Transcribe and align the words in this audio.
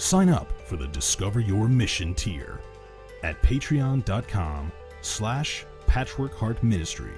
Sign 0.00 0.30
up 0.30 0.50
for 0.64 0.76
the 0.76 0.88
Discover 0.88 1.40
Your 1.40 1.68
Mission 1.68 2.14
tier 2.14 2.58
at 3.22 3.40
patreon.com 3.42 4.72
slash 5.02 5.66
patchwork 5.86 6.32
heart 6.32 6.62
ministry 6.64 7.12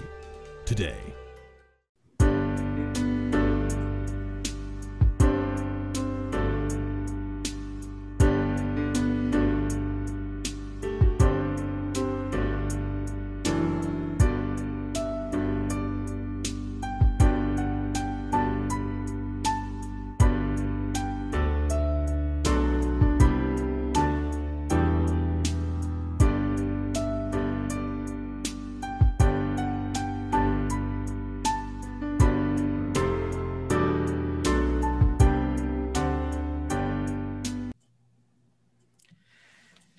today. 0.65 0.99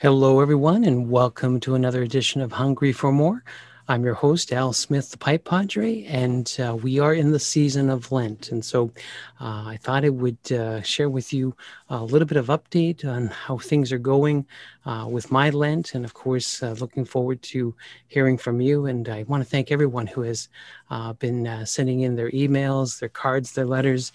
Hello, 0.03 0.41
everyone, 0.41 0.83
and 0.83 1.09
welcome 1.09 1.61
to 1.61 1.75
another 1.75 2.01
edition 2.03 2.41
of 2.41 2.51
Hungry 2.51 2.91
for 2.91 3.09
More. 3.13 3.41
I'm 3.85 4.05
your 4.05 4.13
host, 4.13 4.53
Al 4.53 4.71
Smith, 4.71 5.11
the 5.11 5.17
Pipe 5.17 5.43
Padre, 5.43 6.05
and 6.05 6.55
uh, 6.57 6.73
we 6.73 6.99
are 6.99 7.13
in 7.13 7.33
the 7.33 7.39
season 7.39 7.89
of 7.89 8.13
Lent. 8.13 8.49
And 8.53 8.63
so 8.63 8.93
uh, 9.41 9.65
I 9.67 9.77
thought 9.81 10.05
I 10.05 10.09
would 10.09 10.51
uh, 10.53 10.81
share 10.83 11.09
with 11.09 11.33
you 11.33 11.53
a 11.89 12.01
little 12.01 12.25
bit 12.25 12.37
of 12.37 12.47
update 12.47 13.03
on 13.03 13.27
how 13.27 13.57
things 13.57 13.91
are 13.91 13.97
going 13.97 14.45
uh, 14.85 15.05
with 15.11 15.33
my 15.33 15.49
Lent. 15.49 15.95
And 15.95 16.05
of 16.05 16.13
course, 16.13 16.63
uh, 16.63 16.77
looking 16.79 17.03
forward 17.03 17.41
to 17.41 17.75
hearing 18.07 18.37
from 18.37 18.61
you. 18.61 18.85
And 18.85 19.09
I 19.09 19.23
want 19.23 19.43
to 19.43 19.49
thank 19.49 19.69
everyone 19.69 20.07
who 20.07 20.21
has 20.21 20.47
uh, 20.89 21.11
been 21.11 21.65
sending 21.65 22.01
in 22.01 22.15
their 22.15 22.31
emails, 22.31 23.01
their 23.01 23.09
cards, 23.09 23.51
their 23.51 23.65
letters. 23.65 24.13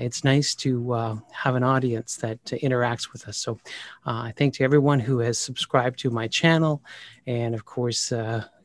it's 0.00 0.24
nice 0.24 0.56
to 0.56 1.22
have 1.30 1.54
an 1.54 1.62
audience 1.62 2.16
that 2.16 2.44
interacts 2.46 3.12
with 3.12 3.28
us. 3.28 3.36
So 3.36 3.60
I 4.04 4.32
thank 4.36 4.54
to 4.54 4.64
everyone 4.64 4.98
who 4.98 5.20
has 5.20 5.38
subscribed 5.38 6.00
to 6.00 6.10
my 6.10 6.26
channel. 6.26 6.82
And 7.26 7.54
of 7.54 7.64
course, 7.64 8.12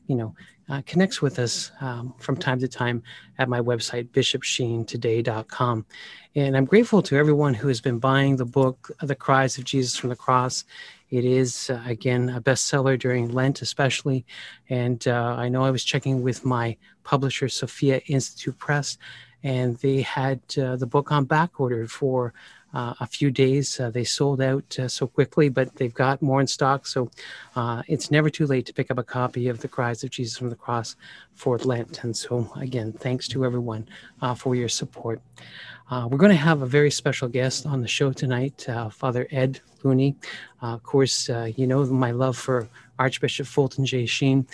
you 0.10 0.16
know, 0.16 0.34
uh, 0.70 0.82
connects 0.86 1.22
with 1.22 1.38
us 1.40 1.72
um, 1.82 2.14
from 2.18 2.36
time 2.36 2.60
to 2.60 2.68
time 2.68 3.04
at 3.38 3.48
my 3.48 3.60
website, 3.60 4.10
bishopsheentoday.com. 4.10 5.86
And 6.36 6.58
I'm 6.58 6.66
grateful 6.66 7.02
to 7.04 7.16
everyone 7.16 7.54
who 7.54 7.68
has 7.68 7.80
been 7.80 8.00
buying 8.00 8.36
the 8.36 8.46
book, 8.46 8.92
The 9.02 9.16
Cries 9.16 9.58
of 9.58 9.64
Jesus 9.64 9.96
from 9.96 10.10
the 10.10 10.16
Cross. 10.16 10.66
It 11.12 11.26
is, 11.26 11.70
uh, 11.70 11.82
again, 11.86 12.30
a 12.30 12.42
bestseller 12.42 12.98
during 12.98 13.30
Lent, 13.30 13.62
especially. 13.62 14.26
And 14.70 15.08
uh, 15.08 15.36
I 15.38 15.48
know 15.48 15.64
I 15.64 15.72
was 15.72 15.84
checking 15.84 16.24
with 16.24 16.44
my 16.44 16.76
publisher, 17.04 17.48
Sophia 17.48 18.02
Institute 18.08 18.58
Press, 18.58 18.98
and 19.44 19.78
they 19.78 20.02
had 20.02 20.42
uh, 20.58 20.76
the 20.76 20.88
book 20.88 21.12
on 21.12 21.26
back 21.26 21.60
order 21.60 21.88
for 21.88 22.34
uh, 22.74 22.94
a 23.00 23.08
few 23.08 23.32
days. 23.32 23.80
Uh, 23.80 23.90
they 23.90 24.04
sold 24.04 24.42
out 24.42 24.78
uh, 24.80 24.88
so 24.88 25.08
quickly, 25.08 25.50
but 25.50 25.76
they've 25.76 25.94
got 25.94 26.22
more 26.22 26.42
in 26.42 26.48
stock. 26.48 26.86
So 26.86 27.10
uh, 27.56 27.82
it's 27.88 28.12
never 28.12 28.30
too 28.30 28.46
late 28.46 28.66
to 28.68 28.74
pick 28.74 28.92
up 28.92 28.98
a 28.98 29.04
copy 29.04 29.48
of 29.48 29.60
The 29.60 29.68
Cries 29.68 30.04
of 30.04 30.12
Jesus 30.12 30.38
from 30.38 30.50
the 30.50 30.56
Cross 30.56 30.96
for 31.34 31.58
Lent. 31.58 32.04
And 32.04 32.16
so, 32.16 32.52
again, 32.56 32.92
thanks 32.94 33.28
to 33.30 33.46
everyone 33.46 33.88
uh, 34.22 34.36
for 34.36 34.56
your 34.56 34.70
support. 34.70 35.22
We're 35.92 36.20
going 36.20 36.30
to 36.30 36.36
have 36.36 36.62
a 36.62 36.68
very 36.68 36.92
special 36.92 37.28
guest 37.28 37.66
on 37.66 37.82
the 37.82 37.88
show 37.88 38.14
tonight, 38.14 38.68
Father 38.92 39.28
Ed 39.32 39.60
Looney. 39.82 40.16
of 40.62 40.84
course, 40.84 41.28
you 41.30 41.66
know 41.66 41.84
my 41.86 42.12
love 42.12 42.38
for 42.38 42.70
Archbishop 43.00 43.48
Fulton 43.48 43.88
J. 43.88 44.06
Sheen. 44.06 44.46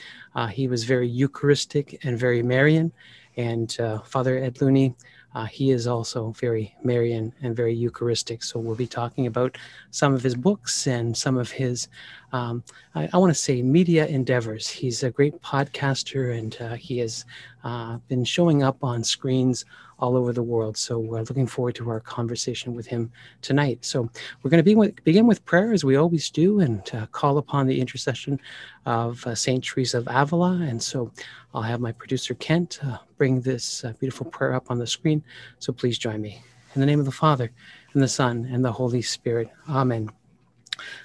he 0.52 0.70
was 0.70 0.86
very 0.86 1.10
Eucharistic 1.10 2.00
and 2.06 2.18
very 2.18 2.42
Marian. 2.42 2.94
And 3.36 3.70
Father 4.06 4.38
Ed 4.38 4.62
Looney, 4.62 4.96
uh, 5.36 5.46
he 5.46 5.70
is 5.70 5.86
also 5.86 6.32
very 6.32 6.74
Marian 6.82 7.34
and 7.42 7.56
very 7.56 7.74
Eucharistic. 7.74 8.42
So 8.42 8.58
we'll 8.58 8.76
be 8.76 8.88
talking 8.88 9.28
about 9.28 9.58
some 9.92 10.14
of 10.14 10.24
his 10.24 10.34
books 10.34 10.88
and 10.88 11.16
some 11.16 11.38
of 11.38 11.52
his, 11.52 11.90
um, 12.32 12.64
I, 12.96 13.10
I 13.14 13.18
want 13.18 13.32
to 13.32 13.40
say, 13.40 13.62
media 13.62 14.08
endeavors. 14.08 14.68
He's 14.68 15.04
a 15.04 15.12
great 15.12 15.42
podcaster 15.42 16.38
and 16.38 16.58
uh, 16.60 16.76
he 16.76 16.98
has 17.00 17.26
uh, 17.64 17.98
been 18.08 18.24
showing 18.24 18.64
up 18.64 18.84
on 18.84 19.04
screens 19.04 19.66
all 20.00 20.18
over 20.18 20.34
the 20.34 20.44
world. 20.44 20.78
So 20.78 21.00
we're 21.00 21.22
looking 21.22 21.48
forward 21.48 21.76
to 21.76 21.90
our 21.90 22.00
conversation 22.00 22.76
with 22.76 22.86
him 22.86 23.12
tonight. 23.42 23.86
So 23.86 24.10
we're 24.44 24.50
going 24.50 24.60
to 24.60 24.64
be 24.64 24.76
with, 24.76 25.02
begin 25.04 25.28
with 25.28 25.46
prayer 25.46 25.72
as 25.72 25.86
we 25.86 25.96
always 25.96 26.30
do 26.30 26.60
and 26.60 26.82
uh, 26.94 27.06
call 27.08 27.38
upon 27.38 27.68
the 27.68 27.80
intercession 27.80 28.40
of 28.86 29.26
uh, 29.26 29.36
Saint 29.36 29.64
Teresa 29.64 30.00
of 30.00 30.08
Avila. 30.10 30.60
And 30.62 30.82
so 30.82 31.12
I'll 31.54 31.62
have 31.62 31.80
my 31.80 31.94
producer 31.94 32.34
Kent 32.34 32.80
uh, 32.84 32.98
bring 33.18 33.42
this 33.42 33.86
uh, 33.86 33.94
beautiful 34.00 34.26
prayer 34.26 34.54
up 34.54 34.70
on 34.70 34.78
the 34.78 34.88
screen. 34.88 35.24
So 35.60 35.72
please 35.72 35.98
join 35.98 36.22
me. 36.22 36.42
In 36.74 36.82
the 36.82 36.88
name 36.88 37.00
of 37.00 37.06
the 37.06 37.12
Father, 37.12 37.52
and 37.94 38.04
the 38.04 38.08
Son, 38.10 38.50
and 38.52 38.64
the 38.64 38.72
Holy 38.72 39.02
Spirit. 39.02 39.50
Amen. 39.70 40.10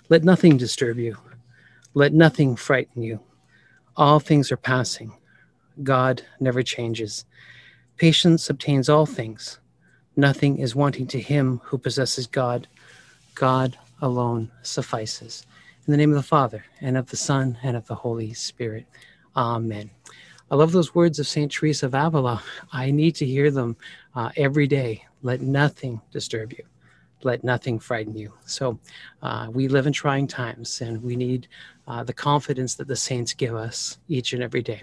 Let 0.08 0.24
nothing 0.24 0.56
disturb 0.56 0.98
you. 0.98 1.16
Let 1.94 2.12
nothing 2.12 2.56
frighten 2.56 3.02
you. 3.02 3.20
All 3.96 4.20
things 4.20 4.52
are 4.52 4.56
passing. 4.56 5.12
God 5.82 6.22
never 6.38 6.62
changes. 6.62 7.24
Patience 7.96 8.48
obtains 8.48 8.88
all 8.88 9.06
things. 9.06 9.58
Nothing 10.16 10.58
is 10.58 10.74
wanting 10.74 11.06
to 11.08 11.20
him 11.20 11.60
who 11.64 11.78
possesses 11.78 12.26
God. 12.26 12.66
God 13.34 13.76
alone 14.00 14.50
suffices. 14.62 15.46
In 15.86 15.92
the 15.92 15.96
name 15.96 16.10
of 16.10 16.16
the 16.16 16.22
Father, 16.22 16.64
and 16.80 16.96
of 16.96 17.10
the 17.10 17.16
Son, 17.16 17.58
and 17.62 17.76
of 17.76 17.86
the 17.86 17.94
Holy 17.94 18.32
Spirit. 18.34 18.86
Amen. 19.36 19.90
I 20.50 20.56
love 20.56 20.72
those 20.72 20.94
words 20.94 21.18
of 21.18 21.26
St. 21.26 21.50
Teresa 21.50 21.86
of 21.86 21.94
Avila. 21.94 22.42
I 22.72 22.90
need 22.90 23.14
to 23.16 23.26
hear 23.26 23.50
them 23.50 23.76
uh, 24.14 24.30
every 24.36 24.66
day. 24.66 25.04
Let 25.22 25.40
nothing 25.40 26.00
disturb 26.10 26.52
you. 26.52 26.64
Let 27.22 27.44
nothing 27.44 27.78
frighten 27.78 28.16
you. 28.16 28.32
So, 28.46 28.78
uh, 29.22 29.48
we 29.52 29.68
live 29.68 29.86
in 29.86 29.92
trying 29.92 30.26
times, 30.26 30.80
and 30.80 31.02
we 31.02 31.16
need 31.16 31.48
uh, 31.86 32.04
the 32.04 32.12
confidence 32.12 32.74
that 32.76 32.88
the 32.88 32.96
saints 32.96 33.34
give 33.34 33.54
us 33.54 33.98
each 34.08 34.32
and 34.32 34.42
every 34.42 34.62
day. 34.62 34.82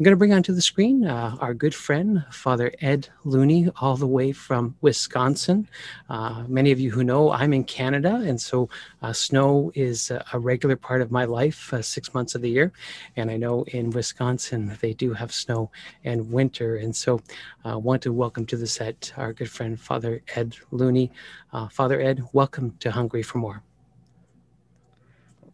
I'm 0.00 0.04
going 0.04 0.12
to 0.12 0.16
bring 0.16 0.32
onto 0.32 0.54
the 0.54 0.62
screen 0.62 1.06
uh, 1.06 1.36
our 1.40 1.52
good 1.52 1.74
friend, 1.74 2.24
Father 2.30 2.72
Ed 2.80 3.10
Looney, 3.24 3.68
all 3.82 3.98
the 3.98 4.06
way 4.06 4.32
from 4.32 4.74
Wisconsin. 4.80 5.68
Uh, 6.08 6.44
many 6.48 6.72
of 6.72 6.80
you 6.80 6.90
who 6.90 7.04
know 7.04 7.30
I'm 7.30 7.52
in 7.52 7.64
Canada, 7.64 8.14
and 8.24 8.40
so 8.40 8.70
uh, 9.02 9.12
snow 9.12 9.70
is 9.74 10.10
a 10.10 10.38
regular 10.38 10.74
part 10.74 11.02
of 11.02 11.10
my 11.10 11.26
life 11.26 11.70
uh, 11.74 11.82
six 11.82 12.14
months 12.14 12.34
of 12.34 12.40
the 12.40 12.48
year. 12.48 12.72
And 13.16 13.30
I 13.30 13.36
know 13.36 13.64
in 13.64 13.90
Wisconsin 13.90 14.74
they 14.80 14.94
do 14.94 15.12
have 15.12 15.34
snow 15.34 15.70
and 16.02 16.32
winter. 16.32 16.76
And 16.76 16.96
so 16.96 17.20
I 17.66 17.72
uh, 17.72 17.78
want 17.78 18.00
to 18.04 18.12
welcome 18.14 18.46
to 18.46 18.56
the 18.56 18.66
set 18.66 19.12
our 19.18 19.34
good 19.34 19.50
friend, 19.50 19.78
Father 19.78 20.22
Ed 20.34 20.56
Looney. 20.70 21.12
Uh, 21.52 21.68
Father 21.68 22.00
Ed, 22.00 22.24
welcome 22.32 22.74
to 22.80 22.90
Hungry 22.90 23.22
for 23.22 23.36
More. 23.36 23.62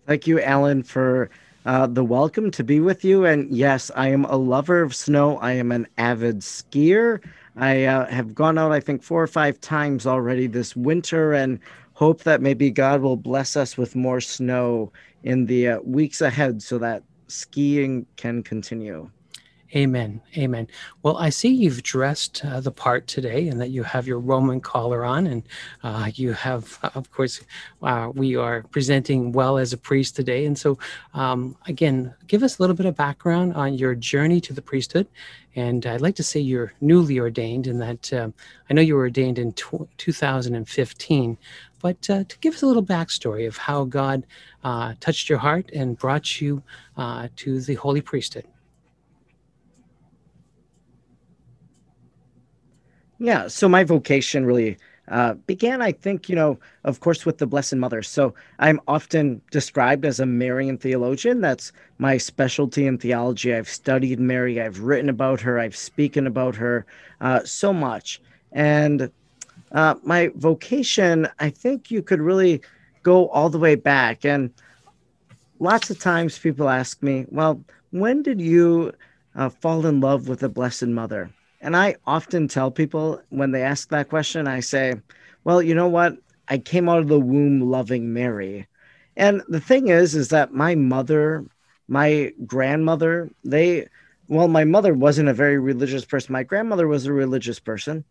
Thank 0.06 0.28
you, 0.28 0.40
Alan, 0.40 0.84
for 0.84 1.30
uh, 1.66 1.86
the 1.86 2.04
welcome 2.04 2.50
to 2.52 2.62
be 2.62 2.78
with 2.78 3.04
you. 3.04 3.24
And 3.24 3.50
yes, 3.50 3.90
I 3.96 4.08
am 4.08 4.24
a 4.26 4.36
lover 4.36 4.82
of 4.82 4.94
snow. 4.94 5.36
I 5.38 5.52
am 5.52 5.72
an 5.72 5.88
avid 5.98 6.38
skier. 6.38 7.20
I 7.56 7.84
uh, 7.84 8.06
have 8.06 8.34
gone 8.34 8.56
out, 8.56 8.70
I 8.70 8.78
think, 8.78 9.02
four 9.02 9.20
or 9.22 9.26
five 9.26 9.60
times 9.60 10.06
already 10.06 10.46
this 10.46 10.76
winter 10.76 11.32
and 11.32 11.58
hope 11.94 12.22
that 12.22 12.40
maybe 12.40 12.70
God 12.70 13.00
will 13.00 13.16
bless 13.16 13.56
us 13.56 13.76
with 13.76 13.96
more 13.96 14.20
snow 14.20 14.92
in 15.24 15.46
the 15.46 15.68
uh, 15.68 15.80
weeks 15.80 16.20
ahead 16.20 16.62
so 16.62 16.78
that 16.78 17.02
skiing 17.26 18.06
can 18.16 18.44
continue. 18.44 19.10
Amen. 19.74 20.22
Amen. 20.36 20.68
Well, 21.02 21.16
I 21.16 21.30
see 21.30 21.48
you've 21.48 21.82
dressed 21.82 22.44
uh, 22.44 22.60
the 22.60 22.70
part 22.70 23.08
today 23.08 23.48
and 23.48 23.60
that 23.60 23.70
you 23.70 23.82
have 23.82 24.06
your 24.06 24.20
Roman 24.20 24.60
collar 24.60 25.04
on, 25.04 25.26
and 25.26 25.42
uh, 25.82 26.08
you 26.14 26.34
have, 26.34 26.78
uh, 26.84 26.90
of 26.94 27.10
course, 27.10 27.40
uh, 27.82 28.12
we 28.14 28.36
are 28.36 28.62
presenting 28.70 29.32
well 29.32 29.58
as 29.58 29.72
a 29.72 29.76
priest 29.76 30.14
today. 30.14 30.46
And 30.46 30.56
so, 30.56 30.78
um, 31.14 31.56
again, 31.66 32.14
give 32.28 32.44
us 32.44 32.58
a 32.58 32.62
little 32.62 32.76
bit 32.76 32.86
of 32.86 32.94
background 32.94 33.54
on 33.54 33.74
your 33.74 33.96
journey 33.96 34.40
to 34.42 34.52
the 34.52 34.62
priesthood. 34.62 35.08
And 35.56 35.84
I'd 35.84 36.00
like 36.00 36.14
to 36.16 36.22
say 36.22 36.38
you're 36.38 36.72
newly 36.80 37.18
ordained, 37.18 37.66
and 37.66 37.80
that 37.80 38.12
uh, 38.12 38.30
I 38.70 38.74
know 38.74 38.82
you 38.82 38.94
were 38.94 39.02
ordained 39.02 39.38
in 39.38 39.52
2015, 39.52 41.38
but 41.82 42.10
uh, 42.10 42.22
to 42.22 42.38
give 42.38 42.54
us 42.54 42.62
a 42.62 42.66
little 42.66 42.84
backstory 42.84 43.48
of 43.48 43.56
how 43.56 43.84
God 43.84 44.24
touched 45.00 45.28
your 45.28 45.38
heart 45.38 45.70
and 45.72 45.98
brought 45.98 46.40
you 46.40 46.62
to 46.96 47.60
the 47.60 47.74
holy 47.74 48.00
priesthood. 48.00 48.44
Yeah, 53.18 53.48
so 53.48 53.68
my 53.68 53.82
vocation 53.82 54.44
really 54.44 54.76
uh, 55.08 55.34
began, 55.46 55.80
I 55.80 55.92
think, 55.92 56.28
you 56.28 56.36
know, 56.36 56.58
of 56.84 57.00
course, 57.00 57.24
with 57.24 57.38
the 57.38 57.46
Blessed 57.46 57.76
Mother. 57.76 58.02
So 58.02 58.34
I'm 58.58 58.80
often 58.88 59.40
described 59.50 60.04
as 60.04 60.20
a 60.20 60.26
Marian 60.26 60.76
theologian. 60.76 61.40
That's 61.40 61.72
my 61.98 62.18
specialty 62.18 62.86
in 62.86 62.98
theology. 62.98 63.54
I've 63.54 63.68
studied 63.68 64.20
Mary, 64.20 64.60
I've 64.60 64.80
written 64.80 65.08
about 65.08 65.40
her, 65.40 65.58
I've 65.58 65.76
spoken 65.76 66.26
about 66.26 66.56
her 66.56 66.84
uh, 67.20 67.42
so 67.44 67.72
much. 67.72 68.20
And 68.52 69.10
uh, 69.72 69.94
my 70.02 70.30
vocation, 70.34 71.28
I 71.38 71.50
think 71.50 71.90
you 71.90 72.02
could 72.02 72.20
really 72.20 72.60
go 73.02 73.28
all 73.28 73.48
the 73.48 73.58
way 73.58 73.76
back. 73.76 74.24
And 74.24 74.52
lots 75.58 75.88
of 75.88 75.98
times 75.98 76.38
people 76.38 76.68
ask 76.68 77.02
me, 77.02 77.24
well, 77.30 77.62
when 77.92 78.22
did 78.22 78.40
you 78.40 78.92
uh, 79.36 79.48
fall 79.48 79.86
in 79.86 80.00
love 80.00 80.28
with 80.28 80.40
the 80.40 80.48
Blessed 80.48 80.88
Mother? 80.88 81.30
And 81.60 81.76
I 81.76 81.96
often 82.06 82.48
tell 82.48 82.70
people 82.70 83.20
when 83.30 83.50
they 83.50 83.62
ask 83.62 83.88
that 83.88 84.08
question, 84.08 84.46
I 84.46 84.60
say, 84.60 84.94
well, 85.44 85.62
you 85.62 85.74
know 85.74 85.88
what? 85.88 86.16
I 86.48 86.58
came 86.58 86.88
out 86.88 86.98
of 86.98 87.08
the 87.08 87.20
womb 87.20 87.60
loving 87.60 88.12
Mary. 88.12 88.66
And 89.16 89.42
the 89.48 89.60
thing 89.60 89.88
is, 89.88 90.14
is 90.14 90.28
that 90.28 90.52
my 90.52 90.74
mother, 90.74 91.44
my 91.88 92.32
grandmother, 92.44 93.30
they, 93.44 93.88
well, 94.28 94.48
my 94.48 94.64
mother 94.64 94.92
wasn't 94.92 95.28
a 95.28 95.34
very 95.34 95.58
religious 95.58 96.04
person. 96.04 96.32
My 96.32 96.42
grandmother 96.42 96.86
was 96.86 97.06
a 97.06 97.12
religious 97.12 97.58
person. 97.58 98.04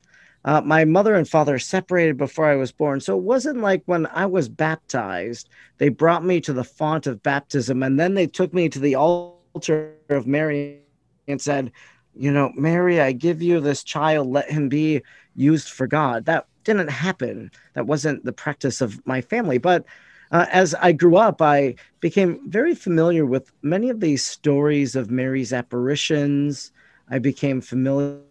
Uh, 0.44 0.62
my 0.62 0.86
mother 0.86 1.16
and 1.16 1.28
father 1.28 1.58
separated 1.58 2.18
before 2.18 2.46
I 2.46 2.56
was 2.56 2.72
born. 2.72 3.02
So 3.02 3.18
it 3.18 3.24
wasn't 3.24 3.62
like 3.62 3.82
when 3.86 4.06
I 4.08 4.28
was 4.28 4.48
baptized, 4.48 5.50
they 5.78 5.90
brought 5.90 6.24
me 6.24 6.40
to 6.42 6.54
the 6.54 6.64
font 6.64 7.08
of 7.08 7.24
baptism 7.24 7.82
and 7.82 8.00
then 8.00 8.14
they 8.14 8.28
took 8.28 8.54
me 8.54 8.70
to 8.70 8.80
the 8.80 8.96
altar 8.96 9.94
of 10.10 10.28
Mary 10.28 10.82
and 11.28 11.42
said, 11.42 11.72
you 12.16 12.32
know, 12.32 12.52
Mary, 12.56 13.02
I 13.02 13.12
give 13.12 13.42
you 13.42 13.60
this 13.60 13.84
child, 13.84 14.28
let 14.28 14.50
him 14.50 14.70
be 14.70 15.02
used 15.36 15.70
for 15.70 15.88
God. 15.88 16.26
That 16.26 16.48
didn't 16.64 16.90
happen. 16.90 17.52
That 17.74 17.88
wasn't 17.88 18.24
the 18.26 18.34
practice 18.34 18.82
of 18.82 19.06
my 19.06 19.22
family. 19.22 19.58
But 19.58 19.86
uh, 20.32 20.46
as 20.52 20.74
I 20.76 20.92
grew 20.92 21.18
up, 21.18 21.42
I 21.42 21.76
became 22.00 22.50
very 22.50 22.74
familiar 22.74 23.26
with 23.26 23.52
many 23.62 23.90
of 23.90 24.00
these 24.00 24.26
stories 24.26 24.96
of 24.96 25.12
Mary's 25.12 25.54
apparitions. 25.54 26.72
I 27.10 27.20
became 27.20 27.62
familiar 27.62 28.22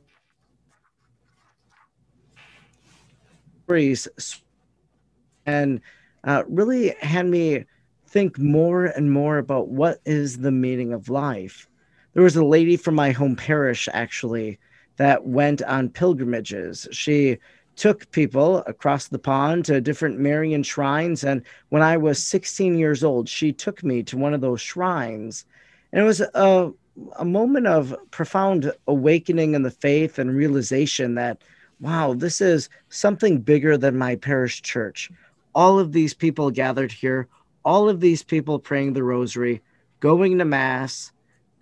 and 5.46 5.80
uh, 6.24 6.42
really 6.48 6.94
had 7.00 7.26
me 7.26 7.64
think 8.06 8.38
more 8.38 8.86
and 8.86 9.10
more 9.10 9.38
about 9.38 9.68
what 9.68 10.00
is 10.04 10.38
the 10.38 10.52
meaning 10.52 10.92
of 10.92 11.08
life 11.08 11.68
there 12.14 12.22
was 12.22 12.36
a 12.36 12.44
lady 12.44 12.76
from 12.76 12.94
my 12.94 13.10
home 13.10 13.36
parish 13.36 13.88
actually 13.92 14.58
that 14.96 15.26
went 15.26 15.62
on 15.62 15.90
pilgrimages. 15.90 16.88
She 16.92 17.38
took 17.76 18.10
people 18.12 18.58
across 18.66 19.08
the 19.08 19.18
pond 19.18 19.64
to 19.64 19.80
different 19.80 20.18
Marian 20.18 20.62
shrines. 20.62 21.24
And 21.24 21.42
when 21.70 21.82
I 21.82 21.96
was 21.96 22.24
16 22.24 22.78
years 22.78 23.02
old, 23.02 23.28
she 23.28 23.52
took 23.52 23.82
me 23.82 24.04
to 24.04 24.16
one 24.16 24.32
of 24.32 24.40
those 24.40 24.60
shrines. 24.60 25.44
And 25.92 26.00
it 26.00 26.04
was 26.04 26.20
a, 26.20 26.72
a 27.18 27.24
moment 27.24 27.66
of 27.66 27.94
profound 28.12 28.72
awakening 28.86 29.54
in 29.54 29.62
the 29.62 29.70
faith 29.72 30.20
and 30.20 30.34
realization 30.34 31.16
that, 31.16 31.42
wow, 31.80 32.14
this 32.14 32.40
is 32.40 32.68
something 32.88 33.40
bigger 33.40 33.76
than 33.76 33.98
my 33.98 34.14
parish 34.14 34.62
church. 34.62 35.10
All 35.54 35.80
of 35.80 35.92
these 35.92 36.14
people 36.14 36.52
gathered 36.52 36.92
here, 36.92 37.26
all 37.64 37.88
of 37.88 38.00
these 38.00 38.22
people 38.22 38.60
praying 38.60 38.92
the 38.92 39.02
rosary, 39.02 39.62
going 39.98 40.38
to 40.38 40.44
Mass, 40.44 41.12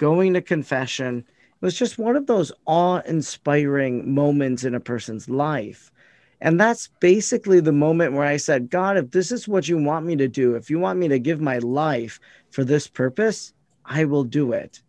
going 0.03 0.35
to 0.35 0.43
confession. 0.43 1.19
It 1.19 1.65
was 1.65 1.79
just 1.79 1.97
one 1.97 2.17
of 2.17 2.27
those 2.27 2.51
awe 2.67 3.03
inspiring 3.07 4.13
moments 4.13 4.65
in 4.65 4.75
a 4.75 4.81
person's 4.81 5.29
life. 5.29 5.93
And 6.41 6.59
that's 6.59 6.89
basically 6.99 7.61
the 7.61 7.71
moment 7.71 8.15
where 8.15 8.27
I 8.27 8.37
said, 8.37 8.69
God, 8.69 8.97
if 8.97 9.13
this 9.13 9.31
is 9.31 9.47
what 9.47 9.69
you 9.69 9.79
want 9.79 10.05
me 10.05 10.17
to 10.17 10.27
do, 10.27 10.57
if 10.57 10.69
you 10.69 10.81
want 10.81 10.99
me 10.99 11.07
to 11.07 11.21
give 11.21 11.41
my 11.41 11.59
life 11.59 12.19
for 12.51 12.65
this 12.65 12.89
purpose, 12.89 13.53
I 13.85 14.05
will 14.05 14.25
do 14.25 14.51
it. 14.51 14.83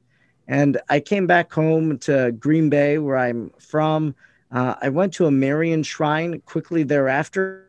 And 0.47 0.81
I 0.89 0.99
came 0.99 1.27
back 1.27 1.53
home 1.53 1.99
to 1.99 2.31
Green 2.31 2.71
Bay, 2.71 2.97
where 2.97 3.17
I'm 3.17 3.51
from. 3.59 4.15
Uh, 4.51 4.73
I 4.81 4.89
went 4.89 5.13
to 5.13 5.27
a 5.27 5.31
Marian 5.31 5.83
shrine 5.83 6.41
quickly 6.47 6.81
thereafter. 6.81 7.67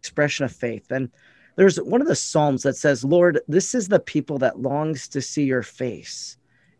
Expression 0.00 0.44
of 0.44 0.52
faith. 0.52 0.90
And 0.90 1.10
there's 1.56 1.78
one 1.78 2.00
of 2.00 2.06
the 2.06 2.14
Psalms 2.14 2.62
that 2.62 2.76
says, 2.76 3.04
Lord, 3.04 3.40
this 3.48 3.74
is 3.74 3.88
the 3.88 3.98
people 3.98 4.38
that 4.38 4.60
longs 4.60 5.08
to 5.08 5.22
see 5.22 5.44
your 5.44 5.62
face. 5.62 6.36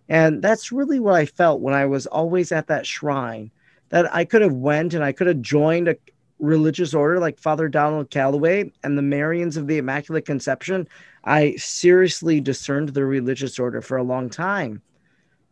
And 0.09 0.43
that's 0.43 0.71
really 0.71 1.01
what 1.01 1.15
I 1.15 1.27
felt 1.27 1.61
when 1.61 1.75
I 1.75 1.87
was 1.87 2.07
always 2.07 2.53
at 2.53 2.69
that 2.69 2.87
shrine 2.87 3.51
that 3.89 4.13
I 4.15 4.25
could 4.25 4.43
have 4.43 4.53
went 4.53 4.95
and 4.95 5.03
I 5.03 5.13
could 5.13 5.27
have 5.27 5.41
joined 5.41 5.89
a 5.89 5.97
religious 6.39 6.93
order 6.93 7.19
like 7.19 7.39
Father 7.39 7.69
Donald 7.69 8.11
Calloway 8.11 8.71
and 8.85 8.97
the 8.97 9.03
Marians 9.03 9.57
of 9.57 9.67
the 9.67 9.79
Immaculate 9.79 10.27
Conception. 10.27 10.87
I 11.25 11.57
seriously 11.57 12.41
discerned 12.41 12.91
the 12.91 13.05
religious 13.05 13.59
order 13.59 13.81
for 13.81 13.97
a 13.97 14.03
long 14.03 14.29
time. 14.29 14.83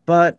But 0.07 0.39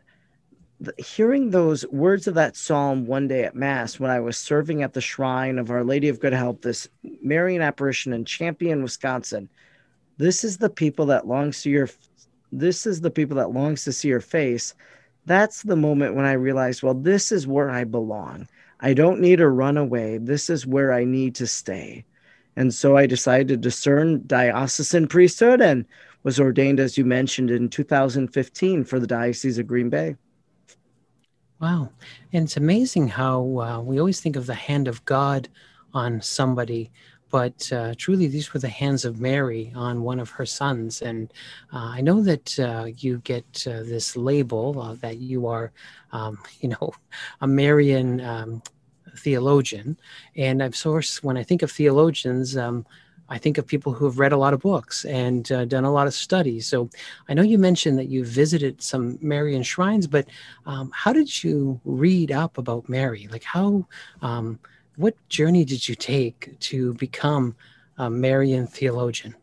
hearing 0.98 1.50
those 1.50 1.86
words 1.88 2.28
of 2.28 2.36
that 2.36 2.56
psalm 2.56 3.06
one 3.06 3.28
day 3.28 3.44
at 3.44 3.56
mass 3.56 4.00
when 4.00 4.12
I 4.12 4.20
was 4.20 4.38
serving 4.38 4.84
at 4.84 4.94
the 4.94 5.02
shrine 5.02 5.58
of 5.58 5.72
Our 5.72 5.84
Lady 5.84 6.10
of 6.10 6.20
Good 6.20 6.34
Help, 6.34 6.62
this 6.62 6.88
Marian 7.22 7.62
apparition 7.62 8.14
in 8.14 8.26
Champion, 8.26 8.84
Wisconsin. 8.84 9.50
This 10.18 10.44
is 10.44 10.58
the 10.58 10.70
people 10.70 11.06
that 11.08 11.28
longs 11.28 11.62
to 11.64 11.70
your 11.70 11.90
this 12.52 12.86
is 12.86 13.02
the 13.02 13.12
people 13.12 13.36
that 13.38 13.52
longs 13.52 13.84
to 13.84 13.92
see 13.92 14.08
your 14.08 14.22
face. 14.22 14.74
That's 15.26 15.64
the 15.64 15.76
moment 15.76 16.16
when 16.16 16.26
I 16.26 16.34
realized, 16.34 16.84
well, 16.84 16.94
this 16.94 17.32
is 17.32 17.48
where 17.48 17.70
I 17.70 17.84
belong. 17.84 18.48
I 18.80 18.94
don't 18.94 19.20
need 19.20 19.38
to 19.38 19.50
run 19.50 19.78
away. 19.78 20.20
This 20.20 20.50
is 20.50 20.66
where 20.66 20.94
I 20.94 21.04
need 21.04 21.36
to 21.36 21.48
stay. 21.48 22.06
And 22.56 22.74
so 22.74 22.96
I 22.96 23.08
decided 23.08 23.48
to 23.50 23.58
discern 23.58 24.24
diocesan 24.28 25.08
priesthood 25.08 25.60
and 25.60 25.86
was 26.24 26.40
ordained, 26.40 26.80
as 26.80 26.98
you 26.98 27.04
mentioned, 27.04 27.52
in 27.52 27.70
2015 27.70 28.84
for 28.86 29.00
the 29.00 29.08
Diocese 29.08 29.58
of 29.58 29.68
Green 29.68 29.90
Bay. 29.90 30.16
Wow. 31.62 31.90
And 32.34 32.44
it's 32.44 32.58
amazing 32.58 33.08
how 33.08 33.40
uh, 33.60 33.82
we 33.82 34.00
always 34.00 34.20
think 34.20 34.36
of 34.36 34.46
the 34.46 34.54
hand 34.54 34.88
of 34.88 35.04
God 35.06 35.48
on 35.94 36.22
somebody, 36.22 36.92
but 37.32 37.72
uh, 37.72 37.94
truly 37.98 38.28
these 38.28 38.54
were 38.54 38.60
the 38.60 38.68
hands 38.68 39.06
of 39.06 39.22
Mary 39.22 39.72
on 39.74 40.04
one 40.04 40.20
of 40.20 40.30
her 40.32 40.46
sons. 40.46 41.02
And 41.02 41.32
uh, 41.74 41.92
I 41.94 42.02
know 42.02 42.22
that 42.22 42.60
uh, 42.60 42.88
you 42.98 43.20
get 43.20 43.66
uh, 43.68 43.84
this 43.84 44.18
label 44.18 44.82
uh, 44.82 44.94
that 44.96 45.18
you 45.20 45.48
are, 45.48 45.72
um, 46.12 46.38
you 46.60 46.70
know, 46.70 46.94
a 47.40 47.48
Marian 47.48 48.20
um, 48.20 48.62
theologian. 49.18 49.98
And 50.36 50.62
of 50.62 50.82
course, 50.82 51.24
when 51.24 51.38
I 51.38 51.44
think 51.44 51.62
of 51.62 51.72
theologians, 51.72 52.58
um, 52.58 52.86
I 53.30 53.38
think 53.38 53.58
of 53.58 53.66
people 53.66 53.92
who 53.92 54.06
have 54.06 54.20
read 54.20 54.32
a 54.32 54.38
lot 54.38 54.54
of 54.54 54.62
books 54.62 55.06
and 55.06 55.52
uh, 55.52 55.66
done 55.66 55.84
a 55.84 55.92
lot 55.92 56.08
of 56.08 56.14
studies. 56.14 56.68
So 56.68 56.90
I 57.28 57.34
know 57.34 57.42
you 57.42 57.58
mentioned 57.58 57.98
that 57.98 58.08
you 58.08 58.24
visited 58.24 58.82
some 58.82 59.18
Marian 59.22 59.64
shrines, 59.64 60.08
but 60.08 60.28
um, 60.66 60.92
how 60.94 61.12
did 61.12 61.44
you 61.44 61.80
read 61.86 62.32
up 62.32 62.58
about 62.58 62.88
Mary? 62.88 63.28
Like 63.32 63.44
how, 63.44 63.88
um, 64.22 64.60
what 64.98 65.16
journey 65.30 65.66
did 65.66 65.88
you 65.88 65.96
take 65.96 66.58
to 66.60 66.94
become 66.96 67.56
a 67.98 68.10
Marian 68.10 68.68
theologian? 68.68 69.36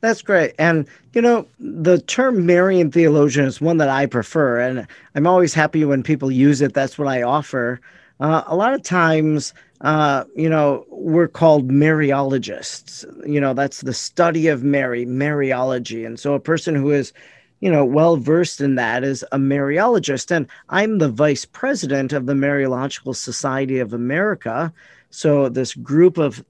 That's 0.00 0.20
great. 0.20 0.54
And, 0.58 0.86
you 1.14 1.22
know, 1.22 1.46
the 1.58 1.98
term 2.00 2.44
Marian 2.44 2.90
theologian 2.90 3.46
is 3.46 3.60
one 3.60 3.78
that 3.78 3.88
I 3.88 4.06
prefer. 4.06 4.60
And 4.60 4.86
I'm 5.14 5.26
always 5.26 5.54
happy 5.54 5.84
when 5.84 6.02
people 6.02 6.30
use 6.30 6.60
it. 6.60 6.74
That's 6.74 6.98
what 6.98 7.08
I 7.08 7.22
offer. 7.22 7.80
Uh, 8.20 8.42
a 8.46 8.56
lot 8.56 8.74
of 8.74 8.82
times, 8.82 9.54
uh, 9.82 10.24
you 10.34 10.48
know, 10.48 10.86
we're 10.88 11.28
called 11.28 11.68
Mariologists. 11.68 13.04
You 13.28 13.40
know, 13.40 13.54
that's 13.54 13.82
the 13.82 13.94
study 13.94 14.48
of 14.48 14.64
Mary, 14.64 15.04
Mariology. 15.04 16.06
And 16.06 16.18
so 16.18 16.34
a 16.34 16.40
person 16.40 16.74
who 16.74 16.90
is, 16.92 17.12
you 17.60 17.70
know, 17.70 17.84
well 17.84 18.16
versed 18.16 18.60
in 18.60 18.74
that 18.76 19.04
is 19.04 19.24
a 19.32 19.38
Mariologist. 19.38 20.30
And 20.30 20.46
I'm 20.70 20.98
the 20.98 21.10
vice 21.10 21.44
president 21.44 22.12
of 22.12 22.26
the 22.26 22.34
Mariological 22.34 23.14
Society 23.14 23.78
of 23.78 23.92
America. 23.92 24.72
So 25.10 25.48
this 25.48 25.74
group 25.74 26.18
of 26.18 26.44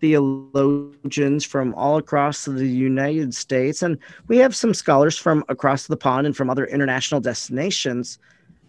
theologians 0.00 1.44
from 1.44 1.72
all 1.74 1.96
across 1.96 2.44
the 2.44 2.66
United 2.66 3.32
States, 3.32 3.82
and 3.82 3.96
we 4.26 4.36
have 4.38 4.54
some 4.54 4.74
scholars 4.74 5.16
from 5.16 5.44
across 5.48 5.86
the 5.86 5.96
pond 5.96 6.26
and 6.26 6.36
from 6.36 6.50
other 6.50 6.66
international 6.66 7.20
destinations. 7.20 8.18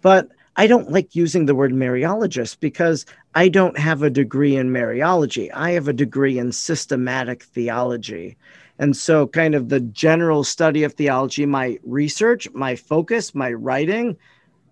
But 0.02 0.30
I 0.56 0.68
don't 0.68 0.92
like 0.92 1.16
using 1.16 1.46
the 1.46 1.56
word 1.56 1.72
Mariologist 1.72 2.60
because 2.60 3.06
I 3.34 3.50
don't 3.50 3.78
have 3.78 4.04
a 4.04 4.10
degree 4.10 4.56
in 4.56 4.70
Mariology. 4.70 5.50
I 5.54 5.72
have 5.72 5.88
a 5.88 5.94
degree 5.94 6.38
in 6.38 6.52
systematic 6.52 7.44
theology. 7.44 8.38
And 8.78 8.96
so, 8.96 9.28
kind 9.28 9.56
of 9.56 9.70
the 9.70 9.80
general 9.80 10.44
study 10.44 10.84
of 10.84 10.94
theology, 10.94 11.46
my 11.46 11.80
research, 11.84 12.48
my 12.54 12.76
focus, 12.76 13.34
my 13.34 13.52
writing 13.54 14.18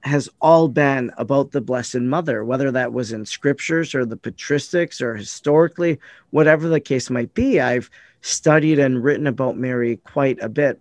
has 0.02 0.30
all 0.42 0.68
been 0.68 1.12
about 1.18 1.52
the 1.52 1.62
Blessed 1.62 2.00
Mother, 2.00 2.44
whether 2.44 2.72
that 2.72 2.94
was 2.94 3.12
in 3.12 3.26
scriptures 3.26 3.94
or 3.94 4.06
the 4.06 4.18
patristics 4.18 5.02
or 5.02 5.16
historically, 5.16 6.00
whatever 6.32 6.68
the 6.68 6.80
case 6.80 7.10
might 7.10 7.34
be. 7.34 7.60
I've 7.60 7.90
studied 8.22 8.80
and 8.80 9.04
written 9.04 9.28
about 9.28 9.58
Mary 9.58 9.98
quite 9.98 10.40
a 10.42 10.50
bit. 10.50 10.80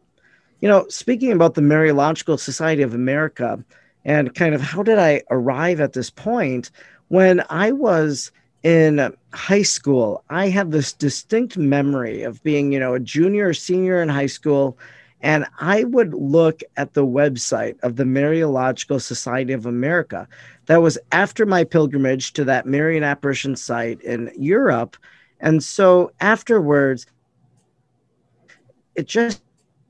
You 0.61 0.69
know, 0.69 0.87
speaking 0.88 1.33
about 1.33 1.54
the 1.54 1.62
Mariological 1.62 2.38
Society 2.38 2.83
of 2.83 2.95
America 2.95 3.62
and 4.04 4.35
kind 4.35 4.54
of 4.54 4.61
how 4.61 4.83
did 4.83 4.99
I 4.99 5.23
arrive 5.30 5.80
at 5.80 5.92
this 5.92 6.11
point, 6.11 6.71
when 7.09 7.45
I 7.50 7.73
was 7.73 8.33
in 8.62 9.14
high 9.33 9.62
school, 9.62 10.25
I 10.30 10.49
have 10.49 10.71
this 10.71 10.92
distinct 10.92 11.57
memory 11.57 12.23
of 12.23 12.42
being, 12.42 12.73
you 12.73 12.78
know, 12.78 12.95
a 12.95 13.00
junior 13.00 13.49
or 13.49 13.54
senior 13.54 14.02
in 14.02 14.09
high 14.09 14.26
school 14.26 14.78
and 15.23 15.47
I 15.61 15.85
would 15.85 16.14
look 16.14 16.62
at 16.76 16.95
the 16.95 17.04
website 17.04 17.78
of 17.83 17.97
the 17.97 18.04
Mariological 18.04 19.00
Society 19.00 19.52
of 19.52 19.66
America. 19.66 20.26
That 20.66 20.80
was 20.80 20.99
after 21.12 21.45
my 21.45 21.64
pilgrimage 21.64 22.33
to 22.35 22.45
that 22.45 22.66
Marian 22.66 23.04
apparition 23.04 23.57
site 23.57 24.00
in 24.00 24.33
Europe. 24.38 24.97
And 25.40 25.62
so 25.62 26.12
afterwards, 26.21 27.07
it 28.95 29.07
just 29.07 29.42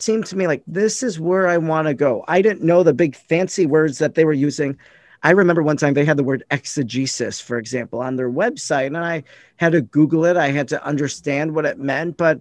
seemed 0.02 0.26
to 0.26 0.36
me 0.36 0.46
like 0.46 0.62
this 0.66 1.02
is 1.02 1.20
where 1.20 1.48
I 1.48 1.58
want 1.58 1.88
to 1.88 1.94
go. 1.94 2.24
I 2.28 2.42
didn't 2.42 2.62
know 2.62 2.82
the 2.82 2.94
big 2.94 3.14
fancy 3.14 3.66
words 3.66 3.98
that 3.98 4.14
they 4.14 4.24
were 4.24 4.32
using. 4.32 4.76
I 5.22 5.30
remember 5.32 5.62
one 5.62 5.76
time 5.76 5.94
they 5.94 6.04
had 6.04 6.16
the 6.16 6.24
word 6.24 6.44
exegesis, 6.50 7.40
for 7.40 7.58
example, 7.58 8.00
on 8.00 8.16
their 8.16 8.30
website, 8.30 8.86
and 8.86 8.98
I 8.98 9.22
had 9.56 9.72
to 9.72 9.82
Google 9.82 10.24
it. 10.24 10.36
I 10.36 10.50
had 10.50 10.68
to 10.68 10.82
understand 10.84 11.54
what 11.54 11.66
it 11.66 11.78
meant, 11.78 12.16
but 12.16 12.40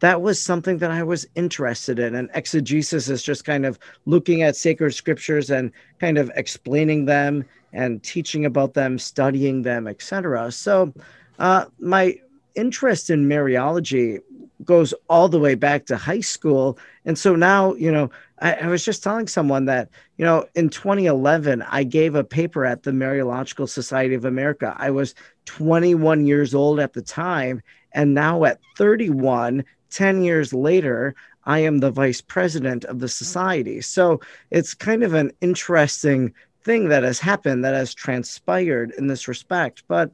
that 0.00 0.20
was 0.22 0.40
something 0.40 0.78
that 0.78 0.90
I 0.90 1.02
was 1.02 1.26
interested 1.36 1.98
in. 1.98 2.14
And 2.14 2.28
exegesis 2.34 3.08
is 3.08 3.22
just 3.22 3.44
kind 3.44 3.64
of 3.64 3.78
looking 4.04 4.42
at 4.42 4.56
sacred 4.56 4.92
scriptures 4.94 5.50
and 5.50 5.70
kind 6.00 6.18
of 6.18 6.30
explaining 6.34 7.04
them 7.04 7.44
and 7.72 8.02
teaching 8.02 8.44
about 8.44 8.74
them, 8.74 8.98
studying 8.98 9.62
them, 9.62 9.86
etc. 9.86 10.50
So, 10.50 10.92
uh, 11.38 11.66
my 11.78 12.18
interest 12.54 13.10
in 13.10 13.28
Mariology 13.28 14.20
goes 14.64 14.94
all 15.08 15.28
the 15.28 15.38
way 15.38 15.54
back 15.54 15.86
to 15.86 15.96
high 15.96 16.20
school. 16.20 16.78
And 17.04 17.18
so 17.18 17.36
now, 17.36 17.74
you 17.74 17.90
know, 17.90 18.10
I, 18.40 18.54
I, 18.54 18.66
was 18.68 18.84
just 18.84 19.02
telling 19.02 19.28
someone 19.28 19.66
that, 19.66 19.88
you 20.16 20.24
know, 20.24 20.46
in 20.54 20.70
2011, 20.70 21.62
I 21.62 21.84
gave 21.84 22.14
a 22.14 22.24
paper 22.24 22.64
at 22.64 22.82
the 22.82 22.90
Mariological 22.90 23.68
Society 23.68 24.14
of 24.14 24.24
America. 24.24 24.74
I 24.78 24.90
was 24.90 25.14
21 25.46 26.26
years 26.26 26.54
old 26.54 26.80
at 26.80 26.92
the 26.92 27.02
time. 27.02 27.62
And 27.92 28.14
now 28.14 28.44
at 28.44 28.60
31, 28.76 29.64
10 29.90 30.22
years 30.22 30.52
later, 30.52 31.14
I 31.44 31.60
am 31.60 31.78
the 31.78 31.90
vice 31.90 32.20
president 32.20 32.84
of 32.84 32.98
the 32.98 33.08
society. 33.08 33.80
So 33.80 34.20
it's 34.50 34.74
kind 34.74 35.02
of 35.02 35.14
an 35.14 35.32
interesting 35.40 36.34
thing 36.64 36.88
that 36.88 37.04
has 37.04 37.20
happened 37.20 37.64
that 37.64 37.74
has 37.74 37.94
transpired 37.94 38.92
in 38.98 39.06
this 39.06 39.28
respect. 39.28 39.84
But 39.86 40.10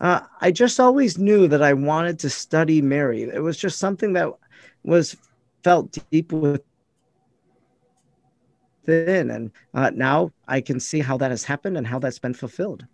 uh, 0.00 0.20
I 0.40 0.50
just 0.50 0.80
always 0.80 1.18
knew 1.18 1.46
that 1.48 1.62
I 1.62 1.74
wanted 1.74 2.18
to 2.20 2.30
study 2.30 2.80
Mary. 2.80 3.22
It 3.22 3.42
was 3.42 3.58
just 3.58 3.78
something 3.78 4.14
that 4.14 4.32
was 4.82 5.16
felt 5.62 5.98
deep 6.10 6.32
within. 6.32 6.62
And 8.86 9.50
uh, 9.74 9.90
now 9.90 10.32
I 10.48 10.62
can 10.62 10.80
see 10.80 11.00
how 11.00 11.18
that 11.18 11.30
has 11.30 11.44
happened 11.44 11.76
and 11.76 11.86
how 11.86 11.98
that's 11.98 12.18
been 12.18 12.34
fulfilled. 12.34 12.86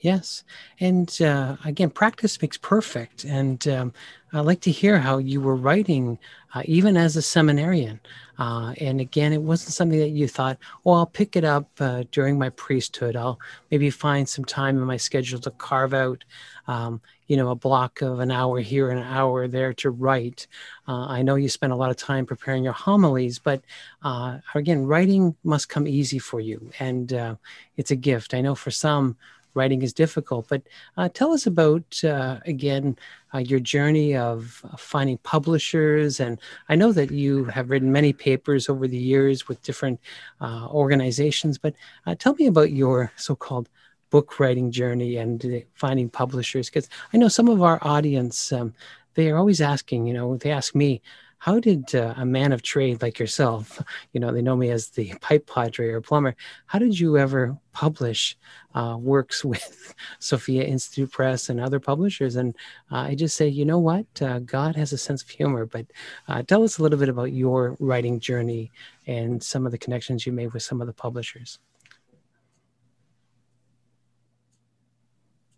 Yes. 0.00 0.44
And 0.80 1.16
uh, 1.22 1.56
again, 1.64 1.88
practice 1.88 2.42
makes 2.42 2.58
perfect. 2.58 3.24
And 3.24 3.66
um, 3.68 3.92
I'd 4.34 4.40
like 4.40 4.60
to 4.62 4.70
hear 4.70 4.98
how 4.98 5.16
you 5.16 5.40
were 5.40 5.56
writing, 5.56 6.18
uh, 6.54 6.60
even 6.66 6.98
as 6.98 7.16
a 7.16 7.22
seminarian. 7.22 8.00
Uh, 8.38 8.74
and 8.82 9.00
again, 9.00 9.32
it 9.32 9.40
wasn't 9.40 9.72
something 9.72 9.98
that 9.98 10.10
you 10.10 10.28
thought, 10.28 10.58
oh, 10.84 10.92
I'll 10.92 11.06
pick 11.06 11.36
it 11.36 11.44
up 11.44 11.70
uh, 11.80 12.04
during 12.10 12.38
my 12.38 12.50
priesthood. 12.50 13.16
I'll 13.16 13.40
maybe 13.70 13.88
find 13.88 14.28
some 14.28 14.44
time 14.44 14.76
in 14.76 14.84
my 14.84 14.98
schedule 14.98 15.40
to 15.40 15.50
carve 15.52 15.94
out, 15.94 16.22
um, 16.66 17.00
you 17.26 17.38
know, 17.38 17.48
a 17.48 17.54
block 17.54 18.02
of 18.02 18.20
an 18.20 18.30
hour 18.30 18.60
here 18.60 18.90
and 18.90 18.98
an 18.98 19.06
hour 19.06 19.48
there 19.48 19.72
to 19.74 19.88
write. 19.90 20.48
Uh, 20.86 21.06
I 21.06 21.22
know 21.22 21.36
you 21.36 21.48
spent 21.48 21.72
a 21.72 21.76
lot 21.76 21.90
of 21.90 21.96
time 21.96 22.26
preparing 22.26 22.62
your 22.62 22.74
homilies, 22.74 23.38
but 23.38 23.62
uh, 24.02 24.38
again, 24.54 24.84
writing 24.84 25.34
must 25.44 25.70
come 25.70 25.86
easy 25.86 26.18
for 26.18 26.40
you. 26.40 26.70
And 26.78 27.38
it's 27.78 27.90
a 27.90 27.96
gift. 27.96 28.34
I 28.34 28.42
know 28.42 28.54
for 28.54 28.70
some, 28.70 29.16
writing 29.54 29.82
is 29.82 29.92
difficult. 29.92 30.48
But 30.48 30.62
uh, 30.96 31.08
tell 31.08 31.32
us 31.32 31.46
about, 31.46 32.02
uh, 32.04 32.38
again, 32.46 32.96
uh, 33.32 33.38
your 33.38 33.60
journey 33.60 34.16
of 34.16 34.64
finding 34.76 35.18
publishers. 35.18 36.20
And 36.20 36.38
I 36.68 36.74
know 36.74 36.92
that 36.92 37.10
you 37.10 37.44
have 37.46 37.70
written 37.70 37.92
many 37.92 38.12
papers 38.12 38.68
over 38.68 38.86
the 38.86 38.96
years 38.96 39.48
with 39.48 39.62
different 39.62 40.00
uh, 40.40 40.68
organizations, 40.68 41.58
but 41.58 41.74
uh, 42.06 42.14
tell 42.14 42.34
me 42.34 42.46
about 42.46 42.72
your 42.72 43.12
so 43.16 43.34
called 43.34 43.68
book 44.10 44.38
writing 44.38 44.70
journey 44.70 45.16
and 45.16 45.64
finding 45.74 46.08
publishers. 46.08 46.68
Because 46.68 46.88
I 47.12 47.16
know 47.16 47.28
some 47.28 47.48
of 47.48 47.62
our 47.62 47.78
audience, 47.82 48.52
um, 48.52 48.74
they 49.14 49.30
are 49.30 49.38
always 49.38 49.60
asking, 49.60 50.06
you 50.06 50.14
know, 50.14 50.36
they 50.36 50.52
ask 50.52 50.74
me, 50.74 51.00
how 51.44 51.60
did 51.60 51.94
uh, 51.94 52.14
a 52.16 52.24
man 52.24 52.52
of 52.52 52.62
trade 52.62 53.02
like 53.02 53.18
yourself, 53.18 53.78
you 54.14 54.18
know, 54.18 54.32
they 54.32 54.40
know 54.40 54.56
me 54.56 54.70
as 54.70 54.88
the 54.88 55.12
pipe 55.20 55.46
padre 55.46 55.90
or 55.90 56.00
plumber, 56.00 56.34
how 56.64 56.78
did 56.78 56.98
you 56.98 57.18
ever 57.18 57.54
publish 57.72 58.34
uh, 58.74 58.96
works 58.98 59.44
with 59.52 59.94
Sophia 60.20 60.64
Institute 60.64 61.12
Press 61.12 61.50
and 61.50 61.60
other 61.60 61.78
publishers? 61.78 62.36
And 62.36 62.56
uh, 62.90 63.00
I 63.10 63.14
just 63.14 63.36
say, 63.36 63.46
you 63.46 63.66
know 63.66 63.78
what? 63.78 64.06
Uh, 64.22 64.38
God 64.38 64.74
has 64.76 64.94
a 64.94 64.96
sense 64.96 65.22
of 65.22 65.28
humor. 65.28 65.66
But 65.66 65.84
uh, 66.28 66.44
tell 66.44 66.64
us 66.64 66.78
a 66.78 66.82
little 66.82 66.98
bit 66.98 67.10
about 67.10 67.34
your 67.34 67.76
writing 67.78 68.20
journey 68.20 68.70
and 69.06 69.42
some 69.42 69.66
of 69.66 69.72
the 69.72 69.76
connections 69.76 70.24
you 70.24 70.32
made 70.32 70.54
with 70.54 70.62
some 70.62 70.80
of 70.80 70.86
the 70.86 70.94
publishers. 70.94 71.58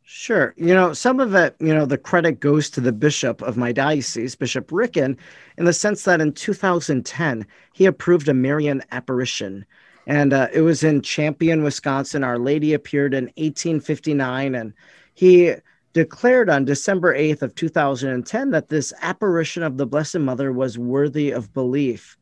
Sure. 0.09 0.55
You 0.57 0.73
know, 0.73 0.93
some 0.93 1.19
of 1.19 1.35
it, 1.35 1.57
you 1.59 1.75
know, 1.75 1.85
the 1.85 1.99
credit 1.99 2.39
goes 2.39 2.71
to 2.71 2.81
the 2.81 2.93
bishop 2.93 3.43
of 3.43 3.57
my 3.57 3.73
diocese, 3.73 4.37
Bishop 4.37 4.71
Ricken, 4.71 5.19
in 5.59 5.65
the 5.65 5.73
sense 5.73 6.05
that 6.05 6.21
in 6.21 6.33
2010, 6.33 7.45
he 7.73 7.87
approved 7.87 8.29
a 8.29 8.35
Marian 8.35 8.85
apparition. 8.93 9.67
And 10.07 10.33
uh, 10.33 10.47
it 10.53 10.61
was 10.61 10.85
in 10.85 11.03
Champion, 11.03 11.65
Wisconsin. 11.65 12.23
Our 12.23 12.39
Lady 12.39 12.73
appeared 12.73 13.15
in 13.15 13.25
1859. 13.37 14.55
And 14.55 14.75
he 15.15 15.55
declared 15.93 16.49
on 16.51 16.65
December 16.65 17.13
8th 17.13 17.43
of 17.43 17.57
2010 17.57 18.51
that 18.51 18.69
this 18.69 18.93
apparition 19.03 19.65
of 19.65 19.77
the 19.77 19.87
Blessed 19.87 20.21
Mother 20.21 20.53
was 20.53 20.79
worthy 20.79 21.33
of 21.33 21.53
belief. 21.53 22.17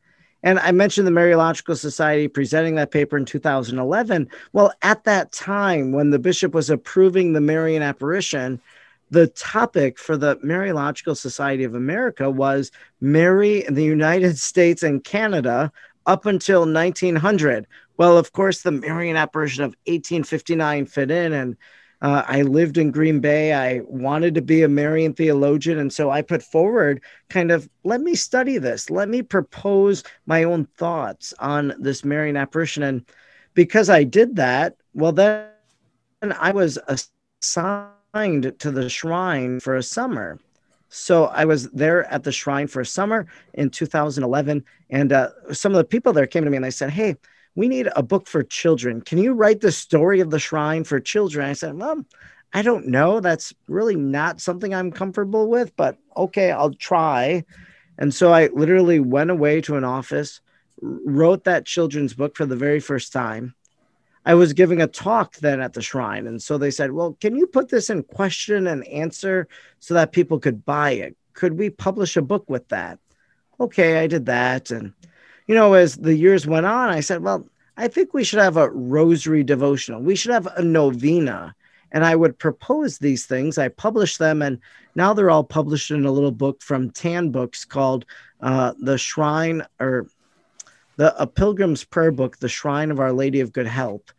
And 0.45 0.59
I 0.59 0.73
mentioned 0.73 1.07
the 1.07 1.11
Mariological 1.11 1.77
Society 1.77 2.29
presenting 2.29 2.75
that 2.75 2.91
paper 2.91 3.17
in 3.17 3.25
2011. 3.25 4.29
Well, 4.53 4.73
at 4.83 5.05
that 5.05 5.33
time, 5.33 5.91
when 5.91 6.11
the 6.11 6.19
bishop 6.19 6.53
was 6.53 6.69
approving 6.69 7.33
the 7.33 7.41
Marian 7.41 7.83
apparition, 7.83 8.61
the 9.11 9.29
topic 9.29 9.99
for 9.99 10.19
the 10.19 10.37
Mariological 10.37 11.17
Society 11.17 11.65
of 11.65 11.75
America 11.75 12.31
was 12.31 12.71
Mary 13.01 13.65
in 13.65 13.73
the 13.75 13.85
United 13.85 14.39
States 14.39 14.83
and 14.83 15.03
Canada 15.03 15.73
up 16.05 16.27
until 16.27 16.67
1900. 16.67 17.67
Well, 17.97 18.19
of 18.19 18.33
course, 18.33 18.63
the 18.63 18.73
Marian 18.73 19.17
apparition 19.17 19.65
of 19.65 19.71
1859 19.87 20.85
fit 20.87 21.11
in, 21.11 21.33
and 21.33 21.57
uh, 22.05 22.23
I 22.29 22.43
lived 22.43 22.77
in 22.77 22.91
Green 22.91 23.19
Bay. 23.19 23.55
I 23.55 23.81
wanted 23.87 24.35
to 24.35 24.43
be 24.43 24.63
a 24.63 24.69
Marian 24.69 25.15
theologian. 25.15 25.79
And 25.79 25.91
so 25.91 26.11
I 26.11 26.21
put 26.21 26.43
forward 26.43 27.01
kind 27.31 27.51
of, 27.51 27.67
let 27.83 28.03
me 28.03 28.15
study 28.15 28.59
this. 28.59 28.91
Let 28.91 29.09
me 29.09 29.23
propose 29.23 30.05
my 30.27 30.45
own 30.45 30.67
thoughts 30.77 31.33
on 31.39 31.73
this 31.79 32.05
Marian 32.05 32.37
apparition. 32.37 32.83
And 32.83 33.07
because 33.55 33.89
I 33.89 34.05
did 34.05 34.37
that, 34.37 34.77
well, 34.93 35.13
then 35.13 35.49
I 36.23 36.53
was 36.53 36.79
assigned 37.43 38.53
to 38.59 38.71
the 38.71 38.91
shrine 38.91 39.59
for 39.59 39.77
a 39.77 39.83
summer. 39.83 40.39
So 40.91 41.29
I 41.29 41.47
was 41.47 41.71
there 41.71 42.05
at 42.13 42.23
the 42.23 42.33
shrine 42.33 42.67
for 42.67 42.83
a 42.83 42.87
summer 42.87 43.27
in 43.55 43.71
2011. 43.71 44.63
And 44.91 45.11
uh, 45.11 45.31
some 45.55 45.73
of 45.73 45.79
the 45.79 45.85
people 45.85 46.13
there 46.13 46.27
came 46.27 46.45
to 46.45 46.51
me 46.51 46.59
and 46.59 46.65
they 46.67 46.71
said, 46.71 46.91
Hey, 46.91 47.17
we 47.55 47.69
need 47.69 47.89
a 47.95 48.03
book 48.03 48.27
for 48.27 48.43
children. 48.43 49.01
Can 49.01 49.19
you 49.19 49.33
write 49.33 49.61
the 49.61 49.73
story 49.73 50.21
of 50.21 50.31
the 50.31 50.39
shrine 50.39 50.85
for 50.85 51.01
children? 51.01 51.49
I 51.49 51.53
said, 51.53 51.79
well, 51.79 52.05
I 52.53 52.63
don't 52.63 52.89
know. 52.89 53.21
That's 53.21 53.55
really 53.69 53.97
not 53.97 54.41
something 54.41 54.75
I'm 54.75 54.91
comfortable 54.91 55.49
with, 55.49 55.75
but 55.77 55.99
okay, 56.17 56.51
I'll 56.51 56.75
try. 56.75 57.45
And 57.99 58.13
so 58.13 58.33
I 58.33 58.49
literally 58.49 59.01
went 59.01 59.31
away 59.31 59.61
to 59.63 59.77
an 59.77 59.85
office, 59.85 60.41
wrote 60.81 61.45
that 61.45 61.67
children's 61.67 62.15
book 62.15 62.37
for 62.37 62.47
the 62.47 62.57
very 62.57 62.81
first 62.81 63.13
time. 63.13 63.55
I 64.27 64.35
was 64.35 64.53
giving 64.53 64.81
a 64.81 64.87
talk 64.87 65.37
then 65.37 65.61
at 65.61 65.75
the 65.75 65.83
shrine. 65.83 66.27
And 66.27 66.43
so 66.43 66.57
they 66.57 66.71
said, 66.71 66.93
Well, 66.93 67.17
can 67.21 67.37
you 67.37 67.47
put 67.47 67.69
this 67.69 67.91
in 67.91 68.03
question 68.05 68.67
and 68.67 68.87
answer 68.89 69.49
so 69.81 69.95
that 69.95 70.13
people 70.13 70.39
could 70.39 70.65
buy 70.65 70.93
it? 70.93 71.17
Could 71.35 71.59
we 71.59 71.69
publish 71.69 72.17
a 72.17 72.23
book 72.23 72.49
with 72.49 72.69
that? 72.69 72.99
Okay, 73.61 73.99
I 73.99 74.07
did 74.07 74.27
that. 74.27 74.71
And, 74.71 74.95
you 75.47 75.55
know, 75.55 75.75
as 75.75 75.97
the 75.97 76.15
years 76.15 76.47
went 76.47 76.67
on, 76.67 76.91
I 76.91 77.01
said, 77.01 77.23
Well, 77.23 77.47
I 77.77 77.89
think 77.89 78.15
we 78.15 78.25
should 78.25 78.39
have 78.39 78.57
a 78.57 78.71
rosary 78.71 79.43
devotional. 79.43 80.01
We 80.01 80.17
should 80.17 80.33
have 80.33 80.47
a 80.57 80.63
novena. 80.63 81.55
And 81.93 82.05
I 82.05 82.17
would 82.17 82.39
propose 82.39 82.99
these 82.99 83.25
things. 83.25 83.57
I 83.57 83.69
published 83.69 84.19
them, 84.19 84.43
and 84.43 84.59
now 84.97 85.15
they're 85.15 85.31
all 85.31 85.45
published 85.45 85.93
in 85.93 86.05
a 86.05 86.11
little 86.11 86.33
book 86.33 86.61
from 86.61 86.91
Tan 86.91 87.31
Books 87.31 87.65
called 87.65 88.05
uh, 88.41 88.75
The 88.81 88.99
Shrine 88.99 89.63
or 89.79 90.09
the 90.97 91.15
A 91.21 91.27
Pilgrim's 91.27 91.85
Prayer 91.85 92.11
Book, 92.11 92.39
The 92.39 92.49
Shrine 92.49 92.91
of 92.91 92.99
Our 92.99 93.13
Lady 93.13 93.41
of 93.41 93.53
Good 93.53 93.67
Help. 93.67 94.11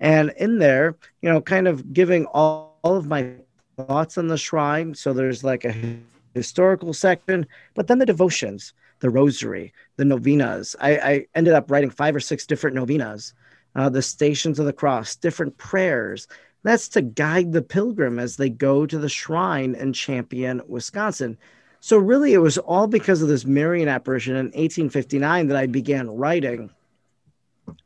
And 0.00 0.32
in 0.36 0.58
there, 0.58 0.96
you 1.22 1.30
know, 1.30 1.40
kind 1.40 1.68
of 1.68 1.92
giving 1.92 2.26
all, 2.26 2.78
all 2.82 2.96
of 2.96 3.06
my 3.06 3.32
thoughts 3.76 4.18
on 4.18 4.26
the 4.28 4.36
shrine. 4.36 4.94
So 4.94 5.12
there's 5.12 5.44
like 5.44 5.64
a 5.64 5.98
historical 6.34 6.92
section, 6.92 7.46
but 7.74 7.86
then 7.86 7.98
the 7.98 8.06
devotions, 8.06 8.72
the 9.00 9.10
rosary, 9.10 9.72
the 9.96 10.04
novenas. 10.04 10.76
I, 10.80 10.96
I 10.96 11.26
ended 11.34 11.54
up 11.54 11.70
writing 11.70 11.90
five 11.90 12.16
or 12.16 12.20
six 12.20 12.46
different 12.46 12.76
novenas, 12.76 13.34
uh, 13.74 13.88
the 13.88 14.02
stations 14.02 14.58
of 14.58 14.66
the 14.66 14.72
cross, 14.72 15.16
different 15.16 15.56
prayers. 15.58 16.28
That's 16.62 16.88
to 16.90 17.02
guide 17.02 17.52
the 17.52 17.62
pilgrim 17.62 18.18
as 18.18 18.36
they 18.36 18.48
go 18.48 18.86
to 18.86 18.98
the 18.98 19.08
shrine 19.08 19.74
in 19.74 19.92
Champion, 19.92 20.62
Wisconsin. 20.68 21.36
So 21.80 21.96
really, 21.96 22.32
it 22.32 22.38
was 22.38 22.58
all 22.58 22.86
because 22.86 23.22
of 23.22 23.28
this 23.28 23.44
Marian 23.44 23.88
apparition 23.88 24.36
in 24.36 24.46
1859 24.46 25.48
that 25.48 25.56
I 25.56 25.66
began 25.66 26.08
writing. 26.10 26.70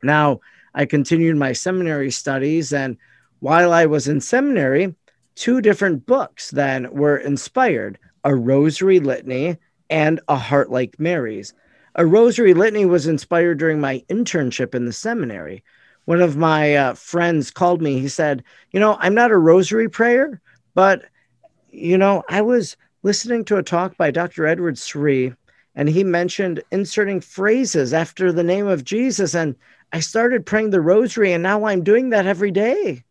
Now, 0.03 0.41
I 0.75 0.85
continued 0.85 1.37
my 1.37 1.53
seminary 1.53 2.11
studies, 2.11 2.71
and 2.71 2.97
while 3.39 3.73
I 3.73 3.87
was 3.87 4.07
in 4.07 4.21
seminary, 4.21 4.93
two 5.33 5.61
different 5.61 6.05
books 6.05 6.51
then 6.51 6.91
were 6.91 7.17
inspired 7.17 7.97
a 8.23 8.35
Rosary 8.35 8.99
Litany 8.99 9.57
and 9.89 10.19
a 10.27 10.35
Heart 10.35 10.69
Like 10.69 10.99
Mary's. 10.99 11.53
A 11.99 12.05
Rosary 12.05 12.53
Litany 12.53 12.85
was 12.85 13.07
inspired 13.07 13.57
during 13.57 13.81
my 13.81 14.03
internship 14.07 14.75
in 14.75 14.85
the 14.85 14.93
seminary. 14.93 15.63
One 16.05 16.21
of 16.21 16.37
my 16.37 16.75
uh, 16.75 16.93
friends 16.93 17.49
called 17.49 17.81
me. 17.81 17.99
He 17.99 18.07
said, 18.07 18.43
You 18.71 18.79
know, 18.79 18.97
I'm 18.99 19.15
not 19.15 19.31
a 19.31 19.37
rosary 19.37 19.89
prayer, 19.89 20.39
but, 20.75 21.05
you 21.71 21.97
know, 21.97 22.23
I 22.29 22.41
was 22.41 22.77
listening 23.01 23.45
to 23.45 23.57
a 23.57 23.63
talk 23.63 23.97
by 23.97 24.11
Dr. 24.11 24.45
Edward 24.45 24.77
Sri, 24.77 25.33
and 25.73 25.89
he 25.89 26.03
mentioned 26.03 26.61
inserting 26.71 27.19
phrases 27.19 27.95
after 27.95 28.31
the 28.31 28.43
name 28.43 28.67
of 28.67 28.83
Jesus. 28.83 29.33
And 29.33 29.55
I 29.91 29.99
started 29.99 30.45
praying 30.45 30.69
the 30.69 30.81
rosary, 30.81 31.33
and 31.33 31.41
now 31.41 31.65
I'm 31.65 31.83
doing 31.83 32.11
that 32.11 32.27
every 32.27 32.51
day. 32.51 33.03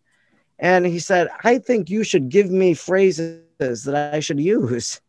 And 0.61 0.87
he 0.87 1.01
said, 1.01 1.29
I 1.43 1.59
think 1.59 1.91
you 1.91 2.05
should 2.05 2.29
give 2.29 2.51
me 2.53 2.73
phrases 2.75 3.43
that 3.59 4.15
I 4.15 4.21
should 4.21 4.41
use. 4.41 5.01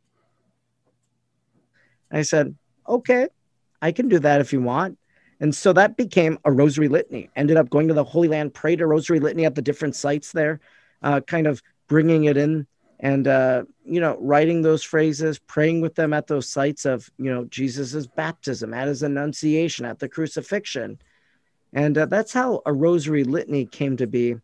I 2.11 2.23
said, 2.23 2.55
okay, 2.87 3.27
I 3.81 3.91
can 3.91 4.07
do 4.07 4.19
that 4.19 4.41
if 4.41 4.53
you 4.53 4.61
want. 4.61 4.97
And 5.39 5.53
so 5.53 5.71
that 5.73 5.97
became 5.97 6.39
a 6.45 6.51
rosary 6.51 6.87
litany. 6.87 7.29
Ended 7.35 7.57
up 7.57 7.69
going 7.69 7.87
to 7.87 7.93
the 7.93 8.03
Holy 8.03 8.27
Land, 8.27 8.53
prayed 8.53 8.81
a 8.81 8.87
rosary 8.87 9.19
litany 9.19 9.45
at 9.45 9.55
the 9.55 9.61
different 9.61 9.95
sites 9.95 10.31
there, 10.31 10.59
uh, 11.03 11.21
kind 11.21 11.45
of 11.45 11.61
bringing 11.87 12.25
it 12.25 12.37
in 12.37 12.65
and 12.99 13.27
uh, 13.27 13.63
you 13.85 13.99
know 13.99 14.17
writing 14.19 14.61
those 14.61 14.83
phrases 14.83 15.39
praying 15.39 15.81
with 15.81 15.95
them 15.95 16.13
at 16.13 16.27
those 16.27 16.49
sites 16.49 16.85
of 16.85 17.09
you 17.17 17.33
know 17.33 17.45
jesus's 17.45 18.07
baptism 18.07 18.73
at 18.73 18.87
his 18.87 19.03
annunciation 19.03 19.85
at 19.85 19.99
the 19.99 20.09
crucifixion 20.09 20.99
and 21.73 21.97
uh, 21.97 22.05
that's 22.05 22.33
how 22.33 22.61
a 22.65 22.73
rosary 22.73 23.23
litany 23.23 23.65
came 23.65 23.97
to 23.97 24.07
be 24.07 24.35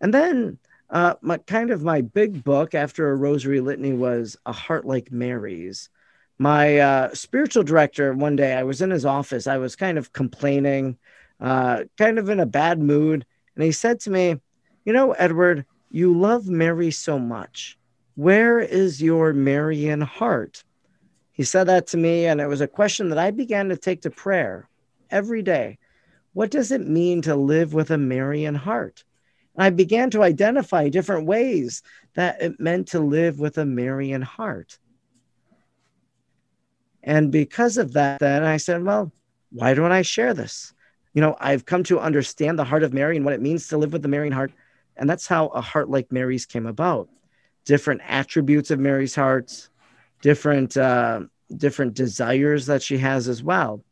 and 0.00 0.12
then 0.14 0.58
uh, 0.90 1.14
my 1.20 1.36
kind 1.38 1.70
of 1.70 1.82
my 1.82 2.00
big 2.00 2.42
book 2.42 2.74
after 2.74 3.10
a 3.10 3.16
rosary 3.16 3.60
litany 3.60 3.92
was 3.92 4.36
a 4.46 4.52
heart 4.52 4.84
like 4.84 5.12
mary's 5.12 5.90
my 6.38 6.78
uh, 6.78 7.14
spiritual 7.14 7.62
director 7.62 8.12
one 8.12 8.36
day 8.36 8.54
i 8.54 8.62
was 8.62 8.80
in 8.80 8.90
his 8.90 9.04
office 9.04 9.46
i 9.46 9.58
was 9.58 9.76
kind 9.76 9.98
of 9.98 10.12
complaining 10.12 10.96
uh, 11.40 11.84
kind 11.96 12.18
of 12.18 12.28
in 12.28 12.40
a 12.40 12.46
bad 12.46 12.80
mood 12.80 13.24
and 13.54 13.64
he 13.64 13.72
said 13.72 14.00
to 14.00 14.10
me 14.10 14.36
you 14.84 14.92
know 14.92 15.12
edward 15.12 15.64
you 15.90 16.16
love 16.16 16.48
mary 16.48 16.90
so 16.90 17.18
much 17.18 17.78
where 18.18 18.58
is 18.58 19.00
your 19.00 19.32
Marian 19.32 20.00
heart? 20.00 20.64
He 21.30 21.44
said 21.44 21.68
that 21.68 21.86
to 21.88 21.96
me, 21.96 22.26
and 22.26 22.40
it 22.40 22.48
was 22.48 22.60
a 22.60 22.66
question 22.66 23.10
that 23.10 23.18
I 23.18 23.30
began 23.30 23.68
to 23.68 23.76
take 23.76 24.02
to 24.02 24.10
prayer 24.10 24.68
every 25.08 25.40
day. 25.40 25.78
What 26.32 26.50
does 26.50 26.72
it 26.72 26.80
mean 26.80 27.22
to 27.22 27.36
live 27.36 27.74
with 27.74 27.92
a 27.92 27.96
Marian 27.96 28.56
heart? 28.56 29.04
And 29.54 29.62
I 29.62 29.70
began 29.70 30.10
to 30.10 30.24
identify 30.24 30.88
different 30.88 31.26
ways 31.26 31.80
that 32.14 32.42
it 32.42 32.58
meant 32.58 32.88
to 32.88 32.98
live 32.98 33.38
with 33.38 33.56
a 33.56 33.64
Marian 33.64 34.22
heart. 34.22 34.80
And 37.08 37.32
because 37.32 37.78
of 37.78 37.94
that, 37.94 38.20
then 38.20 38.44
I 38.44 38.58
said, 38.58 38.84
well, 38.84 39.10
why 39.50 39.72
don't 39.72 39.92
I 39.92 40.02
share 40.02 40.34
this? 40.34 40.74
You 41.14 41.22
know, 41.22 41.38
I've 41.40 41.64
come 41.64 41.82
to 41.84 41.98
understand 41.98 42.58
the 42.58 42.64
heart 42.64 42.82
of 42.82 42.92
Mary 42.92 43.16
and 43.16 43.24
what 43.24 43.32
it 43.32 43.40
means 43.40 43.66
to 43.68 43.78
live 43.78 43.94
with 43.94 44.02
the 44.02 44.08
Marian 44.08 44.34
heart. 44.34 44.52
And 44.94 45.08
that's 45.08 45.26
how 45.26 45.46
a 45.46 45.62
heart 45.62 45.88
like 45.88 46.12
Mary's 46.12 46.44
came 46.44 46.66
about 46.66 47.08
different 47.64 48.02
attributes 48.06 48.70
of 48.70 48.78
Mary's 48.78 49.14
hearts, 49.14 49.70
different 50.20 50.76
uh, 50.76 51.22
different 51.56 51.94
desires 51.94 52.66
that 52.66 52.82
she 52.82 52.98
has 52.98 53.26
as 53.26 53.42
well. 53.42 53.82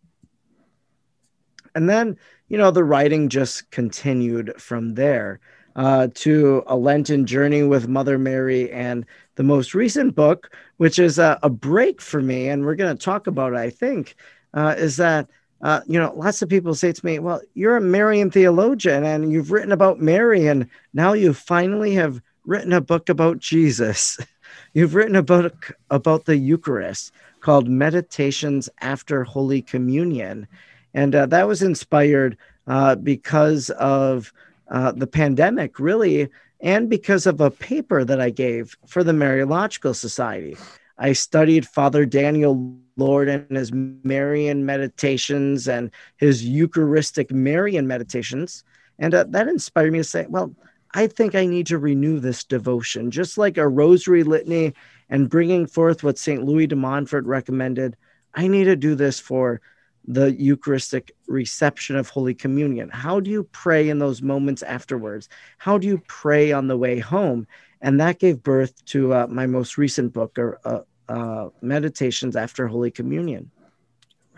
And 1.74 1.88
then, 1.88 2.18
you 2.48 2.58
know, 2.58 2.70
the 2.70 2.84
writing 2.84 3.30
just 3.30 3.70
continued 3.70 4.60
from 4.60 4.94
there 4.94 5.40
uh, 5.74 6.08
to 6.16 6.64
a 6.66 6.76
Lenten 6.76 7.24
journey 7.24 7.62
with 7.62 7.88
Mother 7.88 8.18
Mary 8.18 8.70
and 8.70 9.06
the 9.36 9.42
most 9.42 9.74
recent 9.74 10.14
book, 10.14 10.54
which 10.78 10.98
is 10.98 11.18
a, 11.18 11.38
a 11.42 11.48
break 11.48 12.00
for 12.00 12.20
me, 12.20 12.48
and 12.48 12.64
we're 12.64 12.74
going 12.74 12.96
to 12.96 13.04
talk 13.04 13.26
about 13.26 13.52
it, 13.52 13.58
I 13.58 13.70
think, 13.70 14.16
uh, 14.54 14.74
is 14.76 14.96
that. 14.96 15.28
Uh, 15.62 15.80
you 15.86 15.98
know, 15.98 16.12
lots 16.14 16.42
of 16.42 16.50
people 16.50 16.74
say 16.74 16.92
to 16.92 17.06
me, 17.06 17.18
Well, 17.18 17.40
you're 17.54 17.78
a 17.78 17.80
Marian 17.80 18.30
theologian 18.30 19.04
and 19.04 19.32
you've 19.32 19.50
written 19.50 19.72
about 19.72 19.98
Mary, 19.98 20.46
and 20.48 20.68
now 20.92 21.14
you 21.14 21.32
finally 21.32 21.94
have 21.94 22.20
written 22.44 22.74
a 22.74 22.80
book 22.82 23.08
about 23.08 23.38
Jesus. 23.38 24.18
You've 24.74 24.94
written 24.94 25.16
a 25.16 25.22
book 25.22 25.72
about 25.90 26.26
the 26.26 26.36
Eucharist 26.36 27.12
called 27.40 27.68
Meditations 27.68 28.68
After 28.80 29.24
Holy 29.24 29.62
Communion. 29.62 30.46
And 30.94 31.14
uh, 31.14 31.26
that 31.26 31.48
was 31.48 31.62
inspired 31.62 32.36
uh, 32.66 32.96
because 32.96 33.70
of 33.70 34.32
uh, 34.70 34.92
the 34.92 35.06
pandemic, 35.06 35.78
really, 35.78 36.28
and 36.60 36.88
because 36.88 37.26
of 37.26 37.40
a 37.40 37.50
paper 37.50 38.04
that 38.04 38.20
I 38.20 38.30
gave 38.30 38.76
for 38.86 39.04
the 39.04 39.12
Mariological 39.12 39.94
Society. 39.94 40.56
I 40.98 41.12
studied 41.12 41.68
Father 41.68 42.06
Daniel 42.06 42.74
Lord 42.96 43.28
and 43.28 43.54
his 43.54 43.70
Marian 43.72 44.64
meditations 44.64 45.68
and 45.68 45.90
his 46.16 46.44
Eucharistic 46.44 47.30
Marian 47.30 47.86
meditations. 47.86 48.64
And 48.98 49.14
uh, 49.14 49.24
that 49.28 49.48
inspired 49.48 49.92
me 49.92 49.98
to 49.98 50.04
say, 50.04 50.26
well, 50.28 50.54
I 50.94 51.06
think 51.06 51.34
I 51.34 51.44
need 51.44 51.66
to 51.66 51.78
renew 51.78 52.18
this 52.18 52.42
devotion, 52.44 53.10
just 53.10 53.36
like 53.36 53.58
a 53.58 53.68
rosary 53.68 54.22
litany 54.22 54.72
and 55.10 55.28
bringing 55.28 55.66
forth 55.66 56.02
what 56.02 56.18
St. 56.18 56.42
Louis 56.42 56.66
de 56.66 56.76
Montfort 56.76 57.26
recommended. 57.26 57.96
I 58.34 58.48
need 58.48 58.64
to 58.64 58.76
do 58.76 58.94
this 58.94 59.20
for 59.20 59.60
the 60.06 60.32
Eucharistic 60.32 61.12
reception 61.26 61.96
of 61.96 62.08
Holy 62.08 62.34
Communion. 62.34 62.88
How 62.90 63.20
do 63.20 63.30
you 63.30 63.44
pray 63.44 63.88
in 63.88 63.98
those 63.98 64.22
moments 64.22 64.62
afterwards? 64.62 65.28
How 65.58 65.78
do 65.78 65.86
you 65.86 66.02
pray 66.06 66.52
on 66.52 66.68
the 66.68 66.76
way 66.76 66.98
home? 66.98 67.46
And 67.80 68.00
that 68.00 68.18
gave 68.18 68.42
birth 68.42 68.84
to 68.86 69.12
uh, 69.12 69.26
my 69.28 69.46
most 69.46 69.76
recent 69.76 70.12
book, 70.12 70.38
or 70.38 70.58
uh, 70.64 70.80
uh, 71.08 71.50
Meditations 71.60 72.36
After 72.36 72.66
Holy 72.66 72.90
Communion. 72.90 73.50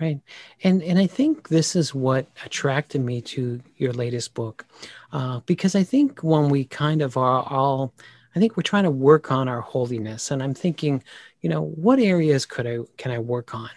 Right. 0.00 0.20
And 0.62 0.83
and 0.83 0.98
I 0.98 1.09
think 1.09 1.48
this 1.48 1.74
is 1.74 1.92
what 1.92 2.26
attracted 2.44 3.00
me 3.00 3.20
to 3.22 3.61
your 3.78 3.92
latest 3.92 4.33
book. 4.35 4.64
Uh, 5.12 5.40
because 5.46 5.74
I 5.74 5.83
think 5.83 6.20
when 6.20 6.50
we 6.50 6.64
kind 6.64 7.02
of 7.02 7.16
are 7.16 7.42
all 7.42 7.92
I 8.37 8.38
think 8.38 8.57
we're 8.57 8.62
trying 8.62 8.85
to 8.85 8.90
work 8.90 9.33
on 9.33 9.48
our 9.48 9.61
holiness. 9.61 10.31
And 10.31 10.42
I'm 10.42 10.54
thinking, 10.54 11.02
you 11.40 11.48
know, 11.48 11.62
what 11.62 11.98
areas 11.98 12.46
could 12.46 12.66
I 12.66 12.78
can 12.96 13.11
I 13.11 13.18
work 13.18 13.54
on? 13.54 13.70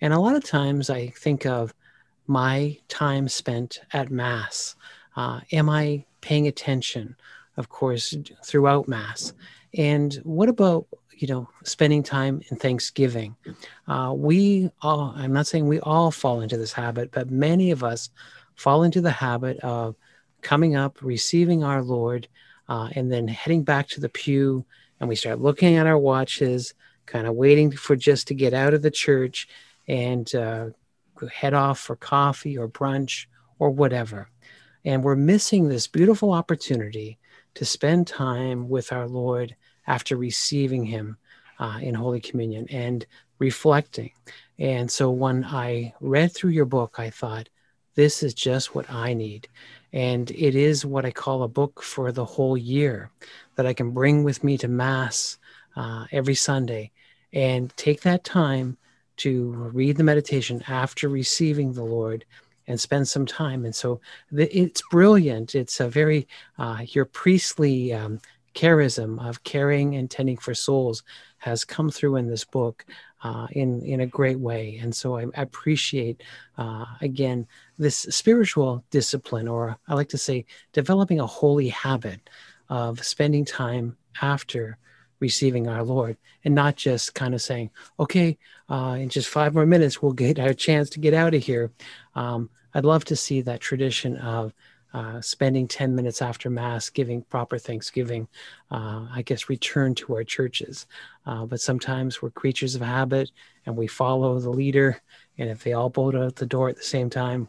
And 0.00 0.12
a 0.12 0.18
lot 0.18 0.36
of 0.36 0.44
times 0.44 0.90
I 0.90 1.08
think 1.08 1.46
of 1.46 1.74
my 2.26 2.78
time 2.88 3.28
spent 3.28 3.80
at 3.92 4.10
Mass. 4.10 4.76
Uh, 5.16 5.40
am 5.52 5.68
I 5.68 6.04
paying 6.20 6.46
attention, 6.46 7.16
of 7.56 7.68
course, 7.68 8.14
throughout 8.44 8.88
Mass? 8.88 9.32
And 9.74 10.14
what 10.24 10.48
about 10.48 10.86
you 11.20 11.28
know, 11.28 11.46
spending 11.64 12.02
time 12.02 12.40
in 12.48 12.56
Thanksgiving. 12.56 13.36
Uh, 13.86 14.14
we 14.16 14.70
all, 14.80 15.12
I'm 15.14 15.34
not 15.34 15.46
saying 15.46 15.68
we 15.68 15.78
all 15.80 16.10
fall 16.10 16.40
into 16.40 16.56
this 16.56 16.72
habit, 16.72 17.10
but 17.12 17.30
many 17.30 17.70
of 17.70 17.84
us 17.84 18.08
fall 18.56 18.82
into 18.82 19.02
the 19.02 19.10
habit 19.10 19.58
of 19.58 19.96
coming 20.40 20.76
up, 20.76 20.96
receiving 21.02 21.62
our 21.62 21.82
Lord, 21.82 22.26
uh, 22.70 22.88
and 22.94 23.12
then 23.12 23.28
heading 23.28 23.64
back 23.64 23.86
to 23.88 24.00
the 24.00 24.08
pew. 24.08 24.64
And 24.98 25.10
we 25.10 25.14
start 25.14 25.40
looking 25.40 25.76
at 25.76 25.86
our 25.86 25.98
watches, 25.98 26.72
kind 27.04 27.26
of 27.26 27.34
waiting 27.34 27.70
for 27.70 27.96
just 27.96 28.26
to 28.28 28.34
get 28.34 28.54
out 28.54 28.72
of 28.72 28.80
the 28.80 28.90
church 28.90 29.46
and 29.90 30.32
uh, 30.36 30.66
head 31.32 31.52
off 31.52 31.80
for 31.80 31.96
coffee 31.96 32.56
or 32.56 32.68
brunch 32.68 33.26
or 33.58 33.70
whatever. 33.70 34.30
And 34.84 35.02
we're 35.02 35.16
missing 35.16 35.68
this 35.68 35.88
beautiful 35.88 36.32
opportunity 36.32 37.18
to 37.54 37.64
spend 37.64 38.06
time 38.06 38.68
with 38.68 38.92
our 38.92 39.08
Lord 39.08 39.56
after 39.88 40.16
receiving 40.16 40.84
Him 40.84 41.16
uh, 41.58 41.80
in 41.82 41.96
Holy 41.96 42.20
Communion 42.20 42.68
and 42.70 43.04
reflecting. 43.40 44.12
And 44.60 44.88
so 44.88 45.10
when 45.10 45.44
I 45.44 45.92
read 46.00 46.32
through 46.32 46.50
your 46.50 46.66
book, 46.66 46.94
I 46.98 47.10
thought, 47.10 47.48
this 47.96 48.22
is 48.22 48.32
just 48.32 48.72
what 48.72 48.88
I 48.88 49.12
need. 49.12 49.48
And 49.92 50.30
it 50.30 50.54
is 50.54 50.86
what 50.86 51.04
I 51.04 51.10
call 51.10 51.42
a 51.42 51.48
book 51.48 51.82
for 51.82 52.12
the 52.12 52.24
whole 52.24 52.56
year 52.56 53.10
that 53.56 53.66
I 53.66 53.74
can 53.74 53.90
bring 53.90 54.22
with 54.22 54.44
me 54.44 54.56
to 54.58 54.68
Mass 54.68 55.36
uh, 55.74 56.04
every 56.12 56.36
Sunday 56.36 56.92
and 57.32 57.76
take 57.76 58.02
that 58.02 58.22
time 58.22 58.78
to 59.20 59.50
read 59.72 59.96
the 59.96 60.04
meditation 60.04 60.62
after 60.68 61.08
receiving 61.08 61.72
the 61.72 61.84
Lord 61.84 62.24
and 62.66 62.80
spend 62.80 63.08
some 63.08 63.26
time. 63.26 63.64
And 63.64 63.74
so 63.74 64.00
the, 64.30 64.46
it's 64.56 64.82
brilliant. 64.90 65.54
It's 65.54 65.80
a 65.80 65.88
very, 65.88 66.28
uh, 66.58 66.84
your 66.88 67.04
priestly 67.04 67.92
um, 67.92 68.20
charism 68.54 69.24
of 69.26 69.42
caring 69.44 69.96
and 69.96 70.10
tending 70.10 70.36
for 70.36 70.54
souls 70.54 71.02
has 71.38 71.64
come 71.64 71.90
through 71.90 72.16
in 72.16 72.28
this 72.28 72.44
book 72.44 72.84
uh, 73.22 73.46
in 73.52 73.82
in 73.82 74.00
a 74.00 74.06
great 74.06 74.38
way. 74.38 74.78
And 74.82 74.94
so 74.94 75.16
I, 75.16 75.26
appreciate 75.34 76.22
uh, 76.58 76.84
again 77.00 77.46
this 77.78 77.96
spiritual 77.96 78.84
discipline, 78.90 79.48
or 79.48 79.76
I 79.88 79.94
like 79.94 80.08
to 80.10 80.18
say, 80.18 80.46
developing 80.72 81.20
a 81.20 81.26
holy 81.26 81.68
habit 81.68 82.20
of 82.68 83.04
spending 83.04 83.44
time 83.44 83.96
after 84.22 84.78
receiving 85.20 85.68
our 85.68 85.82
Lord, 85.82 86.16
and 86.44 86.54
not 86.54 86.76
just 86.76 87.14
kind 87.14 87.34
of 87.34 87.42
saying, 87.42 87.70
"Okay, 87.98 88.38
uh, 88.68 88.96
in 88.98 89.08
just 89.08 89.28
five 89.28 89.54
more 89.54 89.66
minutes, 89.66 90.02
we'll 90.02 90.12
get 90.12 90.38
our 90.38 90.54
chance 90.54 90.90
to 90.90 91.00
get 91.00 91.14
out 91.14 91.34
of 91.34 91.42
here." 91.42 91.70
Um, 92.14 92.50
I'd 92.74 92.84
love 92.84 93.04
to 93.06 93.16
see 93.16 93.40
that 93.42 93.60
tradition 93.60 94.16
of 94.16 94.54
uh, 94.92 95.20
spending 95.20 95.68
10 95.68 95.94
minutes 95.94 96.20
after 96.20 96.50
Mass, 96.50 96.90
giving 96.90 97.22
proper 97.22 97.58
Thanksgiving, 97.58 98.26
uh, 98.70 99.06
I 99.12 99.22
guess, 99.24 99.48
return 99.48 99.94
to 99.96 100.14
our 100.16 100.24
churches. 100.24 100.86
Uh, 101.26 101.46
but 101.46 101.60
sometimes 101.60 102.20
we're 102.20 102.30
creatures 102.30 102.74
of 102.74 102.82
habit 102.82 103.30
and 103.66 103.76
we 103.76 103.86
follow 103.86 104.38
the 104.40 104.50
leader. 104.50 105.00
And 105.38 105.48
if 105.48 105.62
they 105.62 105.72
all 105.72 105.90
bolt 105.90 106.16
out 106.16 106.36
the 106.36 106.46
door 106.46 106.68
at 106.68 106.76
the 106.76 106.82
same 106.82 107.08
time, 107.08 107.48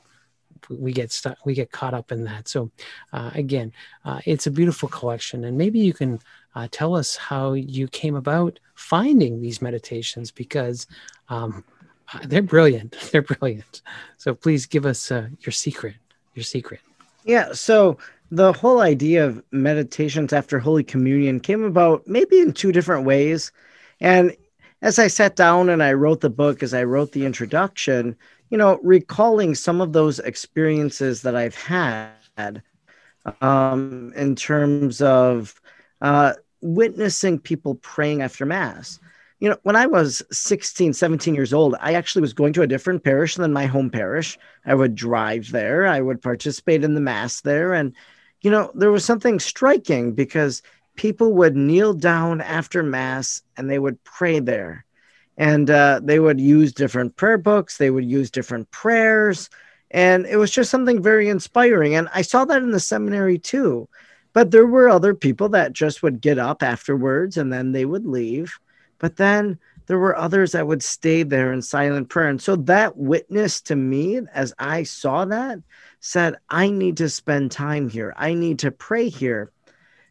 we 0.69 0.91
get 0.91 1.12
stuck, 1.12 1.38
we 1.45 1.54
get 1.54 1.71
caught 1.71 1.93
up 1.93 2.12
in 2.12 2.24
that. 2.26 2.47
So, 2.47 2.71
uh, 3.13 3.32
again, 3.34 3.74
uh, 4.06 4.19
it's 4.26 4.47
a 4.47 4.52
beautiful 4.52 4.89
collection. 4.89 5.45
And 5.45 5.58
maybe 5.58 5.80
you 5.80 5.93
can 5.93 6.19
uh, 6.56 6.67
tell 6.71 6.95
us 6.95 7.15
how 7.15 7.54
you 7.54 7.88
came 7.88 8.15
about 8.15 8.60
finding 8.76 9.41
these 9.41 9.62
meditations 9.62 10.32
because 10.32 10.88
um, 11.30 11.63
they're 12.26 12.41
brilliant. 12.41 12.97
They're 13.12 13.21
brilliant. 13.21 13.82
So, 14.17 14.36
please 14.36 14.65
give 14.65 14.86
us 14.86 15.12
your 15.12 15.52
secret. 15.52 15.95
Your 16.36 16.43
secret. 16.43 16.82
Yeah, 17.24 17.54
so 17.54 17.97
the 18.32 18.54
whole 18.54 18.80
idea 18.80 19.26
of 19.26 19.43
meditations 19.52 20.34
after 20.34 20.58
Holy 20.58 20.84
Communion 20.84 21.39
came 21.39 21.63
about 21.63 22.08
maybe 22.08 22.39
in 22.39 22.54
two 22.54 22.71
different 22.71 23.06
ways. 23.06 23.52
And 24.00 24.36
as 24.82 24.97
I 24.97 25.08
sat 25.08 25.36
down 25.36 25.69
and 25.69 25.84
I 25.84 25.93
wrote 25.93 26.21
the 26.21 26.30
book, 26.30 26.63
as 26.63 26.74
I 26.74 26.84
wrote 26.84 27.12
the 27.12 27.26
introduction, 27.26 28.15
you 28.52 28.58
know, 28.58 28.80
recalling 28.84 29.56
some 29.56 29.82
of 29.82 29.94
those 29.94 30.20
experiences 30.20 31.24
that 31.24 31.36
I've 31.36 31.56
had 31.56 32.62
um, 33.42 34.14
in 34.16 34.36
terms 34.36 35.02
of 35.02 35.60
uh, 36.02 36.34
witnessing 36.62 37.40
people 37.40 37.76
praying 37.76 38.22
after 38.22 38.46
Mass 38.46 39.00
you 39.42 39.50
know, 39.50 39.58
when 39.64 39.76
I 39.76 39.88
was 39.88 40.22
16, 40.32 40.94
17 40.94 41.34
years 41.34 41.52
old, 41.52 41.76
I 41.80 41.96
actually 41.96 42.22
was 42.22 42.32
going 42.32 42.54
to 42.54 42.62
a 42.62 42.68
different 42.68 43.04
parish 43.04 43.36
than 43.36 43.52
my 43.52 43.66
home 43.66 43.90
parish. 43.90 44.38
I 44.66 44.76
would 44.76 44.94
drive 44.94 45.52
there, 45.52 45.88
I 45.88 46.00
would 46.00 46.22
participate 46.22 46.84
in 46.84 46.94
the 46.94 47.02
Mass 47.02 47.42
there. 47.42 47.74
And, 47.74 47.96
you 48.42 48.52
know, 48.52 48.72
there 48.76 48.92
was 48.92 49.04
something 49.04 49.40
striking 49.40 50.14
because 50.14 50.62
people 50.96 51.34
would 51.34 51.56
kneel 51.56 51.96
down 51.96 52.40
after 52.40 52.84
Mass 52.84 53.42
and 53.58 53.68
they 53.68 53.80
would 53.80 54.02
pray 54.04 54.40
there. 54.40 54.86
And 55.38 55.70
uh, 55.70 56.02
they 56.04 56.20
would 56.20 56.39
use 56.39 56.74
different 56.74 57.15
prayer 57.15 57.38
books, 57.38 57.78
they 57.78 57.89
would 57.89 58.06
use 58.06 58.30
different 58.30 58.70
prayers. 58.72 59.50
And 59.91 60.26
it 60.26 60.38
was 60.38 60.52
just 60.52 60.72
something 60.72 61.02
very 61.02 61.28
inspiring. 61.30 61.96
And 61.96 62.08
I 62.13 62.22
saw 62.22 62.46
that 62.46 62.62
in 62.62 62.72
the 62.72 62.80
seminary 62.80 63.38
too. 63.38 63.89
But 64.34 64.52
there 64.52 64.67
were 64.67 64.88
other 64.88 65.13
people 65.13 65.50
that 65.50 65.74
just 65.74 66.04
would 66.04 66.22
get 66.22 66.38
up 66.38 66.63
afterwards 66.63 67.38
and 67.38 67.52
then 67.52 67.74
they 67.74 67.86
would 67.86 68.06
leave 68.06 68.58
but 69.02 69.17
then 69.17 69.58
there 69.88 69.98
were 69.98 70.15
others 70.15 70.52
that 70.52 70.67
would 70.67 70.84
stay 70.84 71.24
there 71.24 71.52
in 71.52 71.62
silent 71.63 72.08
prayer. 72.08 72.30
And 72.30 72.39
so 72.39 72.56
that 72.56 72.96
witness 72.96 73.60
to 73.63 73.76
me, 73.76 74.22
as 74.32 74.54
I 74.60 74.84
saw 74.84 75.26
that, 75.26 75.58
said, 76.00 76.36
I 76.52 76.70
need 76.70 76.98
to 76.98 77.10
spend 77.10 77.52
time 77.52 77.89
here. 77.89 78.13
I 78.15 78.36
need 78.36 78.60
to 78.60 78.70
pray 78.70 79.10
here. 79.10 79.52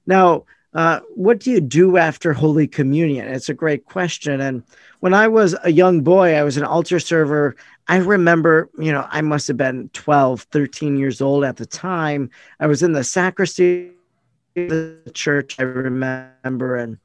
Now, 0.06 0.44
uh, 0.72 1.00
what 1.14 1.40
do 1.40 1.50
you 1.50 1.61
do 1.61 1.96
after 1.96 2.33
Holy 2.33 2.68
Communion? 2.68 3.26
It's 3.26 3.48
a 3.48 3.54
great 3.54 3.85
question. 3.87 4.40
And 4.40 4.62
when 5.00 5.14
I 5.14 5.26
was 5.26 5.56
a 5.64 5.72
young 5.72 6.02
boy, 6.02 6.35
I 6.35 6.44
was 6.44 6.56
an 6.56 6.64
altar 6.64 7.00
server. 7.00 7.56
I 7.88 7.96
remember, 7.96 8.70
you 8.78 8.92
know, 8.92 9.06
I 9.11 9.20
must 9.20 9.48
have 9.48 9.56
been 9.56 9.90
12, 9.92 10.42
13 10.42 10.96
years 10.96 11.20
old 11.20 11.44
at 11.44 11.56
the 11.56 11.66
time. 11.66 12.30
I 12.61 12.68
was 12.68 12.83
in 12.83 12.92
the 12.92 13.02
sacristy 13.02 13.90
of 14.56 14.68
the 14.68 15.11
church, 15.12 15.56
I 15.59 15.64
remember, 15.64 16.76
and 16.76 16.98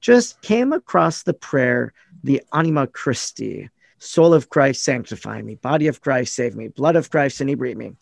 just 0.00 0.40
came 0.42 0.72
across 0.72 1.22
the 1.22 1.34
prayer, 1.34 1.92
the 2.24 2.42
Anima 2.52 2.88
Christi, 2.88 3.70
soul 3.98 4.34
of 4.34 4.48
Christ, 4.48 4.82
sanctify 4.82 5.42
me, 5.42 5.54
body 5.54 5.86
of 5.86 6.00
Christ, 6.00 6.34
save 6.34 6.56
me, 6.56 6.68
blood 6.68 6.96
of 6.96 7.10
Christ, 7.10 7.40
inebriate 7.40 7.76
me. 7.76 7.92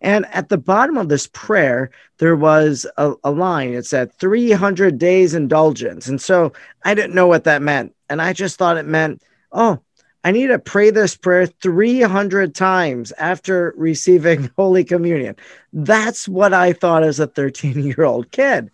And 0.00 0.26
at 0.26 0.48
the 0.48 0.58
bottom 0.58 0.96
of 0.96 1.08
this 1.08 1.28
prayer, 1.32 1.90
there 2.18 2.36
was 2.36 2.86
a, 2.96 3.14
a, 3.24 3.30
line. 3.30 3.74
It 3.74 3.86
said 3.86 4.12
300 4.14 4.98
days 4.98 5.34
indulgence. 5.34 6.06
And 6.06 6.20
so 6.20 6.52
I 6.84 6.94
didn't 6.94 7.14
know 7.14 7.26
what 7.26 7.44
that 7.44 7.62
meant. 7.62 7.94
And 8.08 8.22
I 8.22 8.32
just 8.32 8.58
thought 8.58 8.76
it 8.76 8.86
meant, 8.86 9.22
oh, 9.50 9.80
I 10.24 10.30
need 10.30 10.48
to 10.48 10.58
pray 10.58 10.90
this 10.90 11.16
prayer 11.16 11.46
300 11.46 12.54
times 12.54 13.12
after 13.18 13.72
receiving 13.76 14.50
Holy 14.56 14.84
Communion. 14.84 15.36
That's 15.72 16.28
what 16.28 16.52
I 16.52 16.72
thought 16.72 17.02
as 17.02 17.20
a 17.20 17.26
13 17.26 17.82
year 17.82 18.04
old 18.04 18.30
kid. 18.30 18.70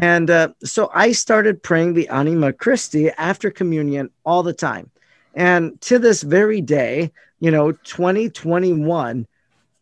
And 0.00 0.28
uh, 0.28 0.48
so 0.62 0.90
I 0.92 1.12
started 1.12 1.62
praying 1.62 1.94
the 1.94 2.08
Anima 2.08 2.52
Christi 2.52 3.10
after 3.10 3.50
communion 3.50 4.10
all 4.24 4.42
the 4.42 4.52
time. 4.52 4.90
And 5.34 5.80
to 5.82 5.98
this 5.98 6.22
very 6.22 6.60
day, 6.60 7.12
you 7.40 7.50
know, 7.50 7.72
2021, 7.72 9.26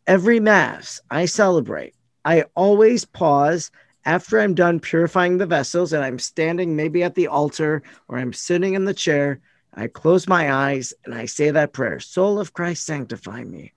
every 0.06 0.40
Mass 0.40 1.00
I 1.10 1.26
celebrate, 1.26 1.94
I 2.24 2.44
always 2.54 3.04
pause 3.04 3.70
after 4.04 4.40
I'm 4.40 4.54
done 4.54 4.80
purifying 4.80 5.38
the 5.38 5.46
vessels 5.46 5.92
and 5.92 6.04
I'm 6.04 6.18
standing 6.18 6.76
maybe 6.76 7.02
at 7.02 7.14
the 7.14 7.26
altar 7.26 7.82
or 8.08 8.18
I'm 8.18 8.32
sitting 8.32 8.74
in 8.74 8.84
the 8.84 8.94
chair. 8.94 9.40
I 9.74 9.88
close 9.88 10.28
my 10.28 10.52
eyes 10.52 10.94
and 11.04 11.14
I 11.14 11.26
say 11.26 11.50
that 11.50 11.72
prayer 11.72 12.00
Soul 12.00 12.38
of 12.38 12.52
Christ, 12.52 12.86
sanctify 12.86 13.44
me. 13.44 13.72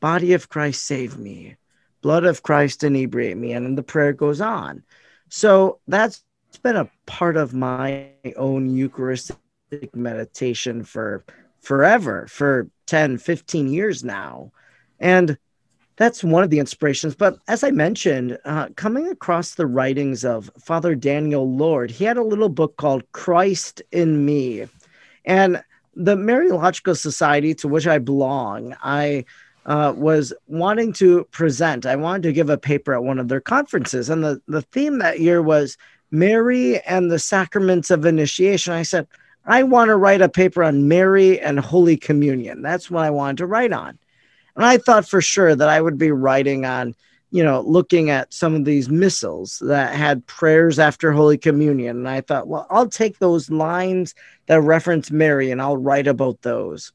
Body 0.00 0.32
of 0.32 0.48
Christ, 0.48 0.84
save 0.84 1.18
me. 1.18 1.56
Blood 2.02 2.24
of 2.24 2.42
Christ, 2.42 2.82
inebriate 2.82 3.36
me. 3.36 3.52
And 3.52 3.64
then 3.64 3.74
the 3.74 3.82
prayer 3.82 4.12
goes 4.12 4.40
on. 4.40 4.82
So 5.28 5.80
that's 5.86 6.24
been 6.62 6.76
a 6.76 6.90
part 7.06 7.36
of 7.36 7.54
my 7.54 8.08
own 8.36 8.74
Eucharistic 8.74 9.38
meditation 9.94 10.84
for 10.84 11.24
forever, 11.60 12.26
for 12.28 12.68
10, 12.86 13.18
15 13.18 13.68
years 13.68 14.04
now. 14.04 14.52
And 15.00 15.38
that's 15.96 16.24
one 16.24 16.42
of 16.42 16.50
the 16.50 16.58
inspirations. 16.58 17.14
But 17.14 17.38
as 17.48 17.62
I 17.62 17.70
mentioned, 17.70 18.38
uh, 18.44 18.68
coming 18.76 19.08
across 19.08 19.54
the 19.54 19.66
writings 19.66 20.24
of 20.24 20.50
Father 20.58 20.94
Daniel 20.94 21.50
Lord, 21.50 21.90
he 21.90 22.04
had 22.04 22.16
a 22.16 22.22
little 22.22 22.48
book 22.48 22.76
called 22.76 23.10
Christ 23.12 23.80
in 23.92 24.24
Me. 24.24 24.66
And 25.24 25.62
the 25.94 26.16
Mariological 26.16 26.96
Society 26.96 27.54
to 27.54 27.68
which 27.68 27.86
I 27.86 27.98
belong, 27.98 28.74
I 28.82 29.24
uh, 29.66 29.94
was 29.96 30.32
wanting 30.48 30.92
to 30.94 31.24
present. 31.30 31.86
I 31.86 31.96
wanted 31.96 32.24
to 32.24 32.32
give 32.32 32.50
a 32.50 32.58
paper 32.58 32.94
at 32.94 33.04
one 33.04 33.18
of 33.18 33.28
their 33.28 33.40
conferences, 33.40 34.10
and 34.10 34.22
the, 34.22 34.40
the 34.46 34.62
theme 34.62 34.98
that 34.98 35.20
year 35.20 35.40
was 35.40 35.78
Mary 36.10 36.80
and 36.80 37.10
the 37.10 37.18
Sacraments 37.18 37.90
of 37.90 38.04
Initiation. 38.04 38.72
I 38.72 38.82
said, 38.82 39.06
I 39.46 39.62
want 39.62 39.88
to 39.88 39.96
write 39.96 40.22
a 40.22 40.28
paper 40.28 40.62
on 40.62 40.88
Mary 40.88 41.40
and 41.40 41.58
Holy 41.58 41.96
Communion. 41.96 42.62
That's 42.62 42.90
what 42.90 43.04
I 43.04 43.10
wanted 43.10 43.38
to 43.38 43.46
write 43.46 43.72
on. 43.72 43.98
And 44.56 44.64
I 44.64 44.78
thought 44.78 45.08
for 45.08 45.20
sure 45.20 45.54
that 45.54 45.68
I 45.68 45.80
would 45.80 45.98
be 45.98 46.10
writing 46.10 46.64
on, 46.64 46.94
you 47.30 47.42
know, 47.42 47.60
looking 47.62 48.10
at 48.10 48.32
some 48.32 48.54
of 48.54 48.64
these 48.64 48.88
missals 48.88 49.58
that 49.60 49.94
had 49.94 50.26
prayers 50.26 50.78
after 50.78 51.12
Holy 51.12 51.38
Communion. 51.38 51.98
And 51.98 52.08
I 52.08 52.20
thought, 52.20 52.46
well, 52.46 52.66
I'll 52.70 52.88
take 52.88 53.18
those 53.18 53.50
lines 53.50 54.14
that 54.46 54.60
reference 54.60 55.10
Mary 55.10 55.50
and 55.50 55.60
I'll 55.60 55.76
write 55.76 56.06
about 56.06 56.42
those. 56.42 56.92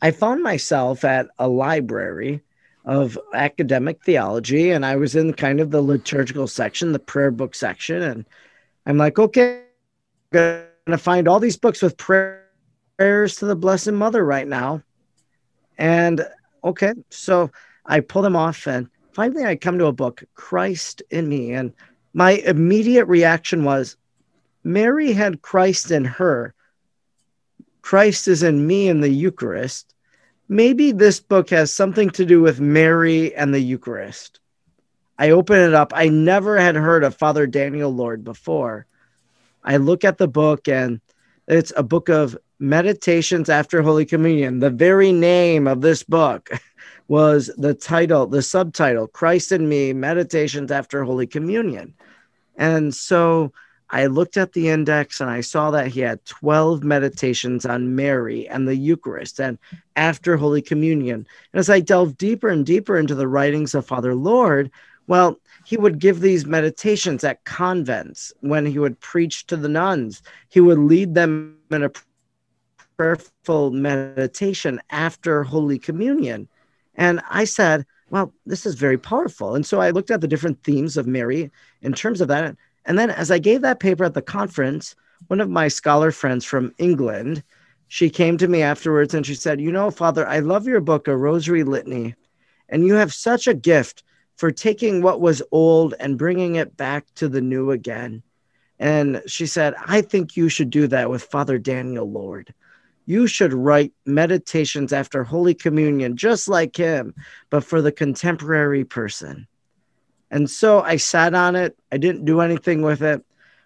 I 0.00 0.10
found 0.10 0.42
myself 0.42 1.04
at 1.04 1.28
a 1.38 1.46
library 1.46 2.42
of 2.84 3.16
academic 3.32 4.02
theology, 4.02 4.72
and 4.72 4.84
I 4.84 4.96
was 4.96 5.14
in 5.14 5.32
kind 5.34 5.60
of 5.60 5.70
the 5.70 5.80
liturgical 5.80 6.48
section, 6.48 6.90
the 6.90 6.98
prayer 6.98 7.30
book 7.30 7.54
section, 7.54 8.02
and 8.02 8.24
I'm 8.84 8.98
like, 8.98 9.20
okay, 9.20 9.62
I'm 10.34 10.64
gonna 10.86 10.98
find 10.98 11.28
all 11.28 11.38
these 11.38 11.56
books 11.56 11.80
with 11.80 11.96
prayers 11.96 13.36
to 13.36 13.46
the 13.46 13.54
Blessed 13.54 13.92
Mother 13.92 14.24
right 14.24 14.48
now, 14.48 14.82
and 15.78 16.26
okay, 16.64 16.92
so 17.10 17.50
I 17.86 18.00
pull 18.00 18.22
them 18.22 18.36
off, 18.36 18.66
and 18.66 18.88
finally 19.12 19.44
I 19.44 19.56
come 19.56 19.78
to 19.78 19.86
a 19.86 19.92
book, 19.92 20.22
Christ 20.34 21.02
in 21.10 21.28
Me. 21.28 21.52
And 21.52 21.72
my 22.14 22.32
immediate 22.32 23.06
reaction 23.06 23.64
was 23.64 23.96
Mary 24.64 25.12
had 25.12 25.42
Christ 25.42 25.90
in 25.90 26.04
her. 26.04 26.54
Christ 27.80 28.28
is 28.28 28.42
in 28.42 28.66
me 28.66 28.88
in 28.88 29.00
the 29.00 29.08
Eucharist. 29.08 29.94
Maybe 30.48 30.92
this 30.92 31.18
book 31.20 31.50
has 31.50 31.72
something 31.72 32.10
to 32.10 32.24
do 32.24 32.40
with 32.40 32.60
Mary 32.60 33.34
and 33.34 33.52
the 33.52 33.60
Eucharist. 33.60 34.40
I 35.18 35.30
open 35.30 35.58
it 35.58 35.74
up. 35.74 35.92
I 35.94 36.08
never 36.08 36.58
had 36.58 36.76
heard 36.76 37.04
of 37.04 37.16
Father 37.16 37.46
Daniel 37.46 37.92
Lord 37.92 38.24
before. 38.24 38.86
I 39.64 39.76
look 39.76 40.04
at 40.04 40.18
the 40.18 40.28
book 40.28 40.68
and 40.68 41.00
it's 41.48 41.72
a 41.76 41.82
book 41.82 42.08
of 42.08 42.36
meditations 42.58 43.48
after 43.48 43.82
Holy 43.82 44.04
Communion. 44.04 44.60
The 44.60 44.70
very 44.70 45.12
name 45.12 45.66
of 45.66 45.80
this 45.80 46.02
book 46.02 46.50
was 47.08 47.50
the 47.58 47.74
title, 47.74 48.26
the 48.26 48.42
subtitle, 48.42 49.08
Christ 49.08 49.52
in 49.52 49.68
Me 49.68 49.92
Meditations 49.92 50.70
After 50.70 51.04
Holy 51.04 51.26
Communion. 51.26 51.94
And 52.56 52.94
so 52.94 53.52
I 53.90 54.06
looked 54.06 54.36
at 54.36 54.52
the 54.52 54.70
index 54.70 55.20
and 55.20 55.28
I 55.28 55.42
saw 55.42 55.70
that 55.72 55.88
he 55.88 56.00
had 56.00 56.24
12 56.24 56.82
meditations 56.82 57.66
on 57.66 57.94
Mary 57.94 58.48
and 58.48 58.66
the 58.66 58.76
Eucharist 58.76 59.40
and 59.40 59.58
after 59.96 60.36
Holy 60.36 60.62
Communion. 60.62 61.26
And 61.52 61.60
as 61.60 61.68
I 61.68 61.80
delved 61.80 62.16
deeper 62.16 62.48
and 62.48 62.64
deeper 62.64 62.96
into 62.96 63.14
the 63.14 63.28
writings 63.28 63.74
of 63.74 63.84
Father 63.84 64.14
Lord, 64.14 64.70
well, 65.06 65.38
he 65.72 65.78
would 65.78 65.98
give 65.98 66.20
these 66.20 66.44
meditations 66.44 67.24
at 67.24 67.42
convents 67.46 68.30
when 68.40 68.66
he 68.66 68.78
would 68.78 69.00
preach 69.00 69.46
to 69.46 69.56
the 69.56 69.70
nuns. 69.70 70.20
He 70.50 70.60
would 70.60 70.76
lead 70.76 71.14
them 71.14 71.56
in 71.70 71.82
a 71.82 71.90
prayerful 72.98 73.70
meditation 73.70 74.82
after 74.90 75.42
Holy 75.42 75.78
Communion. 75.78 76.46
And 76.94 77.22
I 77.30 77.44
said, 77.44 77.86
well, 78.10 78.34
this 78.44 78.66
is 78.66 78.74
very 78.74 78.98
powerful. 78.98 79.54
And 79.54 79.64
so 79.64 79.80
I 79.80 79.92
looked 79.92 80.10
at 80.10 80.20
the 80.20 80.28
different 80.28 80.62
themes 80.62 80.98
of 80.98 81.06
Mary 81.06 81.50
in 81.80 81.94
terms 81.94 82.20
of 82.20 82.28
that. 82.28 82.54
And 82.84 82.98
then 82.98 83.08
as 83.08 83.30
I 83.30 83.38
gave 83.38 83.62
that 83.62 83.80
paper 83.80 84.04
at 84.04 84.12
the 84.12 84.20
conference, 84.20 84.94
one 85.28 85.40
of 85.40 85.48
my 85.48 85.68
scholar 85.68 86.10
friends 86.10 86.44
from 86.44 86.74
England, 86.76 87.42
she 87.88 88.10
came 88.10 88.36
to 88.36 88.46
me 88.46 88.60
afterwards 88.60 89.14
and 89.14 89.24
she 89.24 89.34
said, 89.34 89.58
You 89.58 89.72
know, 89.72 89.90
Father, 89.90 90.28
I 90.28 90.40
love 90.40 90.66
your 90.66 90.82
book, 90.82 91.08
A 91.08 91.16
Rosary 91.16 91.64
Litany, 91.64 92.14
and 92.68 92.86
you 92.86 92.92
have 92.92 93.14
such 93.14 93.46
a 93.46 93.54
gift 93.54 94.02
for 94.42 94.50
taking 94.50 95.02
what 95.02 95.20
was 95.20 95.40
old 95.52 95.94
and 96.00 96.18
bringing 96.18 96.56
it 96.56 96.76
back 96.76 97.06
to 97.14 97.28
the 97.28 97.40
new 97.40 97.70
again. 97.70 98.24
And 98.80 99.22
she 99.28 99.46
said, 99.46 99.72
I 99.86 100.00
think 100.00 100.36
you 100.36 100.48
should 100.48 100.70
do 100.70 100.88
that 100.88 101.08
with 101.08 101.22
Father 101.22 101.60
Daniel 101.60 102.10
Lord. 102.10 102.52
You 103.06 103.28
should 103.28 103.52
write 103.52 103.92
meditations 104.04 104.92
after 104.92 105.22
Holy 105.22 105.54
Communion, 105.54 106.16
just 106.16 106.48
like 106.48 106.74
him, 106.74 107.14
but 107.50 107.62
for 107.62 107.80
the 107.80 107.92
contemporary 107.92 108.82
person. 108.82 109.46
And 110.28 110.50
so 110.50 110.80
I 110.80 110.96
sat 110.96 111.34
on 111.34 111.54
it. 111.54 111.78
I 111.92 111.98
didn't 111.98 112.24
do 112.24 112.40
anything 112.40 112.82
with 112.82 113.00
it. 113.00 113.24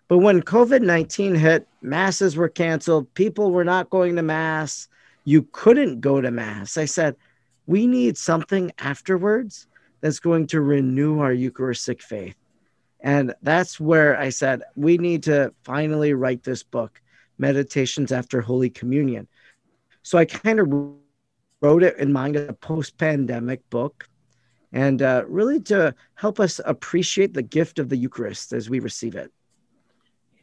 But 0.09 0.19
when 0.19 0.43
COVID 0.43 0.83
19 0.83 1.37
hit, 1.37 1.67
masses 1.81 2.37
were 2.37 2.51
canceled. 2.51 3.15
People 3.15 3.51
were 3.51 3.65
not 3.65 3.89
going 3.89 4.17
to 4.17 4.23
mass. 4.23 4.89
You 5.25 5.49
couldn't 5.53 6.03
go 6.03 6.21
to 6.21 6.31
mass. 6.31 6.77
I 6.77 6.85
said, 6.85 7.17
we 7.65 7.87
need 7.87 8.19
something 8.19 8.73
afterwards 8.79 9.67
that's 10.01 10.21
going 10.21 10.47
to 10.49 10.61
renew 10.61 11.21
our 11.21 11.33
Eucharistic 11.33 12.03
faith. 12.03 12.37
And 13.01 13.35
that's 13.43 13.79
where 13.79 14.19
I 14.19 14.31
said, 14.31 14.63
we 14.75 14.99
need 14.99 15.23
to 15.25 15.53
finally 15.63 16.15
write 16.15 16.43
this 16.43 16.63
book, 16.63 17.01
Meditations 17.39 18.13
After 18.13 18.41
Holy 18.41 18.71
Communion. 18.71 19.29
So 20.03 20.19
I 20.19 20.25
kind 20.25 20.61
of 20.61 20.73
wrote 21.61 21.83
it 21.83 21.99
in 21.99 22.13
mind 22.13 22.37
as 22.37 22.49
a 22.49 22.53
post 22.53 22.99
pandemic 22.99 23.69
book 23.71 24.09
and 24.73 25.01
uh, 25.03 25.25
really 25.29 25.61
to 25.61 25.95
help 26.15 26.41
us 26.41 26.61
appreciate 26.65 27.35
the 27.35 27.43
gift 27.43 27.79
of 27.79 27.89
the 27.89 27.97
Eucharist 27.97 28.53
as 28.53 28.69
we 28.69 28.81
receive 28.81 29.15
it. 29.15 29.33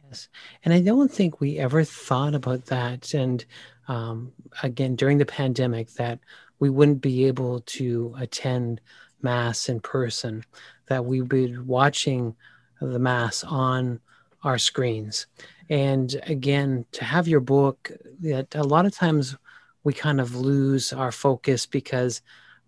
Yes. 0.08 0.28
And 0.64 0.74
I 0.74 0.80
don't 0.80 1.10
think 1.10 1.40
we 1.40 1.58
ever 1.58 1.84
thought 1.84 2.34
about 2.34 2.66
that. 2.66 3.14
And 3.14 3.44
um, 3.88 4.32
again, 4.62 4.96
during 4.96 5.18
the 5.18 5.26
pandemic, 5.26 5.90
that 5.94 6.20
we 6.58 6.70
wouldn't 6.70 7.00
be 7.00 7.26
able 7.26 7.60
to 7.60 8.14
attend 8.18 8.80
Mass 9.24 9.68
in 9.68 9.80
person, 9.80 10.44
that 10.86 11.04
we 11.04 11.22
be 11.22 11.56
watching 11.58 12.36
the 12.80 12.98
Mass 12.98 13.42
on 13.42 14.00
our 14.42 14.58
screens. 14.58 15.26
And 15.70 16.20
again, 16.26 16.84
to 16.92 17.04
have 17.04 17.26
your 17.26 17.40
book, 17.40 17.90
that 18.20 18.54
a 18.54 18.62
lot 18.62 18.86
of 18.86 18.94
times 18.94 19.36
we 19.82 19.92
kind 19.92 20.20
of 20.20 20.36
lose 20.36 20.92
our 20.92 21.10
focus 21.10 21.66
because 21.66 22.22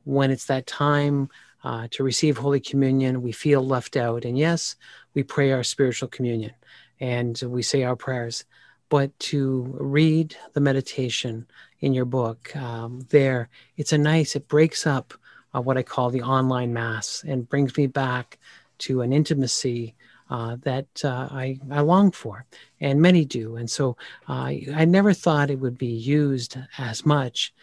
when 0.04 0.30
it's 0.30 0.46
that 0.46 0.66
time 0.66 1.28
uh, 1.64 1.88
to 1.90 2.02
receive 2.02 2.36
Holy 2.38 2.60
Communion, 2.60 3.22
we 3.22 3.32
feel 3.32 3.64
left 3.64 3.96
out. 3.96 4.24
And 4.24 4.38
yes, 4.38 4.76
we 5.14 5.22
pray 5.22 5.52
our 5.52 5.64
spiritual 5.64 6.08
communion 6.08 6.52
and 7.00 7.40
we 7.46 7.62
say 7.62 7.82
our 7.82 7.96
prayers. 7.96 8.44
But 8.88 9.18
to 9.18 9.74
read 9.78 10.36
the 10.52 10.60
meditation 10.60 11.46
in 11.80 11.92
your 11.92 12.04
book, 12.04 12.54
um, 12.54 13.06
there, 13.10 13.48
it's 13.76 13.92
a 13.92 13.98
nice, 13.98 14.36
it 14.36 14.48
breaks 14.48 14.86
up 14.86 15.12
uh, 15.56 15.60
what 15.60 15.78
I 15.78 15.82
call 15.82 16.10
the 16.10 16.22
online 16.22 16.72
mass 16.72 17.24
and 17.26 17.48
brings 17.48 17.76
me 17.76 17.86
back 17.86 18.38
to 18.78 19.00
an 19.00 19.12
intimacy 19.12 19.94
uh, 20.28 20.56
that 20.62 20.86
uh, 21.04 21.28
I, 21.30 21.58
I 21.70 21.80
long 21.80 22.10
for, 22.10 22.44
and 22.80 23.00
many 23.00 23.24
do. 23.24 23.56
And 23.56 23.70
so 23.70 23.96
uh, 24.28 24.50
I 24.74 24.84
never 24.86 25.12
thought 25.12 25.50
it 25.50 25.60
would 25.60 25.78
be 25.78 25.86
used 25.86 26.58
as 26.78 27.06
much 27.06 27.54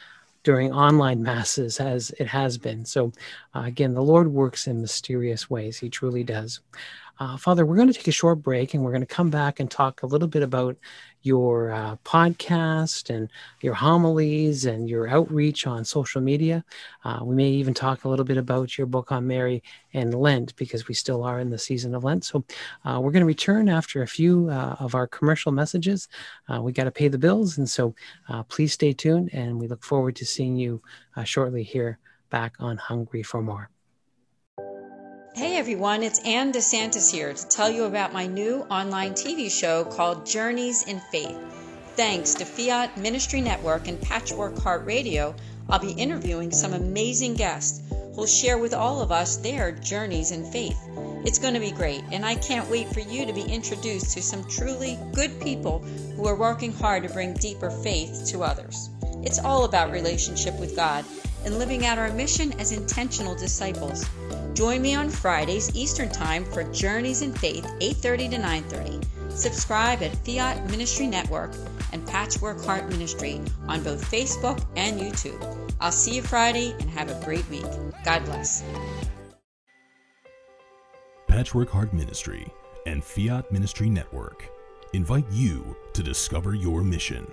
during 0.43 0.73
online 0.73 1.23
masses 1.23 1.79
as 1.79 2.11
it 2.19 2.27
has 2.27 2.57
been. 2.57 2.85
So 2.85 3.11
uh, 3.55 3.63
again, 3.65 3.93
the 3.93 4.03
Lord 4.03 4.27
works 4.27 4.67
in 4.67 4.81
mysterious 4.81 5.49
ways. 5.49 5.77
He 5.77 5.89
truly 5.89 6.23
does. 6.23 6.59
Uh, 7.19 7.37
Father, 7.37 7.65
we're 7.65 7.75
going 7.75 7.87
to 7.87 7.93
take 7.93 8.07
a 8.07 8.11
short 8.11 8.41
break 8.41 8.73
and 8.73 8.83
we're 8.83 8.91
going 8.91 9.01
to 9.01 9.07
come 9.07 9.29
back 9.29 9.59
and 9.59 9.69
talk 9.69 10.01
a 10.01 10.05
little 10.05 10.27
bit 10.27 10.41
about 10.41 10.75
your 11.21 11.71
uh, 11.71 11.95
podcast 11.97 13.09
and 13.09 13.29
your 13.61 13.75
homilies 13.75 14.65
and 14.65 14.89
your 14.89 15.07
outreach 15.07 15.67
on 15.67 15.85
social 15.85 16.21
media. 16.21 16.65
Uh, 17.05 17.19
we 17.23 17.35
may 17.35 17.47
even 17.49 17.73
talk 17.73 18.03
a 18.03 18.09
little 18.09 18.25
bit 18.25 18.37
about 18.37 18.77
your 18.77 18.87
book 18.87 19.11
on 19.11 19.27
Mary 19.27 19.61
and 19.93 20.13
Lent 20.13 20.55
because 20.55 20.87
we 20.87 20.95
still 20.95 21.23
are 21.23 21.39
in 21.39 21.51
the 21.51 21.57
season 21.57 21.93
of 21.93 22.03
Lent. 22.03 22.25
So 22.25 22.43
uh, 22.83 22.99
we're 22.99 23.11
going 23.11 23.21
to 23.21 23.27
return 23.27 23.69
after 23.69 24.01
a 24.01 24.07
few 24.07 24.49
uh, 24.49 24.75
of 24.79 24.95
our 24.95 25.05
commercial 25.05 25.51
messages. 25.51 26.07
Uh, 26.51 26.61
we 26.61 26.71
got 26.71 26.85
to 26.85 26.91
pay 26.91 27.09
the 27.09 27.17
bills. 27.17 27.59
And 27.59 27.69
so 27.69 27.93
please 28.49 28.73
stay 28.73 28.91
tuned 28.91 29.29
and 29.33 29.59
we 29.59 29.67
look 29.67 29.83
forward 29.83 30.15
to 30.15 30.25
seeing 30.25 30.55
you 30.55 30.81
shortly 31.25 31.63
here 31.63 31.99
back 32.31 32.55
on 32.59 32.77
Hungry 32.77 33.21
for 33.21 33.41
More. 33.41 33.69
Hey 35.35 35.57
everyone, 35.57 36.03
it's 36.03 36.19
Ann 36.19 36.53
DeSantis 36.53 37.11
here 37.11 37.33
to 37.33 37.47
tell 37.47 37.67
you 37.67 37.85
about 37.85 38.13
my 38.13 38.27
new 38.27 38.67
online 38.69 39.13
TV 39.13 39.49
show 39.49 39.83
called 39.83 40.27
Journeys 40.27 40.83
in 40.83 40.99
Faith. 41.11 41.35
Thanks 41.95 42.35
to 42.35 42.45
Fiat 42.45 42.97
Ministry 42.99 43.41
Network 43.41 43.87
and 43.87 43.99
Patchwork 43.99 44.59
Heart 44.59 44.85
Radio, 44.85 45.33
I'll 45.67 45.79
be 45.79 45.93
interviewing 45.93 46.51
some 46.51 46.73
amazing 46.73 47.33
guests 47.33 47.81
who'll 48.13 48.27
share 48.27 48.59
with 48.59 48.75
all 48.75 49.01
of 49.01 49.11
us 49.11 49.37
their 49.37 49.71
journeys 49.71 50.29
in 50.29 50.45
faith. 50.45 50.77
It's 51.25 51.39
going 51.39 51.55
to 51.55 51.59
be 51.59 51.71
great, 51.71 52.03
and 52.11 52.23
I 52.23 52.35
can't 52.35 52.69
wait 52.69 52.93
for 52.93 52.99
you 52.99 53.25
to 53.25 53.33
be 53.33 53.41
introduced 53.41 54.11
to 54.11 54.21
some 54.21 54.47
truly 54.47 54.99
good 55.13 55.41
people 55.41 55.79
who 56.15 56.27
are 56.27 56.35
working 56.35 56.73
hard 56.73 57.01
to 57.03 57.09
bring 57.09 57.33
deeper 57.33 57.71
faith 57.71 58.27
to 58.27 58.43
others. 58.43 58.91
It's 59.23 59.39
all 59.39 59.65
about 59.65 59.91
relationship 59.91 60.59
with 60.59 60.75
God 60.75 61.05
and 61.43 61.57
living 61.57 61.87
out 61.87 61.97
our 61.97 62.11
mission 62.11 62.53
as 62.59 62.71
intentional 62.71 63.35
disciples. 63.35 64.05
Join 64.53 64.83
me 64.83 64.93
on 64.93 65.09
Fridays 65.09 65.75
Eastern 65.75 66.09
Time 66.09 66.45
for 66.45 66.63
Journeys 66.65 67.23
in 67.23 67.33
Faith, 67.33 67.65
8:30 67.81 68.29
to 68.29 68.37
9:30. 68.37 69.01
Subscribe 69.31 70.03
at 70.03 70.15
Fiat 70.23 70.69
Ministry 70.69 71.07
Network 71.07 71.51
and 71.91 72.05
Patchwork 72.05 72.63
Heart 72.63 72.87
Ministry 72.89 73.41
on 73.67 73.81
both 73.81 74.09
Facebook 74.11 74.63
and 74.75 75.01
YouTube. 75.01 75.41
I'll 75.81 75.91
see 75.91 76.15
you 76.15 76.21
Friday 76.21 76.75
and 76.79 76.87
have 76.91 77.09
a 77.09 77.25
great 77.25 77.49
week. 77.49 77.65
God 78.05 78.25
bless. 78.25 78.63
Patchwork 81.27 81.71
Heart 81.71 81.91
Ministry 81.93 82.47
and 82.85 83.03
Fiat 83.03 83.51
Ministry 83.51 83.89
Network 83.89 84.47
invite 84.93 85.25
you 85.31 85.75
to 85.93 86.03
discover 86.03 86.53
your 86.53 86.83
mission. 86.83 87.25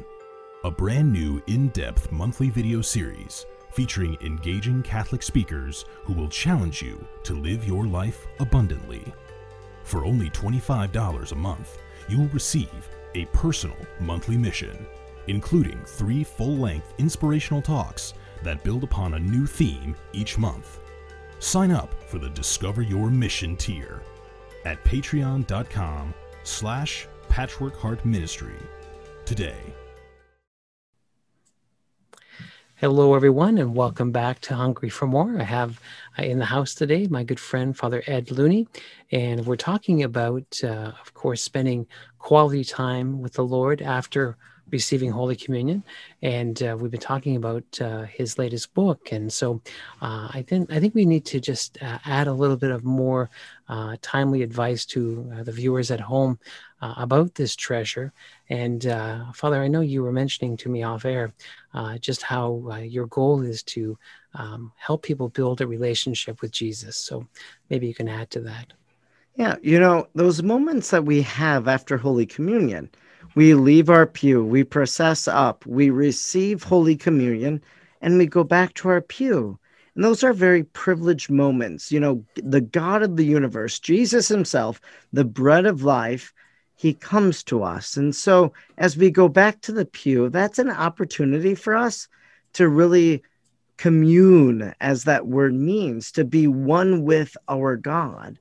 A 0.65 0.71
brand 0.71 1.13
new 1.13 1.43
in 1.49 1.69
depth 1.69 2.11
monthly 2.11 2.49
video 2.49 2.81
series 2.81 3.45
featuring 3.73 4.17
engaging 4.21 4.83
Catholic 4.83 5.23
speakers 5.23 5.85
who 6.05 6.13
will 6.13 6.29
challenge 6.29 6.83
you 6.83 7.07
to 7.23 7.35
live 7.35 7.67
your 7.67 7.87
life 7.87 8.27
abundantly. 8.39 9.05
For 9.85 10.05
only 10.05 10.31
$25 10.31 11.33
a 11.33 11.35
month, 11.35 11.79
you 12.09 12.19
will 12.19 12.29
receive 12.29 12.89
a 13.15 13.27
personal 13.27 13.77
monthly 13.99 14.37
mission, 14.37 14.87
including 15.27 15.81
three 15.85 16.25
full 16.25 16.57
length 16.57 16.93
inspirational 16.99 17.63
talks 17.63 18.15
that 18.43 18.65
build 18.65 18.85
upon 18.85 19.15
a 19.15 19.19
new 19.19 19.47
theme 19.47 19.95
each 20.13 20.39
month. 20.39 20.81
Sign 21.39 21.71
up 21.71 21.95
for 22.05 22.19
the 22.19 22.31
Discover 22.31 22.83
Your 22.83 23.11
Mission 23.11 23.57
tier 23.57 24.03
at 24.65 24.83
patreon.com 24.85 26.15
slash 26.43 27.09
patchworkheartministry 27.29 28.61
today. 29.25 29.57
Hello, 32.81 33.13
everyone, 33.13 33.59
and 33.59 33.77
welcome 33.77 34.11
back 34.11 34.41
to 34.41 34.55
Hungry 34.55 34.89
for 34.89 35.07
More. 35.07 35.39
I 35.39 35.43
have 35.43 35.79
uh, 36.19 36.23
in 36.23 36.39
the 36.39 36.47
house 36.47 36.75
today 36.75 37.07
my 37.09 37.23
good 37.25 37.39
friend, 37.39 37.77
Father 37.77 38.03
Ed 38.07 38.31
Looney, 38.31 38.69
and 39.13 39.45
we're 39.45 39.57
talking 39.57 40.03
about, 40.03 40.59
uh, 40.65 40.93
of 40.99 41.13
course, 41.13 41.43
spending 41.43 41.87
quality 42.19 42.65
time 42.65 43.21
with 43.21 43.35
the 43.35 43.45
Lord 43.45 43.83
after 43.83 44.39
receiving 44.71 45.11
Holy 45.11 45.37
Communion, 45.37 45.83
and 46.23 46.63
uh, 46.63 46.77
we've 46.79 46.91
been 46.91 47.01
talking 47.01 47.37
about 47.37 47.65
uh, 47.81 48.03
his 48.03 48.39
latest 48.39 48.73
book. 48.75 49.13
And 49.13 49.33
so, 49.33 49.61
uh, 50.03 50.29
I 50.33 50.45
think 50.47 50.73
I 50.73 50.81
think 50.81 50.95
we 50.95 51.05
need 51.05 51.25
to 51.27 51.41
just 51.41 51.79
uh, 51.83 51.99
add 52.05 52.27
a 52.27 52.33
little 52.33 52.57
bit 52.57 52.71
of 52.71 52.85
more 52.85 53.31
uh, 53.69 53.97
timely 54.03 54.43
advice 54.43 54.85
to 54.87 55.31
uh, 55.35 55.43
the 55.43 55.53
viewers 55.53 55.91
at 55.91 56.01
home 56.01 56.39
about 56.83 57.35
this 57.35 57.55
treasure. 57.55 58.11
And 58.49 58.83
Father, 59.35 59.63
I 59.63 59.69
know 59.69 59.83
you 59.83 60.03
were 60.03 60.13
mentioning 60.13 60.57
to 60.59 60.71
me 60.71 60.83
off 60.83 61.05
air 61.05 61.35
just 62.01 62.23
how 62.23 62.75
your 62.81 63.07
goal 63.07 63.43
is 63.43 63.63
to 63.65 63.99
um, 64.35 64.73
help 64.77 65.03
people 65.03 65.29
build 65.29 65.61
a 65.61 65.67
relationship 65.67 66.41
with 66.41 66.53
Jesus. 66.53 66.97
So 66.97 67.27
maybe 67.69 67.87
you 67.87 67.95
can 67.95 68.09
add 68.09 68.31
to 68.31 68.41
that. 68.41 68.73
Yeah, 69.37 69.57
you 69.63 69.79
know, 69.79 70.09
those 70.15 70.43
moments 70.43 70.91
that 70.91 71.05
we 71.05 71.23
have 71.23 71.69
after 71.69 71.97
Holy 71.97 72.27
Communion, 72.27 72.91
we 73.35 73.55
leave 73.55 73.91
our 73.91 74.07
pew, 74.07 74.45
we 74.45 74.65
process 74.65 75.29
up, 75.29 75.65
we 75.67 75.91
receive 75.91 76.63
Holy 76.63 76.97
Communion, 76.97 77.63
and 78.01 78.19
we 78.19 78.27
go 78.27 78.45
back 78.45 78.75
to 78.75 78.89
our 78.89 79.01
pew. 79.01 79.59
And 79.95 80.05
those 80.05 80.25
are 80.25 80.33
very 80.33 80.65
privileged 80.65 81.31
moments. 81.31 81.93
You 81.93 82.01
know, 82.01 82.25
the 82.37 82.61
God 82.61 83.03
of 83.03 83.17
the 83.17 83.25
universe, 83.25 83.79
Jesus 83.79 84.29
Himself, 84.29 84.81
the 85.13 85.25
bread 85.25 85.67
of 85.67 85.83
life, 85.83 86.33
He 86.77 86.95
comes 86.95 87.43
to 87.45 87.63
us. 87.63 87.97
And 87.97 88.15
so 88.15 88.53
as 88.79 88.97
we 88.97 89.11
go 89.11 89.29
back 89.29 89.61
to 89.63 89.73
the 89.73 89.85
pew, 89.85 90.29
that's 90.29 90.59
an 90.59 90.71
opportunity 90.71 91.55
for 91.55 91.77
us 91.77 92.09
to 92.55 92.69
really 92.69 93.23
commune, 93.77 94.75
as 94.81 95.05
that 95.05 95.27
word 95.27 95.55
means, 95.55 96.13
to 96.13 96.25
be 96.25 96.47
one 96.47 97.03
with 97.03 97.37
our 97.49 97.77
God. 97.77 98.39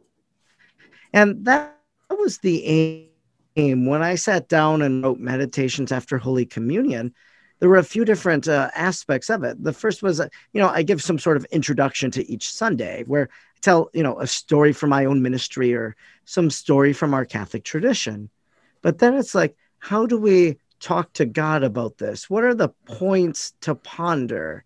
And 1.14 1.46
that 1.46 1.78
was 2.10 2.40
the 2.40 2.66
aim 2.66 3.09
when 3.56 4.02
I 4.02 4.16
sat 4.16 4.48
down 4.48 4.82
and 4.82 5.04
wrote 5.04 5.20
meditations 5.20 5.92
after 5.92 6.18
Holy 6.18 6.46
Communion, 6.46 7.14
there 7.60 7.70
were 7.70 7.78
a 7.78 7.84
few 7.84 8.06
different 8.06 8.48
uh, 8.48 8.72
aspects 8.74 9.30
of 9.30 9.44
it. 9.44 9.62
The 9.64 9.74
first 9.74 10.02
was, 10.02 10.20
uh, 10.20 10.30
you 10.54 10.62
know, 10.62 10.70
I 10.70 10.82
give 10.84 11.02
some 11.02 11.20
sort 11.20 11.38
of 11.38 11.46
introduction 11.52 12.10
to 12.12 12.32
each 12.32 12.52
Sunday 12.52 13.04
where 13.06 13.30
I 13.32 13.60
tell, 13.62 13.90
you 13.94 14.04
know, 14.04 14.20
a 14.20 14.28
story 14.28 14.72
from 14.72 14.90
my 14.92 15.06
own 15.06 15.22
ministry 15.22 15.74
or 15.74 15.96
some 16.26 16.50
story 16.50 16.94
from 16.94 17.14
our 17.14 17.26
Catholic 17.26 17.64
tradition. 17.64 18.30
But 18.82 19.00
then 19.00 19.16
it's 19.16 19.36
like, 19.36 19.58
how 19.80 20.06
do 20.06 20.18
we 20.18 20.58
talk 20.80 21.12
to 21.14 21.26
God 21.26 21.64
about 21.64 21.98
this? 21.98 22.30
What 22.30 22.46
are 22.46 22.56
the 22.56 22.70
points 22.86 23.54
to 23.62 23.76
ponder? 23.76 24.64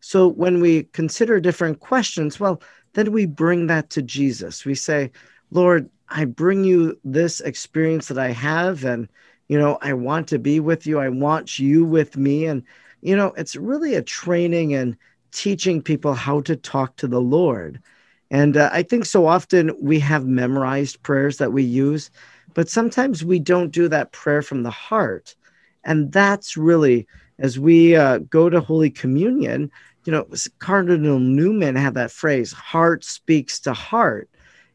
So 0.00 0.28
when 0.28 0.60
we 0.60 0.84
consider 0.84 1.40
different 1.40 1.80
questions, 1.80 2.40
well, 2.40 2.62
then 2.94 3.12
we 3.12 3.26
bring 3.26 3.66
that 3.66 3.90
to 3.90 4.02
Jesus. 4.02 4.64
We 4.64 4.74
say, 4.74 5.12
Lord, 5.50 5.90
I 6.10 6.24
bring 6.24 6.64
you 6.64 6.98
this 7.04 7.40
experience 7.40 8.08
that 8.08 8.18
I 8.18 8.30
have, 8.32 8.84
and 8.84 9.08
you 9.50 9.58
know, 9.58 9.78
I 9.82 9.94
want 9.94 10.28
to 10.28 10.38
be 10.38 10.60
with 10.60 10.86
you. 10.86 11.00
I 11.00 11.08
want 11.08 11.58
you 11.58 11.84
with 11.84 12.16
me. 12.16 12.46
And, 12.46 12.62
you 13.02 13.16
know, 13.16 13.32
it's 13.36 13.56
really 13.56 13.96
a 13.96 14.02
training 14.02 14.74
and 14.74 14.96
teaching 15.32 15.82
people 15.82 16.14
how 16.14 16.40
to 16.42 16.54
talk 16.54 16.94
to 16.96 17.08
the 17.08 17.20
Lord. 17.20 17.82
And 18.30 18.56
uh, 18.56 18.70
I 18.72 18.84
think 18.84 19.06
so 19.06 19.26
often 19.26 19.72
we 19.80 19.98
have 19.98 20.24
memorized 20.24 21.02
prayers 21.02 21.38
that 21.38 21.52
we 21.52 21.64
use, 21.64 22.12
but 22.54 22.68
sometimes 22.68 23.24
we 23.24 23.40
don't 23.40 23.72
do 23.72 23.88
that 23.88 24.12
prayer 24.12 24.40
from 24.40 24.62
the 24.62 24.70
heart. 24.70 25.34
And 25.82 26.12
that's 26.12 26.56
really, 26.56 27.08
as 27.40 27.58
we 27.58 27.96
uh, 27.96 28.18
go 28.18 28.50
to 28.50 28.60
Holy 28.60 28.88
Communion, 28.88 29.68
you 30.04 30.12
know, 30.12 30.28
Cardinal 30.60 31.18
Newman 31.18 31.74
had 31.74 31.94
that 31.94 32.12
phrase, 32.12 32.52
heart 32.52 33.02
speaks 33.02 33.58
to 33.62 33.72
heart. 33.72 34.29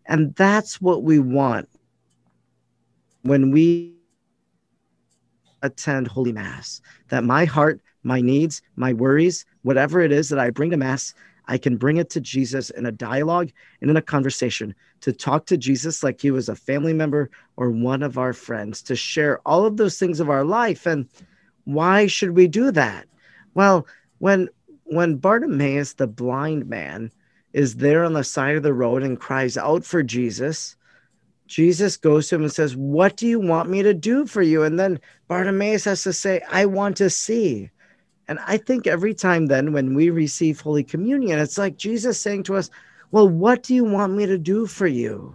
And 0.05 0.35
that's 0.35 0.81
what 0.81 1.03
we 1.03 1.19
want 1.19 1.69
when 3.23 3.51
we 3.51 3.95
attend 5.61 6.07
Holy 6.07 6.31
Mass, 6.31 6.81
that 7.09 7.23
my 7.23 7.45
heart, 7.45 7.81
my 8.03 8.21
needs, 8.21 8.61
my 8.75 8.93
worries, 8.93 9.45
whatever 9.63 9.99
it 10.01 10.11
is 10.11 10.29
that 10.29 10.39
I 10.39 10.51
bring 10.51 10.69
to 10.69 10.77
Mass, 10.77 11.13
I 11.47 11.57
can 11.57 11.77
bring 11.77 11.97
it 11.97 12.09
to 12.11 12.21
Jesus 12.21 12.69
in 12.71 12.85
a 12.85 12.91
dialogue 12.91 13.51
and 13.81 13.89
in 13.89 13.97
a 13.97 14.01
conversation 14.01 14.75
to 15.01 15.11
talk 15.11 15.45
to 15.47 15.57
Jesus 15.57 16.03
like 16.03 16.21
he 16.21 16.31
was 16.31 16.49
a 16.49 16.55
family 16.55 16.93
member 16.93 17.29
or 17.57 17.69
one 17.69 18.03
of 18.03 18.17
our 18.17 18.33
friends, 18.33 18.81
to 18.83 18.95
share 18.95 19.39
all 19.45 19.65
of 19.65 19.77
those 19.77 19.99
things 19.99 20.19
of 20.19 20.29
our 20.29 20.43
life. 20.43 20.85
And 20.85 21.07
why 21.65 22.07
should 22.07 22.31
we 22.31 22.47
do 22.47 22.71
that? 22.71 23.05
Well, 23.53 23.87
when 24.19 24.49
when 24.87 25.15
Bartimaeus, 25.15 25.93
the 25.93 26.05
blind 26.05 26.67
man, 26.67 27.11
is 27.55 27.77
there 27.77 28.03
on 28.03 28.11
the 28.11 28.23
side 28.23 28.57
of 28.57 28.63
the 28.63 28.73
road 28.73 29.01
and 29.01 29.17
cries 29.17 29.55
out 29.55 29.85
for 29.85 30.03
Jesus, 30.03 30.75
Jesus 31.47 31.95
goes 31.95 32.27
to 32.27 32.35
him 32.35 32.41
and 32.41 32.51
says, 32.51 32.75
What 32.75 33.15
do 33.15 33.25
you 33.25 33.39
want 33.39 33.69
me 33.69 33.81
to 33.81 33.93
do 33.93 34.25
for 34.25 34.41
you? 34.41 34.63
And 34.63 34.77
then 34.77 34.99
Bartimaeus 35.29 35.85
has 35.85 36.03
to 36.03 36.11
say, 36.11 36.41
I 36.51 36.65
want 36.65 36.97
to 36.97 37.09
see. 37.09 37.69
And 38.27 38.39
I 38.45 38.57
think 38.57 38.87
every 38.87 39.13
time 39.13 39.45
then 39.45 39.71
when 39.71 39.93
we 39.93 40.09
receive 40.09 40.59
Holy 40.59 40.83
Communion, 40.83 41.39
it's 41.39 41.57
like 41.57 41.77
Jesus 41.77 42.19
saying 42.19 42.43
to 42.43 42.57
us, 42.57 42.69
Well, 43.11 43.29
what 43.29 43.63
do 43.63 43.73
you 43.73 43.85
want 43.85 44.11
me 44.11 44.25
to 44.25 44.37
do 44.37 44.67
for 44.67 44.87
you? 44.87 45.33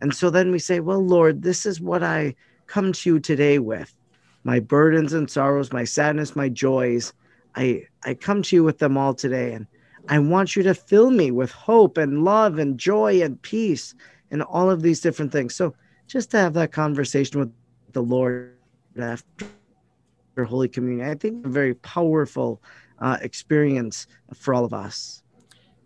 And 0.00 0.14
so 0.14 0.30
then 0.30 0.52
we 0.52 0.58
say, 0.58 0.80
Well, 0.80 1.04
Lord, 1.04 1.42
this 1.42 1.66
is 1.66 1.82
what 1.82 2.02
I 2.02 2.34
come 2.66 2.94
to 2.94 3.10
you 3.10 3.20
today 3.20 3.58
with 3.58 3.94
my 4.42 4.58
burdens 4.58 5.12
and 5.12 5.30
sorrows, 5.30 5.70
my 5.70 5.84
sadness, 5.84 6.34
my 6.34 6.48
joys. 6.48 7.12
I, 7.54 7.88
I 8.04 8.14
come 8.14 8.40
to 8.40 8.56
you 8.56 8.64
with 8.64 8.78
them 8.78 8.96
all 8.96 9.12
today. 9.12 9.52
And 9.52 9.66
I 10.08 10.18
want 10.18 10.56
you 10.56 10.62
to 10.64 10.74
fill 10.74 11.10
me 11.10 11.30
with 11.30 11.50
hope 11.50 11.96
and 11.96 12.24
love 12.24 12.58
and 12.58 12.78
joy 12.78 13.22
and 13.22 13.40
peace 13.42 13.94
and 14.30 14.42
all 14.42 14.70
of 14.70 14.82
these 14.82 15.00
different 15.00 15.32
things. 15.32 15.54
So 15.54 15.74
just 16.06 16.30
to 16.32 16.38
have 16.38 16.54
that 16.54 16.72
conversation 16.72 17.40
with 17.40 17.52
the 17.92 18.02
Lord 18.02 18.56
after 18.98 19.46
Holy 20.44 20.68
Communion, 20.68 21.08
I 21.08 21.14
think 21.14 21.46
a 21.46 21.48
very 21.48 21.74
powerful 21.74 22.60
uh, 22.98 23.18
experience 23.20 24.06
for 24.34 24.54
all 24.54 24.64
of 24.64 24.72
us. 24.72 25.22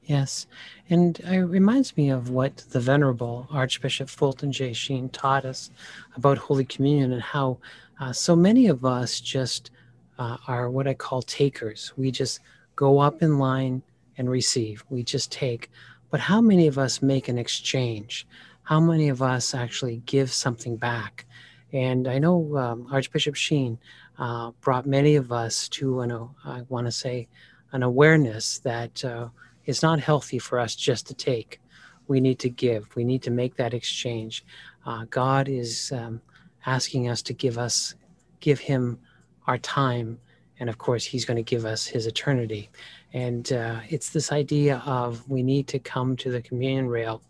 Yes, 0.05 0.47
and 0.89 1.19
it 1.19 1.41
reminds 1.41 1.97
me 1.97 2.11
of 2.11 2.31
what 2.31 2.59
the 2.71 2.79
Venerable 2.79 3.49
Archbishop 3.51 4.09
Fulton 4.09 4.53
J. 4.53 4.73
Sheen 4.73 5.09
taught 5.09 5.45
us 5.45 5.71
about 6.15 6.39
Holy 6.39 6.65
Communion 6.65 7.13
and 7.13 7.23
how 7.23 7.59
uh, 7.99 8.13
so 8.13 8.37
many 8.37 8.69
of 8.69 8.85
us 8.85 9.21
just 9.21 9.73
uh, 10.19 10.37
are 10.47 10.71
what 10.71 10.87
I 10.87 10.95
call 10.95 11.23
takers. 11.23 11.93
We 11.97 12.13
just 12.13 12.39
go 12.77 13.01
up 13.01 13.21
in 13.21 13.39
line 13.39 13.83
and 14.19 14.31
receive. 14.31 14.85
We 14.89 15.03
just 15.03 15.31
take. 15.31 15.71
But 16.11 16.21
how 16.21 16.41
many 16.41 16.67
of 16.67 16.79
us 16.79 17.03
make 17.03 17.29
an 17.29 17.39
exchange? 17.39 18.27
How 18.63 18.81
many 18.81 19.09
of 19.09 19.23
us 19.23 19.55
actually 19.55 20.03
give 20.07 20.33
something 20.33 20.77
back? 20.77 21.27
And 21.73 22.09
I 22.09 22.19
know 22.19 22.57
um, 22.57 22.89
Archbishop 22.91 23.35
Sheen 23.35 23.79
uh, 24.19 24.53
brought 24.61 24.87
many 24.87 25.17
of 25.17 25.33
us 25.33 25.69
to 25.71 26.01
an, 26.01 26.11
uh, 26.13 26.27
I 26.45 26.63
want 26.69 26.87
to 26.87 26.93
say, 26.93 27.29
an 27.73 27.83
awareness 27.83 28.61
that 28.61 29.05
uh, 29.05 29.29
it's 29.65 29.83
not 29.83 30.01
healthy 30.01 30.39
for 30.39 30.59
us 30.59 30.75
just 30.75 31.07
to 31.09 31.15
take. 31.15 31.61
We 32.09 32.21
need 32.21 32.39
to 32.41 32.49
give. 32.49 32.95
We 32.95 33.05
need 33.05 33.23
to 33.23 33.31
make 33.31 33.57
that 33.57 33.75
exchange. 33.75 34.45
Uh, 34.85 35.05
God 35.11 35.49
is 35.49 35.93
um, 35.93 36.21
asking 36.65 37.09
us 37.09 37.21
to 37.23 37.33
give 37.35 37.59
us, 37.59 37.95
give 38.41 38.61
Him 38.61 38.99
our 39.47 39.59
time, 39.59 40.19
and 40.59 40.71
of 40.71 40.79
course, 40.79 41.05
He's 41.05 41.25
going 41.25 41.37
to 41.37 41.43
give 41.43 41.67
us 41.67 41.87
His 41.87 42.07
eternity. 42.07 42.71
And 43.17 43.51
uh, 43.51 43.81
it's 43.89 44.11
this 44.11 44.31
idea 44.31 44.83
of 44.85 45.27
we 45.27 45.43
need 45.43 45.69
to 45.69 45.79
come 45.79 46.17
to 46.17 46.31
the 46.31 46.43
communion 46.43 46.87
rail 46.87 47.23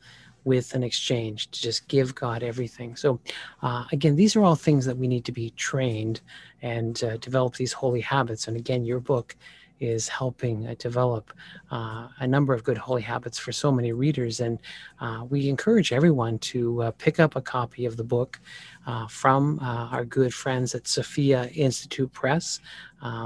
with 0.42 0.75
an 0.75 0.83
exchange 0.83 1.49
to 1.53 1.62
just 1.62 1.87
give 1.87 2.12
God 2.12 2.42
everything. 2.42 2.96
So, 2.96 3.20
uh, 3.62 3.85
again, 3.92 4.16
these 4.16 4.35
are 4.35 4.42
all 4.42 4.57
things 4.57 4.85
that 4.85 4.96
we 4.96 5.07
need 5.07 5.25
to 5.27 5.33
be 5.33 5.51
trained 5.51 6.22
and 6.61 7.03
uh, 7.05 7.18
develop 7.18 7.55
these 7.55 7.72
holy 7.72 8.01
habits. 8.01 8.49
And 8.49 8.57
again, 8.57 8.85
your 8.85 8.99
book 8.99 9.37
is 9.80 10.08
helping 10.08 10.66
uh, 10.66 10.74
develop 10.78 11.32
uh, 11.70 12.08
a 12.18 12.26
number 12.26 12.54
of 12.54 12.64
good 12.64 12.78
holy 12.78 13.02
habits 13.02 13.38
for 13.38 13.52
so 13.52 13.70
many 13.70 13.92
readers. 13.92 14.40
And 14.40 14.58
uh, 15.00 15.24
we 15.28 15.48
encourage 15.48 15.92
everyone 15.92 16.38
to 16.38 16.82
uh, 16.82 16.90
pick 16.92 17.20
up 17.20 17.36
a 17.36 17.42
copy 17.42 17.84
of 17.86 17.96
the 17.96 18.04
book 18.04 18.40
uh, 18.86 19.06
from 19.08 19.58
uh, 19.60 19.88
our 19.90 20.04
good 20.04 20.32
friends 20.32 20.74
at 20.74 20.86
Sophia 20.86 21.48
Institute 21.54 22.12
Press, 22.12 22.60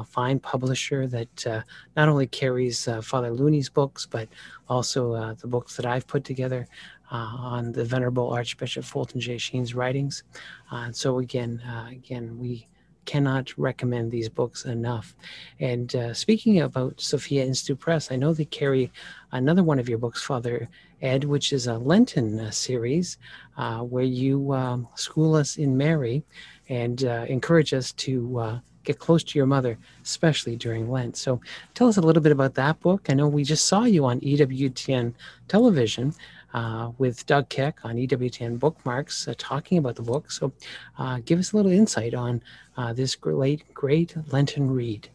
fine 0.06 0.38
publisher 0.38 1.06
that 1.06 1.64
not 1.96 2.08
only 2.08 2.26
carries 2.26 2.88
Father 3.02 3.30
Looney's 3.30 3.68
books, 3.68 4.06
but 4.06 4.28
also 4.68 5.34
the 5.34 5.46
books 5.46 5.76
that 5.76 5.86
I've 5.86 6.06
put 6.06 6.24
together. 6.24 6.66
on 7.10 7.72
the 7.72 7.84
Venerable 7.84 8.30
Archbishop 8.30 8.84
Fulton 8.84 9.20
J. 9.20 9.36
Sheen's 9.36 9.74
writings, 9.74 10.22
and 10.70 10.94
so 10.94 11.18
again, 11.18 11.60
again, 11.90 12.38
we 12.38 12.68
cannot 13.04 13.56
recommend 13.58 14.10
these 14.10 14.28
books 14.28 14.64
enough. 14.64 15.14
And 15.58 15.94
uh, 15.94 16.14
speaking 16.14 16.60
about 16.60 17.00
Sophia 17.00 17.44
Institute 17.44 17.78
Press, 17.78 18.10
I 18.10 18.16
know 18.16 18.32
they 18.32 18.44
carry 18.44 18.90
another 19.32 19.62
one 19.62 19.78
of 19.78 19.88
your 19.88 19.98
books, 19.98 20.22
Father 20.22 20.68
Ed, 21.02 21.24
which 21.24 21.52
is 21.52 21.66
a 21.66 21.78
Lenten 21.78 22.38
uh, 22.38 22.50
series 22.50 23.18
uh, 23.57 23.80
where 23.80 24.05
you 24.05 24.53
um, 24.53 24.88
school 24.94 25.34
us 25.34 25.57
in 25.57 25.76
Mary 25.76 26.22
and 26.68 27.05
uh, 27.05 27.24
encourage 27.28 27.72
us 27.74 27.92
to 27.92 28.38
uh, 28.38 28.59
get 28.84 28.98
close 28.98 29.22
to 29.24 29.38
your 29.38 29.46
mother, 29.46 29.78
especially 30.03 30.57
during 30.57 30.90
Lent. 30.90 31.16
So 31.16 31.40
tell 31.74 31.88
us 31.88 31.96
a 31.96 32.01
little 32.01 32.22
bit 32.22 32.32
about 32.32 32.55
that 32.55 32.80
book. 32.80 33.09
I 33.09 33.14
know 33.14 33.28
we 33.28 33.44
just 33.44 33.66
saw 33.66 33.84
you 33.84 34.05
on 34.05 34.20
EWTN 34.20 35.14
television 35.48 36.14
uh, 36.55 36.90
with 36.98 37.26
Doug 37.26 37.48
Keck 37.48 37.84
on 37.84 37.96
EWTN 37.96 38.59
Bookmarks 38.59 39.28
uh, 39.28 39.34
talking 39.38 39.78
about 39.78 39.96
the 39.96 40.03
book. 40.03 40.30
So 40.30 40.53
uh, 40.98 41.20
give 41.24 41.38
us 41.38 41.53
a 41.53 41.57
little 41.57 41.72
insight 41.72 42.14
on 42.14 42.42
uh, 42.76 42.92
this 42.92 43.14
great, 43.14 43.72
great 43.74 44.14
Lenten 44.32 44.70
read. 44.70 45.09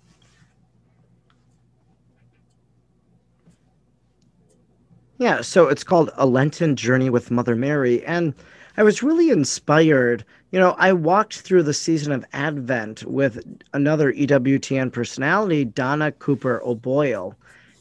Yeah, 5.17 5.41
so 5.41 5.69
it's 5.69 5.83
called 5.83 6.09
A 6.17 6.25
Lenten 6.25 6.75
Journey 6.75 7.09
with 7.09 7.31
Mother 7.31 7.55
Mary. 7.55 8.05
And 8.05 8.33
I 8.75 8.83
was 8.83 9.01
really 9.01 9.29
inspired. 9.29 10.25
You 10.51 10.59
know, 10.59 10.75
I 10.77 10.91
walked 10.91 11.39
through 11.39 11.63
the 11.63 11.73
season 11.73 12.11
of 12.11 12.25
Advent 12.33 13.03
with 13.05 13.39
another 13.73 14.11
EWTN 14.11 14.91
personality, 14.91 15.63
Donna 15.63 16.11
Cooper 16.11 16.61
O'Boyle. 16.65 17.33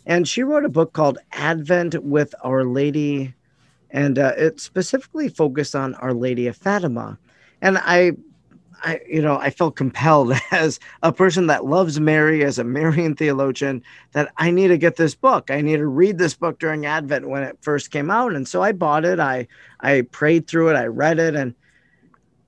And 0.06 0.28
she 0.28 0.44
wrote 0.44 0.64
a 0.64 0.68
book 0.68 0.92
called 0.92 1.18
Advent 1.32 2.00
with 2.04 2.34
Our 2.44 2.62
Lady. 2.62 3.34
And 3.94 4.18
uh, 4.18 4.32
it 4.36 4.60
specifically 4.60 5.28
focused 5.30 5.74
on 5.74 5.94
Our 5.94 6.12
Lady 6.12 6.48
of 6.48 6.56
Fatima. 6.56 7.16
And 7.62 7.78
I 7.78 8.12
I, 8.82 9.00
you 9.08 9.22
know, 9.22 9.38
I 9.38 9.48
felt 9.48 9.76
compelled 9.76 10.34
as 10.50 10.78
a 11.02 11.10
person 11.10 11.46
that 11.46 11.64
loves 11.64 11.98
Mary, 11.98 12.44
as 12.44 12.58
a 12.58 12.64
Marian 12.64 13.14
theologian, 13.14 13.82
that 14.12 14.30
I 14.36 14.50
need 14.50 14.68
to 14.68 14.76
get 14.76 14.96
this 14.96 15.14
book. 15.14 15.50
I 15.50 15.62
need 15.62 15.78
to 15.78 15.86
read 15.86 16.18
this 16.18 16.34
book 16.34 16.58
during 16.58 16.84
Advent 16.84 17.28
when 17.28 17.42
it 17.42 17.56
first 17.62 17.90
came 17.90 18.10
out, 18.10 18.34
and 18.34 18.46
so 18.46 18.62
I 18.62 18.72
bought 18.72 19.06
it. 19.06 19.18
I 19.18 19.48
I 19.80 20.02
prayed 20.02 20.46
through 20.46 20.70
it. 20.70 20.74
I 20.74 20.86
read 20.86 21.18
it, 21.18 21.34
and 21.34 21.54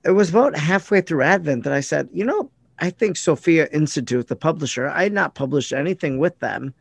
it 0.05 0.11
was 0.11 0.29
about 0.29 0.55
halfway 0.55 1.01
through 1.01 1.23
Advent 1.23 1.63
that 1.63 1.73
I 1.73 1.79
said, 1.79 2.07
you 2.13 2.23
know, 2.23 2.51
I 2.79 2.91
think 2.91 3.17
Sophia 3.17 3.67
Institute, 3.71 4.27
the 4.27 4.35
publisher, 4.35 4.87
I 4.87 5.03
had 5.03 5.13
not 5.13 5.33
published 5.33 5.73
anything 5.73 6.19
with 6.19 6.37
them. 6.39 6.73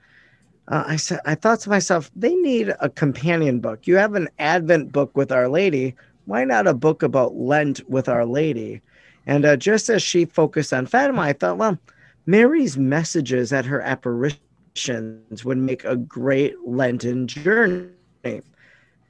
Uh, 0.69 0.85
I 0.87 0.97
said, 0.97 1.21
I 1.25 1.35
thought 1.35 1.61
to 1.61 1.71
myself, 1.71 2.11
they 2.17 2.35
need 2.35 2.75
a 2.81 2.89
companion 2.89 3.61
book. 3.61 3.87
You 3.87 3.97
have 3.97 4.14
an 4.14 4.29
Advent 4.39 4.93
book 4.93 5.17
with 5.17 5.31
Our 5.31 5.49
Lady. 5.49 5.95
Why 6.25 6.45
not 6.45 6.67
a 6.67 6.75
book 6.75 7.03
about 7.03 7.37
Lent 7.37 7.89
with 7.89 8.09
Our 8.09 8.25
Lady? 8.25 8.83
And 9.27 9.45
uh, 9.45 9.57
just 9.57 9.89
as 9.89 10.03
she 10.03 10.25
focused 10.25 10.73
on 10.73 10.87
Fatima, 10.87 11.23
I 11.23 11.33
thought, 11.33 11.59
well, 11.59 11.79
Mary's 12.27 12.77
messages 12.77 13.53
at 13.53 13.64
her 13.64 13.81
apparitions 13.81 15.45
would 15.45 15.59
make 15.59 15.85
a 15.85 15.97
great 15.97 16.55
Lenten 16.67 17.29
journey. 17.29 17.91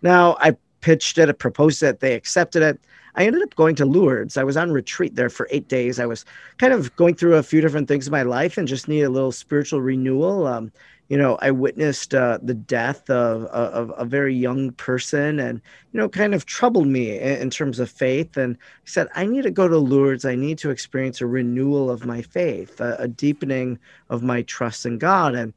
Now, 0.02 0.36
I 0.40 0.56
pitched 0.82 1.16
it, 1.16 1.30
I 1.30 1.32
proposed 1.32 1.82
it, 1.82 2.00
they 2.00 2.14
accepted 2.14 2.62
it. 2.62 2.80
I 3.14 3.24
ended 3.24 3.42
up 3.42 3.54
going 3.54 3.74
to 3.76 3.86
Lourdes. 3.86 4.36
I 4.36 4.44
was 4.44 4.58
on 4.58 4.70
retreat 4.70 5.16
there 5.16 5.30
for 5.30 5.48
eight 5.50 5.68
days. 5.68 5.98
I 5.98 6.04
was 6.04 6.26
kind 6.58 6.74
of 6.74 6.94
going 6.96 7.14
through 7.14 7.36
a 7.36 7.42
few 7.42 7.62
different 7.62 7.88
things 7.88 8.06
in 8.06 8.10
my 8.10 8.22
life 8.22 8.58
and 8.58 8.68
just 8.68 8.88
needed 8.88 9.06
a 9.06 9.10
little 9.10 9.32
spiritual 9.32 9.80
renewal. 9.80 10.46
Um, 10.46 10.70
you 11.08 11.16
know, 11.16 11.38
I 11.40 11.52
witnessed 11.52 12.14
uh, 12.14 12.38
the 12.42 12.54
death 12.54 13.08
of, 13.10 13.44
of, 13.44 13.92
a 13.96 14.04
very 14.04 14.34
young 14.34 14.72
person 14.72 15.38
and, 15.38 15.60
you 15.92 16.00
know, 16.00 16.08
kind 16.08 16.34
of 16.34 16.46
troubled 16.46 16.88
me 16.88 17.16
in, 17.16 17.42
in, 17.42 17.50
terms 17.50 17.78
of 17.78 17.88
faith. 17.88 18.36
And 18.36 18.56
I 18.56 18.86
said, 18.86 19.08
I 19.14 19.24
need 19.24 19.42
to 19.42 19.52
go 19.52 19.68
to 19.68 19.78
Lourdes. 19.78 20.24
I 20.24 20.34
need 20.34 20.58
to 20.58 20.70
experience 20.70 21.20
a 21.20 21.26
renewal 21.26 21.90
of 21.90 22.04
my 22.04 22.22
faith, 22.22 22.80
a, 22.80 22.96
a 22.98 23.08
deepening 23.08 23.78
of 24.10 24.24
my 24.24 24.42
trust 24.42 24.84
in 24.84 24.98
God. 24.98 25.36
And 25.36 25.52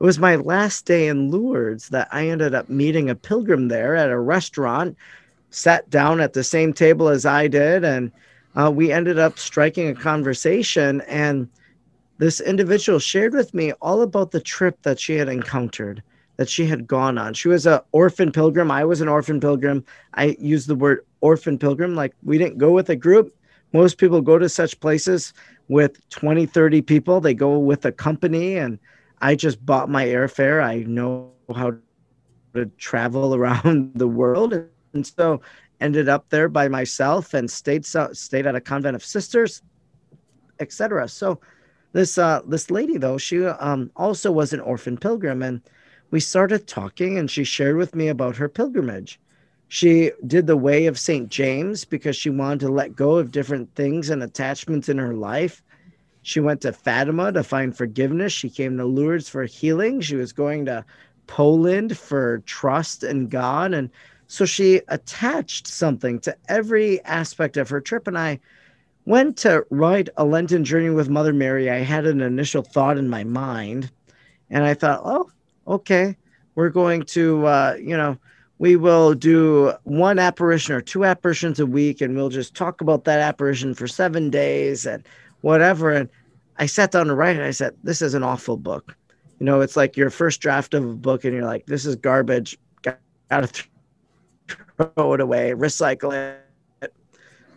it 0.00 0.04
was 0.04 0.18
my 0.18 0.36
last 0.36 0.86
day 0.86 1.08
in 1.08 1.30
Lourdes 1.30 1.90
that 1.90 2.08
I 2.10 2.28
ended 2.28 2.54
up 2.54 2.70
meeting 2.70 3.10
a 3.10 3.14
pilgrim 3.14 3.68
there 3.68 3.96
at 3.96 4.10
a 4.10 4.18
restaurant, 4.18 4.96
sat 5.50 5.88
down 5.90 6.20
at 6.20 6.32
the 6.32 6.44
same 6.44 6.72
table 6.72 7.08
as 7.08 7.26
I 7.26 7.46
did. 7.46 7.84
And 7.84 8.10
uh, 8.56 8.72
we 8.74 8.90
ended 8.90 9.18
up 9.18 9.38
striking 9.38 9.88
a 9.88 9.94
conversation. 9.94 11.02
And 11.02 11.50
this 12.18 12.40
individual 12.40 12.98
shared 12.98 13.34
with 13.34 13.52
me 13.54 13.72
all 13.80 14.02
about 14.02 14.30
the 14.30 14.40
trip 14.40 14.80
that 14.82 15.00
she 15.00 15.16
had 15.16 15.28
encountered 15.28 16.02
that 16.36 16.48
she 16.48 16.66
had 16.66 16.86
gone 16.86 17.16
on. 17.16 17.34
She 17.34 17.48
was 17.48 17.66
an 17.66 17.80
orphan 17.92 18.32
pilgrim. 18.32 18.70
I 18.70 18.84
was 18.84 19.00
an 19.00 19.08
orphan 19.08 19.40
pilgrim. 19.40 19.84
I 20.14 20.36
use 20.38 20.66
the 20.66 20.74
word 20.74 21.06
orphan 21.20 21.58
pilgrim 21.58 21.94
like 21.94 22.14
we 22.22 22.38
didn't 22.38 22.58
go 22.58 22.72
with 22.72 22.90
a 22.90 22.96
group. 22.96 23.34
Most 23.72 23.98
people 23.98 24.20
go 24.20 24.38
to 24.38 24.48
such 24.48 24.78
places 24.80 25.32
with 25.68 26.08
20 26.10 26.46
30 26.46 26.82
people. 26.82 27.20
They 27.20 27.34
go 27.34 27.58
with 27.58 27.84
a 27.84 27.92
company 27.92 28.56
and 28.56 28.78
i 29.20 29.34
just 29.34 29.64
bought 29.64 29.88
my 29.88 30.04
airfare. 30.04 30.62
I 30.62 30.78
know 30.78 31.30
how 31.54 31.74
to 32.54 32.66
travel 32.78 33.34
around 33.36 33.92
the 33.94 34.08
world 34.08 34.54
and 34.92 35.06
so 35.06 35.40
ended 35.80 36.08
up 36.08 36.28
there 36.30 36.48
by 36.48 36.68
myself 36.68 37.34
and 37.34 37.50
stayed 37.50 37.84
stayed 37.84 38.46
at 38.46 38.54
a 38.54 38.60
convent 38.60 38.94
of 38.94 39.04
sisters 39.04 39.60
etc 40.60 41.08
so 41.08 41.40
this 41.94 42.18
uh, 42.18 42.42
this 42.46 42.70
lady 42.70 42.98
though, 42.98 43.16
she 43.18 43.46
um, 43.46 43.90
also 43.96 44.30
was 44.30 44.52
an 44.52 44.60
orphan 44.60 44.98
pilgrim, 44.98 45.42
and 45.42 45.62
we 46.10 46.20
started 46.20 46.66
talking, 46.66 47.16
and 47.16 47.30
she 47.30 47.44
shared 47.44 47.76
with 47.76 47.94
me 47.94 48.08
about 48.08 48.36
her 48.36 48.48
pilgrimage. 48.48 49.18
She 49.68 50.10
did 50.26 50.46
the 50.46 50.56
way 50.56 50.86
of 50.86 50.98
Saint 50.98 51.30
James 51.30 51.84
because 51.84 52.16
she 52.16 52.30
wanted 52.30 52.60
to 52.60 52.68
let 52.68 52.96
go 52.96 53.16
of 53.16 53.30
different 53.30 53.74
things 53.76 54.10
and 54.10 54.22
attachments 54.22 54.88
in 54.88 54.98
her 54.98 55.14
life. 55.14 55.62
She 56.22 56.40
went 56.40 56.60
to 56.62 56.72
Fatima 56.72 57.32
to 57.32 57.44
find 57.44 57.76
forgiveness. 57.76 58.32
She 58.32 58.50
came 58.50 58.76
to 58.76 58.84
Lourdes 58.84 59.28
for 59.28 59.44
healing. 59.44 60.00
She 60.00 60.16
was 60.16 60.32
going 60.32 60.64
to 60.66 60.84
Poland 61.26 61.96
for 61.96 62.38
trust 62.40 63.04
in 63.04 63.28
God, 63.28 63.72
and 63.72 63.88
so 64.26 64.44
she 64.44 64.80
attached 64.88 65.68
something 65.68 66.18
to 66.20 66.36
every 66.48 67.02
aspect 67.04 67.56
of 67.56 67.68
her 67.68 67.80
trip. 67.80 68.08
And 68.08 68.18
I 68.18 68.40
went 69.06 69.36
to 69.38 69.66
write 69.70 70.08
a 70.16 70.24
Lenten 70.24 70.64
journey 70.64 70.90
with 70.90 71.08
Mother 71.08 71.32
Mary, 71.32 71.70
I 71.70 71.78
had 71.78 72.06
an 72.06 72.20
initial 72.20 72.62
thought 72.62 72.98
in 72.98 73.08
my 73.08 73.24
mind, 73.24 73.90
and 74.50 74.64
I 74.64 74.74
thought, 74.74 75.02
oh, 75.04 75.30
okay, 75.66 76.16
we're 76.54 76.70
going 76.70 77.02
to, 77.02 77.46
uh, 77.46 77.76
you 77.78 77.96
know, 77.96 78.16
we 78.58 78.76
will 78.76 79.14
do 79.14 79.72
one 79.82 80.18
apparition 80.18 80.74
or 80.74 80.80
two 80.80 81.04
apparitions 81.04 81.60
a 81.60 81.66
week, 81.66 82.00
and 82.00 82.14
we'll 82.16 82.28
just 82.28 82.54
talk 82.54 82.80
about 82.80 83.04
that 83.04 83.20
apparition 83.20 83.74
for 83.74 83.86
seven 83.86 84.30
days 84.30 84.86
and 84.86 85.06
whatever. 85.40 85.90
And 85.90 86.08
I 86.58 86.66
sat 86.66 86.92
down 86.92 87.08
to 87.08 87.14
write 87.14 87.36
it. 87.36 87.42
I 87.42 87.50
said, 87.50 87.74
this 87.82 88.00
is 88.00 88.14
an 88.14 88.22
awful 88.22 88.56
book. 88.56 88.96
You 89.40 89.46
know, 89.46 89.60
it's 89.60 89.76
like 89.76 89.96
your 89.96 90.08
first 90.08 90.40
draft 90.40 90.72
of 90.72 90.84
a 90.88 90.94
book, 90.94 91.24
and 91.24 91.34
you're 91.34 91.44
like, 91.44 91.66
this 91.66 91.84
is 91.84 91.96
garbage. 91.96 92.56
Got 92.82 92.98
to 93.30 93.64
throw 94.76 95.14
it 95.14 95.20
away, 95.20 95.50
recycle 95.50 96.36
it. 96.80 96.94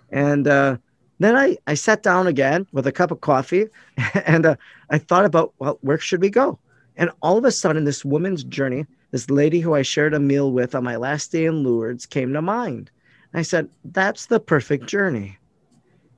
And, 0.09 0.47
uh, 0.47 0.77
then 1.19 1.35
I, 1.35 1.57
I 1.65 1.73
sat 1.73 2.03
down 2.03 2.27
again 2.27 2.67
with 2.71 2.85
a 2.87 2.91
cup 2.91 3.11
of 3.11 3.21
coffee 3.21 3.67
and 4.25 4.45
uh, 4.45 4.55
I 4.89 4.97
thought 4.97 5.25
about, 5.25 5.53
well, 5.59 5.79
where 5.81 5.97
should 5.97 6.21
we 6.21 6.29
go? 6.29 6.59
And 6.95 7.11
all 7.21 7.37
of 7.37 7.45
a 7.45 7.51
sudden, 7.51 7.83
this 7.85 8.03
woman's 8.03 8.43
journey, 8.43 8.85
this 9.11 9.29
lady 9.29 9.59
who 9.59 9.75
I 9.75 9.83
shared 9.83 10.13
a 10.13 10.19
meal 10.19 10.51
with 10.51 10.75
on 10.75 10.83
my 10.83 10.95
last 10.95 11.31
day 11.31 11.45
in 11.45 11.63
Lourdes, 11.63 12.05
came 12.05 12.33
to 12.33 12.41
mind. 12.41 12.89
I 13.33 13.43
said, 13.43 13.69
that's 13.85 14.25
the 14.25 14.39
perfect 14.39 14.87
journey. 14.87 15.37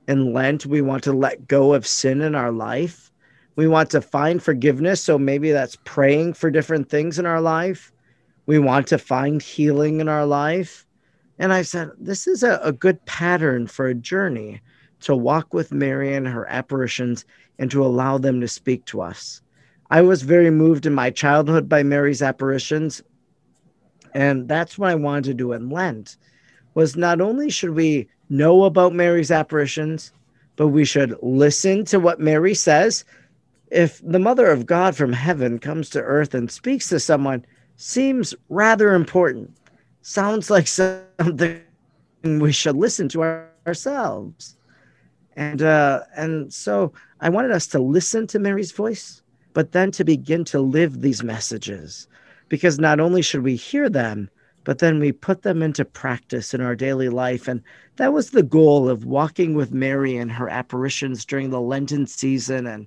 In 0.08 0.32
Lent, 0.32 0.64
we 0.64 0.80
want 0.80 1.04
to 1.04 1.12
let 1.12 1.46
go 1.46 1.74
of 1.74 1.86
sin 1.86 2.22
in 2.22 2.34
our 2.34 2.50
life. 2.50 3.12
We 3.56 3.68
want 3.68 3.90
to 3.90 4.00
find 4.00 4.42
forgiveness. 4.42 5.04
So 5.04 5.18
maybe 5.18 5.52
that's 5.52 5.76
praying 5.84 6.32
for 6.32 6.50
different 6.50 6.88
things 6.88 7.18
in 7.18 7.26
our 7.26 7.42
life. 7.42 7.92
We 8.46 8.58
want 8.58 8.86
to 8.88 8.98
find 8.98 9.42
healing 9.42 10.00
in 10.00 10.08
our 10.08 10.24
life. 10.24 10.86
And 11.38 11.52
I 11.52 11.60
said, 11.60 11.90
this 11.98 12.26
is 12.26 12.42
a, 12.42 12.58
a 12.62 12.72
good 12.72 13.04
pattern 13.04 13.66
for 13.66 13.86
a 13.86 13.94
journey 13.94 14.62
to 15.00 15.16
walk 15.16 15.52
with 15.52 15.72
Mary 15.72 16.14
and 16.14 16.28
her 16.28 16.48
apparitions 16.48 17.24
and 17.58 17.70
to 17.70 17.84
allow 17.84 18.18
them 18.18 18.40
to 18.40 18.48
speak 18.48 18.84
to 18.86 19.00
us. 19.00 19.42
I 19.90 20.02
was 20.02 20.22
very 20.22 20.50
moved 20.50 20.86
in 20.86 20.94
my 20.94 21.10
childhood 21.10 21.68
by 21.68 21.82
Mary's 21.82 22.22
apparitions, 22.22 23.02
and 24.14 24.48
that's 24.48 24.78
what 24.78 24.90
I 24.90 24.94
wanted 24.94 25.24
to 25.24 25.34
do 25.34 25.52
in 25.52 25.68
Lent. 25.68 26.16
Was 26.74 26.96
not 26.96 27.20
only 27.20 27.50
should 27.50 27.70
we 27.70 28.08
know 28.28 28.64
about 28.64 28.94
Mary's 28.94 29.30
apparitions, 29.30 30.12
but 30.56 30.68
we 30.68 30.84
should 30.84 31.16
listen 31.22 31.84
to 31.86 31.98
what 31.98 32.20
Mary 32.20 32.54
says. 32.54 33.04
If 33.70 34.00
the 34.04 34.18
Mother 34.18 34.46
of 34.46 34.66
God 34.66 34.96
from 34.96 35.12
heaven 35.12 35.58
comes 35.58 35.90
to 35.90 36.02
earth 36.02 36.34
and 36.34 36.50
speaks 36.50 36.88
to 36.88 37.00
someone, 37.00 37.44
seems 37.76 38.34
rather 38.48 38.94
important. 38.94 39.56
Sounds 40.02 40.50
like 40.50 40.66
something 40.68 41.62
we 42.22 42.52
should 42.52 42.76
listen 42.76 43.08
to 43.08 43.44
ourselves 43.66 44.56
and 45.36 45.62
uh, 45.62 46.00
and 46.16 46.52
so 46.52 46.92
I 47.20 47.28
wanted 47.28 47.52
us 47.52 47.66
to 47.68 47.78
listen 47.78 48.26
to 48.28 48.38
Mary's 48.38 48.72
voice, 48.72 49.22
but 49.52 49.72
then 49.72 49.90
to 49.92 50.04
begin 50.04 50.44
to 50.46 50.60
live 50.60 51.00
these 51.00 51.22
messages, 51.22 52.08
because 52.48 52.78
not 52.78 53.00
only 53.00 53.22
should 53.22 53.42
we 53.42 53.56
hear 53.56 53.88
them, 53.88 54.30
but 54.64 54.78
then 54.78 54.98
we 54.98 55.12
put 55.12 55.42
them 55.42 55.62
into 55.62 55.84
practice 55.84 56.52
in 56.52 56.60
our 56.60 56.74
daily 56.74 57.08
life, 57.08 57.48
and 57.48 57.62
that 57.96 58.12
was 58.12 58.30
the 58.30 58.42
goal 58.42 58.88
of 58.88 59.04
walking 59.04 59.54
with 59.54 59.72
Mary 59.72 60.16
and 60.16 60.32
her 60.32 60.48
apparitions 60.48 61.24
during 61.24 61.50
the 61.50 61.60
Lenten 61.60 62.06
season, 62.06 62.66
and 62.66 62.86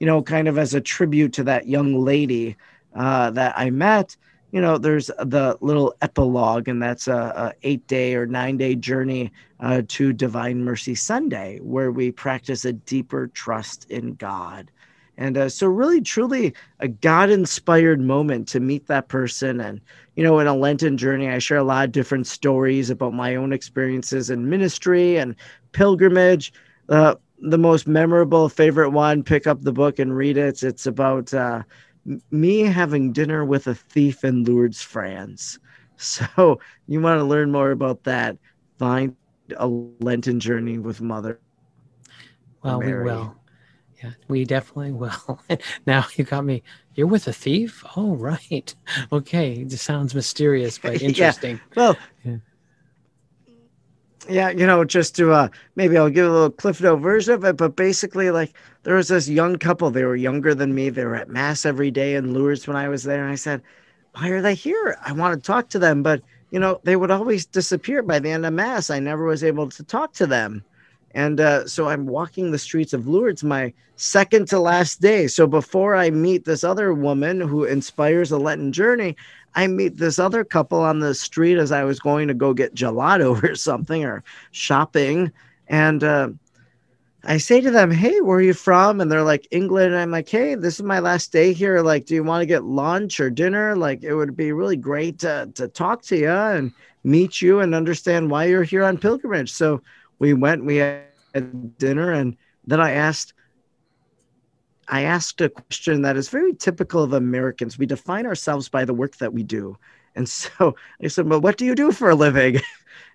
you 0.00 0.06
know, 0.06 0.22
kind 0.22 0.48
of 0.48 0.58
as 0.58 0.74
a 0.74 0.80
tribute 0.80 1.32
to 1.34 1.44
that 1.44 1.68
young 1.68 1.94
lady 1.94 2.56
uh, 2.94 3.30
that 3.30 3.54
I 3.56 3.70
met. 3.70 4.16
You 4.54 4.60
know, 4.60 4.78
there's 4.78 5.08
the 5.08 5.58
little 5.62 5.96
epilogue, 6.00 6.68
and 6.68 6.80
that's 6.80 7.08
a, 7.08 7.12
a 7.12 7.52
eight 7.64 7.84
day 7.88 8.14
or 8.14 8.24
nine 8.24 8.56
day 8.56 8.76
journey 8.76 9.32
uh, 9.58 9.82
to 9.88 10.12
Divine 10.12 10.62
Mercy 10.62 10.94
Sunday, 10.94 11.58
where 11.60 11.90
we 11.90 12.12
practice 12.12 12.64
a 12.64 12.72
deeper 12.72 13.26
trust 13.26 13.90
in 13.90 14.14
God. 14.14 14.70
And 15.18 15.36
uh, 15.36 15.48
so, 15.48 15.66
really, 15.66 16.00
truly, 16.00 16.54
a 16.78 16.86
God 16.86 17.30
inspired 17.30 18.00
moment 18.00 18.46
to 18.48 18.60
meet 18.60 18.86
that 18.86 19.08
person. 19.08 19.58
And, 19.60 19.80
you 20.14 20.22
know, 20.22 20.38
in 20.38 20.46
a 20.46 20.54
Lenten 20.54 20.96
journey, 20.96 21.28
I 21.28 21.40
share 21.40 21.58
a 21.58 21.64
lot 21.64 21.86
of 21.86 21.92
different 21.92 22.28
stories 22.28 22.90
about 22.90 23.12
my 23.12 23.34
own 23.34 23.52
experiences 23.52 24.30
in 24.30 24.48
ministry 24.48 25.16
and 25.16 25.34
pilgrimage. 25.72 26.52
Uh, 26.88 27.16
the 27.40 27.58
most 27.58 27.88
memorable, 27.88 28.48
favorite 28.48 28.90
one, 28.90 29.24
pick 29.24 29.48
up 29.48 29.62
the 29.62 29.72
book 29.72 29.98
and 29.98 30.16
read 30.16 30.36
it. 30.36 30.62
It's 30.62 30.86
about 30.86 31.34
uh, 31.34 31.64
me 32.30 32.60
having 32.60 33.12
dinner 33.12 33.44
with 33.44 33.66
a 33.66 33.74
thief 33.74 34.24
in 34.24 34.44
Lourdes, 34.44 34.82
France. 34.82 35.58
So 35.96 36.58
you 36.88 37.00
want 37.00 37.20
to 37.20 37.24
learn 37.24 37.52
more 37.52 37.70
about 37.70 38.02
that? 38.02 38.36
Find 38.80 39.14
a 39.56 39.68
Lenten 39.68 40.40
journey 40.40 40.76
with 40.78 41.00
Mother. 41.00 41.38
Well, 42.64 42.80
Mary. 42.80 43.04
we 43.04 43.10
will. 43.12 43.36
Yeah, 44.02 44.10
we 44.26 44.44
definitely 44.44 44.90
will. 44.90 45.40
now 45.86 46.04
you 46.16 46.24
got 46.24 46.44
me. 46.44 46.64
You're 46.96 47.06
with 47.06 47.28
a 47.28 47.32
thief? 47.32 47.84
Oh, 47.96 48.16
right. 48.16 48.74
Okay. 49.12 49.52
It 49.52 49.70
sounds 49.72 50.16
mysterious, 50.16 50.78
but 50.78 51.00
interesting. 51.00 51.56
yeah. 51.56 51.72
Well, 51.76 51.96
yeah. 52.24 52.36
Yeah, 54.28 54.50
you 54.50 54.66
know, 54.66 54.84
just 54.84 55.14
to 55.16 55.32
uh 55.32 55.48
maybe 55.76 55.96
I'll 55.96 56.10
give 56.10 56.26
a 56.26 56.32
little 56.32 56.50
Cliff 56.50 56.80
Note 56.80 56.96
version 56.96 57.34
of 57.34 57.44
it, 57.44 57.56
but 57.56 57.76
basically, 57.76 58.30
like 58.30 58.54
there 58.84 58.94
was 58.94 59.08
this 59.08 59.28
young 59.28 59.56
couple. 59.56 59.90
They 59.90 60.04
were 60.04 60.16
younger 60.16 60.54
than 60.54 60.74
me. 60.74 60.90
They 60.90 61.04
were 61.04 61.16
at 61.16 61.30
mass 61.30 61.64
every 61.64 61.90
day 61.90 62.14
in 62.14 62.34
Lourdes 62.34 62.66
when 62.66 62.76
I 62.76 62.88
was 62.88 63.02
there. 63.02 63.22
And 63.22 63.32
I 63.32 63.36
said, 63.36 63.62
Why 64.12 64.28
are 64.28 64.42
they 64.42 64.54
here? 64.54 64.96
I 65.04 65.12
want 65.12 65.34
to 65.34 65.46
talk 65.46 65.68
to 65.70 65.78
them. 65.78 66.02
But, 66.02 66.22
you 66.50 66.60
know, 66.60 66.80
they 66.84 66.96
would 66.96 67.10
always 67.10 67.46
disappear 67.46 68.02
by 68.02 68.18
the 68.18 68.30
end 68.30 68.46
of 68.46 68.52
mass. 68.52 68.90
I 68.90 69.00
never 69.00 69.24
was 69.24 69.42
able 69.42 69.70
to 69.70 69.82
talk 69.82 70.12
to 70.14 70.26
them. 70.26 70.64
And 71.14 71.40
uh, 71.40 71.66
so 71.66 71.88
I'm 71.88 72.06
walking 72.06 72.50
the 72.50 72.58
streets 72.58 72.92
of 72.92 73.06
Lourdes, 73.06 73.44
my 73.44 73.72
second 73.96 74.48
to 74.48 74.58
last 74.58 75.00
day. 75.00 75.28
So 75.28 75.46
before 75.46 75.94
I 75.94 76.10
meet 76.10 76.44
this 76.44 76.64
other 76.64 76.92
woman 76.92 77.40
who 77.40 77.64
inspires 77.64 78.32
a 78.32 78.38
Lenten 78.38 78.72
journey, 78.72 79.16
I 79.54 79.66
meet 79.66 79.96
this 79.96 80.18
other 80.18 80.44
couple 80.44 80.80
on 80.80 81.00
the 81.00 81.14
street 81.14 81.58
as 81.58 81.72
I 81.72 81.84
was 81.84 82.00
going 82.00 82.28
to 82.28 82.34
go 82.34 82.52
get 82.54 82.74
gelato 82.74 83.42
or 83.50 83.54
something 83.54 84.04
or 84.04 84.24
shopping. 84.50 85.32
And 85.68 86.02
uh, 86.02 86.30
I 87.24 87.38
say 87.38 87.60
to 87.60 87.70
them, 87.70 87.90
Hey, 87.90 88.20
where 88.20 88.38
are 88.38 88.42
you 88.42 88.54
from? 88.54 89.00
And 89.00 89.10
they're 89.10 89.22
like, 89.22 89.46
England. 89.50 89.92
And 89.92 89.96
I'm 89.96 90.10
like, 90.10 90.28
Hey, 90.28 90.54
this 90.54 90.74
is 90.74 90.82
my 90.82 90.98
last 90.98 91.32
day 91.32 91.52
here. 91.52 91.80
Like, 91.80 92.06
do 92.06 92.14
you 92.14 92.24
want 92.24 92.42
to 92.42 92.46
get 92.46 92.64
lunch 92.64 93.20
or 93.20 93.30
dinner? 93.30 93.76
Like, 93.76 94.02
it 94.02 94.14
would 94.14 94.36
be 94.36 94.52
really 94.52 94.76
great 94.76 95.18
to, 95.20 95.50
to 95.54 95.68
talk 95.68 96.02
to 96.02 96.16
you 96.16 96.30
and 96.30 96.72
meet 97.04 97.40
you 97.40 97.60
and 97.60 97.74
understand 97.74 98.30
why 98.30 98.46
you're 98.46 98.64
here 98.64 98.84
on 98.84 98.98
pilgrimage. 98.98 99.52
So 99.52 99.82
we 100.18 100.34
went, 100.34 100.64
we 100.64 100.76
had 100.76 101.78
dinner, 101.78 102.12
and 102.12 102.36
then 102.66 102.80
I 102.80 102.92
asked, 102.92 103.33
I 104.88 105.02
asked 105.02 105.40
a 105.40 105.48
question 105.48 106.02
that 106.02 106.16
is 106.16 106.28
very 106.28 106.54
typical 106.54 107.02
of 107.02 107.12
Americans. 107.12 107.78
We 107.78 107.86
define 107.86 108.26
ourselves 108.26 108.68
by 108.68 108.84
the 108.84 108.94
work 108.94 109.16
that 109.16 109.32
we 109.32 109.42
do. 109.42 109.76
And 110.14 110.28
so 110.28 110.76
I 111.02 111.08
said, 111.08 111.28
Well, 111.28 111.40
what 111.40 111.56
do 111.56 111.64
you 111.64 111.74
do 111.74 111.92
for 111.92 112.10
a 112.10 112.14
living? 112.14 112.60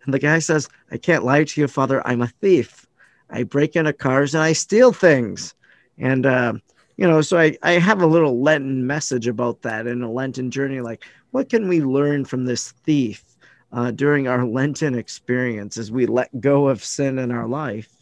And 0.06 0.14
the 0.14 0.20
guy 0.20 0.40
says, 0.40 0.70
I 0.92 0.98
can't 0.98 1.26
lie 1.26 1.44
to 1.44 1.62
you, 1.62 1.68
Father. 1.68 2.06
I'm 2.08 2.22
a 2.22 2.28
thief. 2.28 2.88
I 3.30 3.44
break 3.44 3.76
into 3.76 3.94
cars 3.94 4.34
and 4.34 4.42
I 4.42 4.54
steal 4.54 4.94
things. 4.94 5.54
And, 5.98 6.26
uh, 6.26 6.54
you 6.96 7.08
know, 7.08 7.22
so 7.22 7.38
I, 7.38 7.58
I 7.64 7.74
have 7.74 8.02
a 8.02 8.08
little 8.08 8.42
Lenten 8.42 8.88
message 8.88 9.28
about 9.28 9.62
that 9.64 9.88
in 9.88 10.02
a 10.02 10.12
Lenten 10.12 10.52
journey. 10.52 10.80
Like, 10.80 11.06
what 11.32 11.50
can 11.50 11.68
we 11.68 11.82
learn 11.82 12.26
from 12.26 12.46
this 12.46 12.72
thief 12.72 13.24
uh, 13.72 13.92
during 13.92 14.28
our 14.28 14.46
Lenten 14.46 14.96
experience 14.96 15.78
as 15.78 15.92
we 15.92 16.06
let 16.06 16.40
go 16.40 16.70
of 16.70 16.84
sin 16.84 17.20
in 17.20 17.32
our 17.32 17.48
life? 17.48 17.99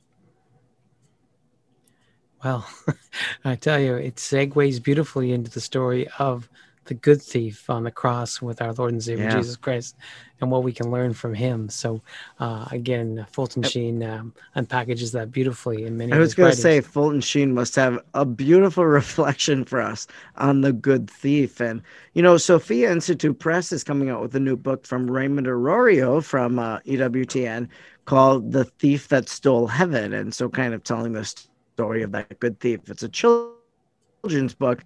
Well, 2.48 2.66
I 3.44 3.56
tell 3.56 3.78
you, 3.78 3.96
it 3.96 4.16
segues 4.16 4.82
beautifully 4.82 5.34
into 5.34 5.52
the 5.52 5.60
story 5.60 6.08
of 6.18 6.48
the 6.86 6.94
good 6.94 7.22
thief 7.22 7.70
on 7.70 7.84
the 7.84 7.92
cross 7.92 8.42
with 8.42 8.62
our 8.62 8.72
Lord 8.72 8.94
and 8.94 9.04
Savior 9.04 9.26
yeah. 9.26 9.36
Jesus 9.36 9.58
Christ 9.58 9.98
and 10.40 10.50
what 10.50 10.64
we 10.64 10.72
can 10.72 10.90
learn 10.90 11.14
from 11.14 11.34
him. 11.34 11.68
So, 11.68 12.02
uh, 12.40 12.66
again, 12.72 13.26
Fulton 13.30 13.64
Sheen 13.64 14.02
um, 14.02 14.34
unpackages 14.56 15.12
that 15.12 15.30
beautifully 15.30 15.84
in 15.84 15.98
many. 15.98 16.12
Ways. 16.12 16.18
I 16.18 16.22
was 16.22 16.34
going 16.36 16.52
to 16.52 16.58
say 16.58 16.80
Fulton 16.80 17.20
Sheen 17.20 17.54
must 17.54 17.76
have 17.76 18.00
a 18.14 18.24
beautiful 18.24 18.86
reflection 19.02 19.66
for 19.66 19.82
us 19.82 20.08
on 20.38 20.62
the 20.62 20.72
good 20.72 21.10
thief, 21.10 21.60
and 21.60 21.82
you 22.14 22.22
know, 22.22 22.38
Sophia 22.38 22.90
Institute 22.90 23.38
Press 23.40 23.74
is 23.74 23.84
coming 23.84 24.10
out 24.10 24.22
with 24.22 24.34
a 24.36 24.40
new 24.40 24.56
book 24.56 24.88
from 24.88 25.12
Raymond 25.12 25.48
Arroyo 25.48 26.22
from 26.22 26.60
uh, 26.60 26.80
EWTN 26.86 27.68
called 28.06 28.54
"The 28.54 28.64
Thief 28.64 29.10
That 29.10 29.28
Stole 29.28 29.68
Heaven," 29.68 30.14
and 30.14 30.34
so 30.34 30.48
kind 30.48 30.74
of 30.74 30.86
telling 30.86 31.12
the 31.12 31.26
story 31.78 32.02
of 32.02 32.12
that 32.12 32.40
good 32.40 32.60
thief. 32.60 32.80
It's 32.88 33.04
a 33.04 33.10
children's 33.10 34.56
book 34.56 34.84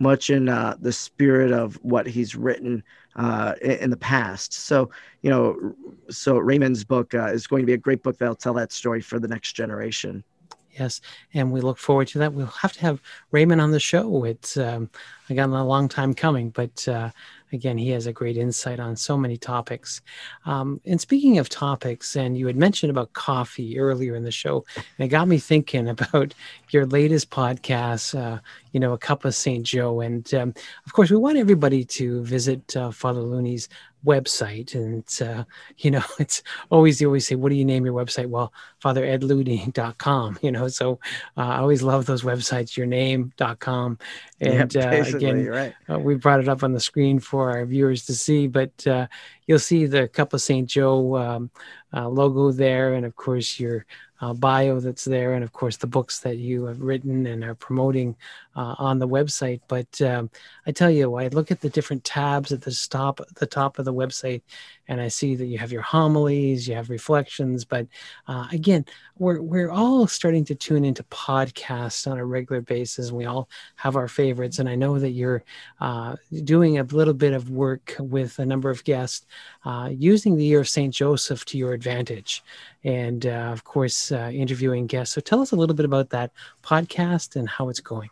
much 0.00 0.30
in 0.30 0.48
uh, 0.48 0.74
the 0.80 0.92
spirit 0.92 1.52
of 1.52 1.76
what 1.82 2.08
he's 2.08 2.34
written 2.34 2.82
uh, 3.14 3.54
in, 3.62 3.88
the 3.88 3.96
past. 3.96 4.52
So, 4.52 4.90
you 5.22 5.30
know, 5.30 5.76
so 6.10 6.36
Raymond's 6.36 6.82
book 6.82 7.14
uh, 7.14 7.26
is 7.26 7.46
going 7.46 7.62
to 7.62 7.66
be 7.66 7.74
a 7.74 7.78
great 7.78 8.02
book 8.02 8.18
that'll 8.18 8.34
tell 8.34 8.54
that 8.54 8.72
story 8.72 9.00
for 9.00 9.20
the 9.20 9.28
next 9.28 9.52
generation. 9.52 10.24
Yes, 10.72 11.00
and 11.34 11.52
we 11.52 11.60
look 11.60 11.78
forward 11.78 12.08
to 12.08 12.18
that. 12.18 12.32
We'll 12.32 12.46
have 12.46 12.72
to 12.72 12.80
have 12.80 13.00
Raymond 13.30 13.60
on 13.60 13.70
the 13.70 13.78
show. 13.78 14.24
It's 14.24 14.56
um, 14.56 14.90
again 15.30 15.50
a 15.50 15.64
long 15.64 15.88
time 15.88 16.14
coming, 16.14 16.50
but 16.50 16.86
uh, 16.88 17.10
again, 17.54 17.78
he 17.78 17.90
has 17.90 18.06
a 18.06 18.12
great 18.12 18.36
insight 18.36 18.80
on 18.80 18.96
so 18.96 19.16
many 19.16 19.36
topics. 19.36 20.02
Um, 20.44 20.80
and 20.84 21.00
speaking 21.00 21.38
of 21.38 21.48
topics, 21.48 22.16
and 22.16 22.36
you 22.36 22.46
had 22.46 22.56
mentioned 22.56 22.90
about 22.90 23.12
coffee 23.12 23.78
earlier 23.78 24.14
in 24.16 24.24
the 24.24 24.30
show, 24.30 24.64
and 24.76 25.06
it 25.06 25.08
got 25.08 25.28
me 25.28 25.38
thinking 25.38 25.88
about 25.94 26.34
your 26.70 26.84
latest 26.86 27.30
podcast, 27.30 28.18
uh, 28.18 28.40
you 28.72 28.80
know, 28.80 28.92
A 28.92 28.98
Cup 28.98 29.24
of 29.24 29.34
St. 29.34 29.64
Joe. 29.64 30.00
And 30.00 30.32
um, 30.34 30.54
of 30.84 30.92
course, 30.92 31.10
we 31.10 31.16
want 31.16 31.38
everybody 31.38 31.84
to 31.84 32.22
visit 32.24 32.76
uh, 32.76 32.90
Father 32.90 33.22
Looney's 33.22 33.68
website 34.04 34.74
and 34.74 34.98
it's 34.98 35.22
uh, 35.22 35.44
you 35.78 35.90
know 35.90 36.02
it's 36.18 36.42
always 36.70 37.00
you 37.00 37.06
always 37.06 37.26
say 37.26 37.34
what 37.34 37.48
do 37.48 37.54
you 37.54 37.64
name 37.64 37.84
your 37.84 37.94
website 37.94 38.26
well 38.26 38.52
fatheredlooney.com 38.82 40.38
you 40.42 40.52
know 40.52 40.68
so 40.68 40.98
uh, 41.36 41.40
i 41.40 41.58
always 41.58 41.82
love 41.82 42.06
those 42.06 42.22
websites 42.22 42.76
your 42.76 42.86
name.com 42.86 43.98
and 44.40 44.76
uh, 44.76 44.90
again 45.14 45.46
right. 45.46 45.74
Uh, 45.90 45.98
we 45.98 46.14
brought 46.14 46.40
it 46.40 46.48
up 46.48 46.62
on 46.62 46.72
the 46.72 46.80
screen 46.80 47.18
for 47.18 47.50
our 47.50 47.64
viewers 47.64 48.04
to 48.06 48.14
see 48.14 48.46
but 48.46 48.86
uh, 48.86 49.06
you'll 49.46 49.58
see 49.58 49.86
the 49.86 50.08
cup 50.08 50.32
of 50.32 50.40
st 50.40 50.68
joe 50.68 51.16
um, 51.16 51.50
uh, 51.94 52.08
logo 52.08 52.50
there 52.50 52.94
and 52.94 53.06
of 53.06 53.14
course 53.16 53.58
your 53.58 53.86
uh, 54.24 54.32
bio 54.32 54.80
that's 54.80 55.04
there, 55.04 55.34
and 55.34 55.44
of 55.44 55.52
course 55.52 55.76
the 55.76 55.86
books 55.86 56.20
that 56.20 56.38
you 56.38 56.64
have 56.64 56.80
written 56.80 57.26
and 57.26 57.44
are 57.44 57.54
promoting 57.54 58.16
uh, 58.56 58.74
on 58.78 58.98
the 58.98 59.08
website. 59.08 59.60
But 59.68 60.00
um, 60.00 60.30
I 60.66 60.72
tell 60.72 60.90
you, 60.90 61.14
I 61.16 61.28
look 61.28 61.50
at 61.50 61.60
the 61.60 61.70
different 61.70 62.04
tabs 62.04 62.52
at 62.52 62.62
the 62.62 62.86
top, 62.90 63.20
the 63.36 63.46
top 63.46 63.78
of 63.78 63.84
the 63.84 63.92
website, 63.92 64.42
and 64.88 65.00
I 65.00 65.08
see 65.08 65.34
that 65.36 65.46
you 65.46 65.58
have 65.58 65.72
your 65.72 65.82
homilies, 65.82 66.68
you 66.68 66.74
have 66.74 66.90
reflections. 66.90 67.64
But 67.64 67.86
uh, 68.28 68.46
again, 68.52 68.84
we're 69.18 69.40
we're 69.40 69.70
all 69.70 70.06
starting 70.06 70.44
to 70.46 70.54
tune 70.54 70.84
into 70.84 71.02
podcasts 71.04 72.10
on 72.10 72.18
a 72.18 72.24
regular 72.24 72.60
basis. 72.60 73.12
We 73.12 73.24
all 73.24 73.48
have 73.76 73.96
our 73.96 74.08
favorites, 74.08 74.58
and 74.58 74.68
I 74.68 74.74
know 74.74 74.98
that 74.98 75.10
you're 75.10 75.42
uh, 75.80 76.16
doing 76.44 76.78
a 76.78 76.84
little 76.84 77.14
bit 77.14 77.32
of 77.32 77.50
work 77.50 77.96
with 77.98 78.38
a 78.38 78.46
number 78.46 78.70
of 78.70 78.84
guests 78.84 79.26
uh, 79.64 79.90
using 79.92 80.36
the 80.36 80.44
year 80.44 80.60
of 80.60 80.68
Saint 80.68 80.94
Joseph 80.94 81.44
to 81.46 81.58
your 81.58 81.72
advantage, 81.72 82.42
and 82.84 83.26
uh, 83.26 83.50
of 83.52 83.64
course 83.64 84.12
uh, 84.12 84.30
interviewing 84.32 84.86
guests. 84.86 85.14
So 85.14 85.20
tell 85.20 85.40
us 85.40 85.52
a 85.52 85.56
little 85.56 85.76
bit 85.76 85.86
about 85.86 86.10
that 86.10 86.32
podcast 86.62 87.36
and 87.36 87.48
how 87.48 87.68
it's 87.68 87.80
going. 87.80 88.10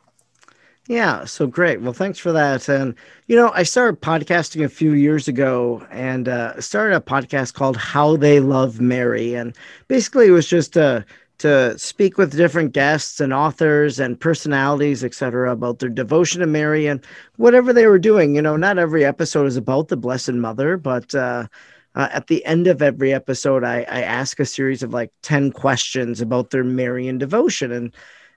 Yeah, 0.88 1.24
so 1.26 1.46
great. 1.46 1.80
Well, 1.80 1.92
thanks 1.92 2.18
for 2.18 2.32
that. 2.32 2.68
And 2.68 2.94
you 3.28 3.36
know, 3.36 3.50
I 3.54 3.62
started 3.62 4.00
podcasting 4.00 4.64
a 4.64 4.68
few 4.68 4.92
years 4.94 5.28
ago, 5.28 5.86
and 5.90 6.28
uh, 6.28 6.60
started 6.60 6.96
a 6.96 7.00
podcast 7.00 7.54
called 7.54 7.76
"How 7.76 8.16
They 8.16 8.40
Love 8.40 8.80
Mary," 8.80 9.34
and 9.34 9.56
basically 9.88 10.26
it 10.26 10.32
was 10.32 10.48
just 10.48 10.72
to 10.74 11.04
to 11.38 11.76
speak 11.78 12.18
with 12.18 12.36
different 12.36 12.72
guests 12.72 13.20
and 13.20 13.32
authors 13.32 13.98
and 14.00 14.18
personalities, 14.20 15.04
etc., 15.04 15.52
about 15.52 15.78
their 15.78 15.88
devotion 15.88 16.40
to 16.40 16.46
Mary 16.46 16.86
and 16.86 17.04
whatever 17.36 17.72
they 17.72 17.86
were 17.86 17.98
doing. 17.98 18.34
You 18.34 18.42
know, 18.42 18.56
not 18.56 18.78
every 18.78 19.04
episode 19.04 19.46
is 19.46 19.56
about 19.56 19.88
the 19.88 19.96
Blessed 19.96 20.32
Mother, 20.32 20.76
but 20.76 21.14
uh, 21.14 21.46
uh, 21.94 22.08
at 22.12 22.26
the 22.26 22.44
end 22.44 22.66
of 22.66 22.82
every 22.82 23.12
episode, 23.12 23.64
I, 23.64 23.78
I 23.88 24.02
ask 24.02 24.40
a 24.40 24.46
series 24.46 24.82
of 24.82 24.92
like 24.92 25.12
10 25.22 25.52
questions 25.52 26.20
about 26.20 26.50
their 26.50 26.64
Marian 26.64 27.18
devotion. 27.18 27.70
And 27.72 27.94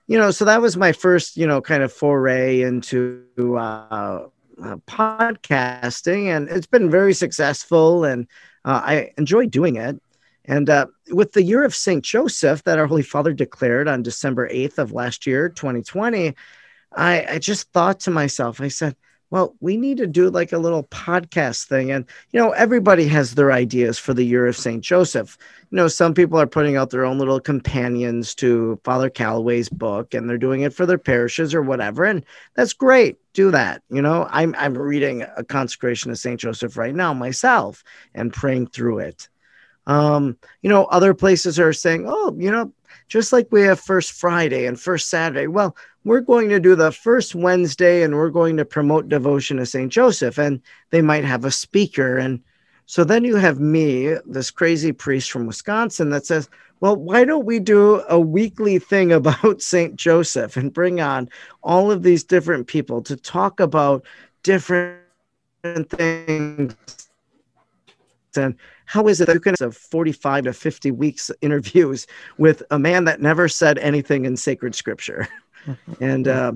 you 0.08 0.18
know, 0.18 0.32
so 0.32 0.46
that 0.46 0.62
was 0.62 0.78
my 0.78 0.92
first, 0.92 1.38
you 1.38 1.48
know, 1.48 1.62
kind 1.62 1.84
of 1.84 1.92
foray 1.92 2.62
into 2.62 3.24
uh, 3.38 4.28
uh, 4.62 4.76
podcasting, 4.88 6.28
and 6.28 6.50
it's 6.50 6.68
been 6.68 6.90
very 6.90 7.14
successful, 7.14 8.06
and 8.06 8.28
uh, 8.64 8.82
I 8.84 9.12
enjoy 9.18 9.48
doing 9.48 9.76
it. 9.76 10.00
And 10.46 10.70
uh, 10.70 10.88
with 11.10 11.32
the 11.32 11.42
year 11.42 11.64
of 11.64 11.74
Saint 11.74 12.04
Joseph 12.04 12.64
that 12.64 12.78
our 12.78 12.86
Holy 12.86 13.02
Father 13.02 13.34
declared 13.34 13.88
on 13.88 14.04
December 14.04 14.48
eighth 14.52 14.78
of 14.78 14.92
last 14.92 15.26
year, 15.26 15.50
2020, 15.50 16.36
I, 16.96 17.26
I 17.26 17.40
just 17.40 17.72
thought 17.72 18.02
to 18.02 18.12
myself, 18.12 18.62
I 18.62 18.68
said, 18.68 18.96
well, 19.36 19.54
we 19.60 19.76
need 19.76 19.98
to 19.98 20.08
do 20.08 20.30
like 20.30 20.54
a 20.54 20.58
little 20.58 20.86
podcast 20.86 21.66
thing. 21.66 21.92
And, 21.92 22.06
you 22.32 22.40
know, 22.40 22.52
everybody 22.52 23.06
has 23.08 23.36
their 23.36 23.52
ideas 23.52 24.00
for 24.00 24.14
the 24.14 24.24
year 24.24 24.48
of 24.48 24.56
St. 24.56 24.82
Joseph. 24.82 25.38
You 25.72 25.76
know, 25.76 25.90
some 25.90 26.14
people 26.14 26.40
are 26.40 26.48
putting 26.48 26.78
out 26.78 26.90
their 26.90 27.04
own 27.04 27.20
little 27.20 27.42
companions 27.42 28.34
to 28.36 28.80
Father 28.86 29.10
Calloway's 29.10 29.68
book 29.68 30.14
and 30.14 30.30
they're 30.30 30.38
doing 30.38 30.62
it 30.62 30.74
for 30.74 30.86
their 30.86 30.98
parishes 30.98 31.54
or 31.54 31.62
whatever. 31.62 32.06
And 32.06 32.24
that's 32.54 32.72
great. 32.72 33.18
Do 33.34 33.52
that. 33.52 33.82
You 33.90 34.02
know, 34.02 34.26
I'm, 34.32 34.56
I'm 34.58 34.78
reading 34.78 35.26
a 35.36 35.44
consecration 35.44 36.12
of 36.12 36.18
St. 36.18 36.40
Joseph 36.40 36.78
right 36.78 36.96
now 36.96 37.14
myself 37.14 37.84
and 38.14 38.32
praying 38.32 38.68
through 38.68 39.00
it. 39.00 39.28
Um, 39.86 40.38
you 40.62 40.70
know, 40.70 40.86
other 40.86 41.14
places 41.14 41.60
are 41.60 41.74
saying, 41.74 42.06
oh, 42.08 42.34
you 42.40 42.52
know, 42.52 42.72
just 43.08 43.32
like 43.32 43.48
we 43.52 43.62
have 43.62 43.80
First 43.80 44.14
Friday 44.14 44.66
and 44.66 44.80
First 44.80 45.10
Saturday. 45.10 45.48
Well, 45.48 45.76
we're 46.04 46.22
going 46.22 46.50
to 46.50 46.60
do 46.60 46.76
the 46.76 46.92
first 46.92 47.36
Wednesday 47.36 48.04
and 48.04 48.16
we're 48.16 48.30
going 48.30 48.58
to 48.58 48.66
promote 48.66 49.10
devotion 49.10 49.58
to 49.58 49.66
St. 49.66 49.92
Joseph, 49.92 50.38
and 50.38 50.62
they 50.92 51.02
might 51.02 51.26
have 51.26 51.46
a 51.46 51.52
speaker. 51.52 52.18
And 52.18 52.42
so 52.86 53.04
then 53.04 53.24
you 53.24 53.36
have 53.36 53.60
me, 53.60 54.16
this 54.26 54.52
crazy 54.52 54.92
priest 54.92 55.32
from 55.32 55.48
Wisconsin, 55.48 56.10
that 56.12 56.26
says, 56.26 56.50
well, 56.80 56.96
why 56.96 57.24
don't 57.24 57.46
we 57.46 57.60
do 57.60 58.04
a 58.10 58.20
weekly 58.20 58.80
thing 58.80 59.12
about 59.12 59.62
St. 59.62 59.96
Joseph 59.96 60.58
and 60.58 60.74
bring 60.74 61.02
on 61.02 61.30
all 61.64 61.92
of 61.92 62.04
these 62.04 62.24
different 62.24 62.68
people 62.68 63.02
to 63.04 63.16
talk 63.16 63.60
about 63.60 64.06
different 64.44 65.00
things 65.90 66.76
and 68.38 68.56
how 68.86 69.08
is 69.08 69.22
it 69.22 69.26
that 69.26 69.34
you 69.34 69.40
can 69.40 69.56
have 69.60 69.76
45 69.76 70.46
to 70.46 70.54
50 70.54 70.92
weeks 70.92 71.32
interviews 71.42 72.08
with 72.38 72.64
a 72.72 72.80
man 72.80 73.06
that 73.06 73.22
never 73.22 73.48
said 73.48 73.78
anything 73.80 74.26
in 74.26 74.38
sacred 74.38 74.76
scripture? 74.76 75.28
and 76.00 76.28
uh, 76.28 76.54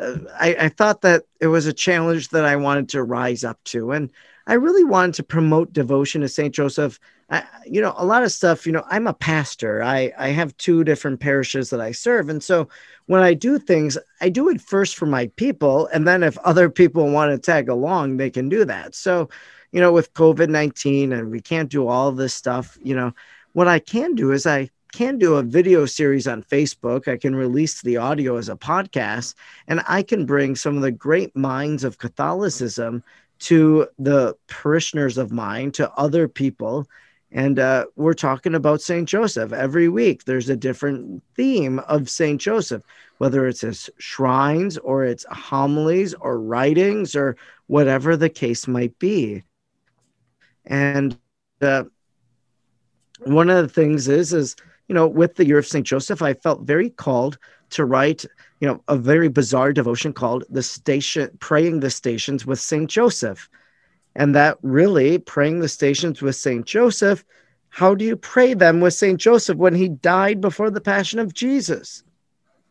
I, 0.00 0.56
I 0.60 0.68
thought 0.68 1.02
that 1.02 1.24
it 1.40 1.48
was 1.48 1.66
a 1.66 1.72
challenge 1.72 2.28
that 2.28 2.44
I 2.44 2.56
wanted 2.56 2.88
to 2.90 3.02
rise 3.02 3.44
up 3.44 3.62
to. 3.64 3.92
And 3.92 4.10
I 4.46 4.54
really 4.54 4.84
wanted 4.84 5.14
to 5.16 5.22
promote 5.22 5.72
devotion 5.72 6.22
to 6.22 6.28
St. 6.28 6.54
Joseph. 6.54 6.98
I, 7.30 7.44
you 7.66 7.82
know, 7.82 7.94
a 7.96 8.06
lot 8.06 8.22
of 8.22 8.32
stuff, 8.32 8.64
you 8.64 8.72
know, 8.72 8.84
I'm 8.88 9.06
a 9.06 9.12
pastor. 9.12 9.82
I, 9.82 10.12
I 10.16 10.28
have 10.28 10.56
two 10.56 10.84
different 10.84 11.20
parishes 11.20 11.68
that 11.70 11.80
I 11.80 11.92
serve. 11.92 12.28
And 12.28 12.42
so 12.42 12.68
when 13.06 13.22
I 13.22 13.34
do 13.34 13.58
things, 13.58 13.98
I 14.20 14.30
do 14.30 14.48
it 14.48 14.60
first 14.60 14.96
for 14.96 15.06
my 15.06 15.26
people. 15.36 15.88
And 15.88 16.06
then 16.06 16.22
if 16.22 16.38
other 16.38 16.70
people 16.70 17.10
want 17.10 17.30
to 17.32 17.38
tag 17.38 17.68
along, 17.68 18.16
they 18.16 18.30
can 18.30 18.48
do 18.48 18.64
that. 18.64 18.94
So 18.94 19.28
you 19.72 19.80
know, 19.80 19.92
with 19.92 20.14
COVID 20.14 20.48
19 20.48 21.12
and 21.12 21.30
we 21.30 21.40
can't 21.40 21.70
do 21.70 21.88
all 21.88 22.12
this 22.12 22.34
stuff, 22.34 22.78
you 22.82 22.94
know, 22.94 23.12
what 23.52 23.68
I 23.68 23.78
can 23.78 24.14
do 24.14 24.32
is 24.32 24.46
I 24.46 24.70
can 24.92 25.18
do 25.18 25.36
a 25.36 25.42
video 25.42 25.86
series 25.86 26.26
on 26.26 26.42
Facebook. 26.42 27.08
I 27.08 27.16
can 27.16 27.36
release 27.36 27.82
the 27.82 27.98
audio 27.98 28.36
as 28.36 28.48
a 28.48 28.56
podcast, 28.56 29.34
and 29.66 29.82
I 29.88 30.02
can 30.02 30.26
bring 30.26 30.56
some 30.56 30.76
of 30.76 30.82
the 30.82 30.92
great 30.92 31.36
minds 31.36 31.84
of 31.84 31.98
Catholicism 31.98 33.02
to 33.40 33.86
the 33.98 34.36
parishioners 34.48 35.18
of 35.18 35.30
mine, 35.30 35.70
to 35.72 35.92
other 35.92 36.28
people. 36.28 36.86
And 37.30 37.58
uh, 37.58 37.86
we're 37.96 38.14
talking 38.14 38.54
about 38.54 38.80
St. 38.80 39.06
Joseph 39.06 39.52
every 39.52 39.88
week. 39.88 40.24
There's 40.24 40.48
a 40.48 40.56
different 40.56 41.22
theme 41.36 41.78
of 41.80 42.08
St. 42.08 42.40
Joseph, 42.40 42.82
whether 43.18 43.46
it's 43.46 43.60
his 43.60 43.90
shrines 43.98 44.78
or 44.78 45.04
it's 45.04 45.26
homilies 45.30 46.14
or 46.14 46.40
writings 46.40 47.14
or 47.14 47.36
whatever 47.66 48.16
the 48.16 48.30
case 48.30 48.66
might 48.66 48.98
be. 48.98 49.42
And 50.68 51.18
uh, 51.62 51.84
one 53.24 53.50
of 53.50 53.56
the 53.66 53.72
things 53.72 54.06
is, 54.06 54.32
is 54.32 54.54
you 54.86 54.94
know, 54.94 55.06
with 55.06 55.34
the 55.34 55.46
year 55.46 55.58
of 55.58 55.66
Saint 55.66 55.86
Joseph, 55.86 56.22
I 56.22 56.34
felt 56.34 56.62
very 56.62 56.90
called 56.90 57.38
to 57.70 57.84
write, 57.84 58.24
you 58.60 58.68
know, 58.68 58.82
a 58.88 58.96
very 58.96 59.28
bizarre 59.28 59.72
devotion 59.72 60.12
called 60.12 60.44
"The 60.48 60.62
Station 60.62 61.30
Praying 61.40 61.80
the 61.80 61.90
Stations 61.90 62.46
with 62.46 62.60
Saint 62.60 62.88
Joseph," 62.88 63.48
and 64.14 64.34
that 64.34 64.58
really 64.62 65.18
praying 65.18 65.60
the 65.60 65.68
stations 65.68 66.22
with 66.22 66.36
Saint 66.36 66.64
Joseph. 66.64 67.24
How 67.70 67.94
do 67.94 68.04
you 68.04 68.16
pray 68.16 68.54
them 68.54 68.80
with 68.80 68.94
Saint 68.94 69.20
Joseph 69.20 69.58
when 69.58 69.74
he 69.74 69.88
died 69.88 70.40
before 70.40 70.70
the 70.70 70.80
Passion 70.80 71.18
of 71.18 71.34
Jesus? 71.34 72.02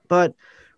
But 0.07 0.33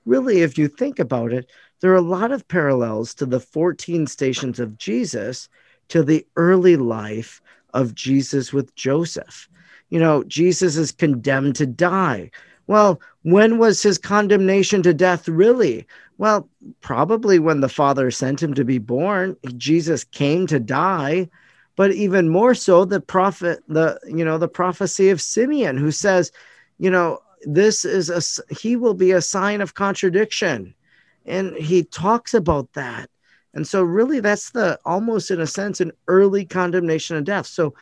really, 0.06 0.42
if 0.42 0.58
you 0.58 0.68
think 0.68 1.00
about 1.00 1.32
it, 1.32 1.50
there 1.80 1.92
are 1.92 1.96
a 1.96 2.02
lot 2.02 2.34
of 2.34 2.48
parallels 2.48 3.14
to 3.16 3.26
the 3.26 3.40
14 3.40 4.08
stations 4.08 4.60
of 4.60 4.78
Jesus 4.78 5.48
to 5.90 6.04
the 6.04 6.26
early 6.36 6.76
life 6.76 7.42
of 7.74 7.96
Jesus 7.96 8.54
with 8.54 8.74
Joseph. 8.76 9.50
You 9.90 10.00
know, 10.00 10.24
Jesus 10.24 10.78
is 10.78 10.92
condemned 10.92 11.56
to 11.58 11.66
die. 11.66 12.32
Well, 12.68 13.02
when 13.24 13.58
was 13.58 13.82
his 13.82 13.98
condemnation 13.98 14.84
to 14.84 14.94
death 14.94 15.28
really? 15.28 15.88
Well, 16.20 16.48
probably 16.82 17.40
when 17.40 17.62
the 17.62 17.70
Father 17.70 18.12
sent 18.12 18.44
him 18.44 18.54
to 18.54 18.66
be 18.66 18.78
born. 18.78 19.36
Jesus 19.58 20.04
came 20.04 20.46
to 20.48 20.60
die, 20.60 21.30
but 21.76 21.92
even 21.94 22.30
more 22.30 22.54
so 22.54 22.86
the 22.86 23.00
prophet 23.00 23.64
the 23.68 24.00
you 24.06 24.24
know 24.24 24.38
the 24.38 24.48
prophecy 24.48 25.10
of 25.10 25.22
Simeon 25.22 25.78
who 25.78 25.92
says, 25.92 26.32
you 26.78 26.92
know, 26.92 27.20
this 27.44 27.86
is 27.86 28.10
a 28.10 28.54
he 28.54 28.76
will 28.76 28.94
be 28.94 29.12
a 29.12 29.22
sign 29.22 29.62
of 29.62 29.74
contradiction. 29.74 30.76
And 31.26 31.56
he 31.56 31.84
talks 31.84 32.34
about 32.34 32.74
that. 32.74 33.10
And 33.54 33.68
so, 33.68 33.84
really, 33.84 34.20
that's 34.20 34.52
the 34.52 34.80
almost 34.86 35.32
in 35.32 35.40
a 35.40 35.48
sense 35.48 35.82
an 35.82 35.92
early 36.08 36.46
condemnation 36.46 37.18
of 37.18 37.24
death. 37.24 37.48
So, 37.48 37.74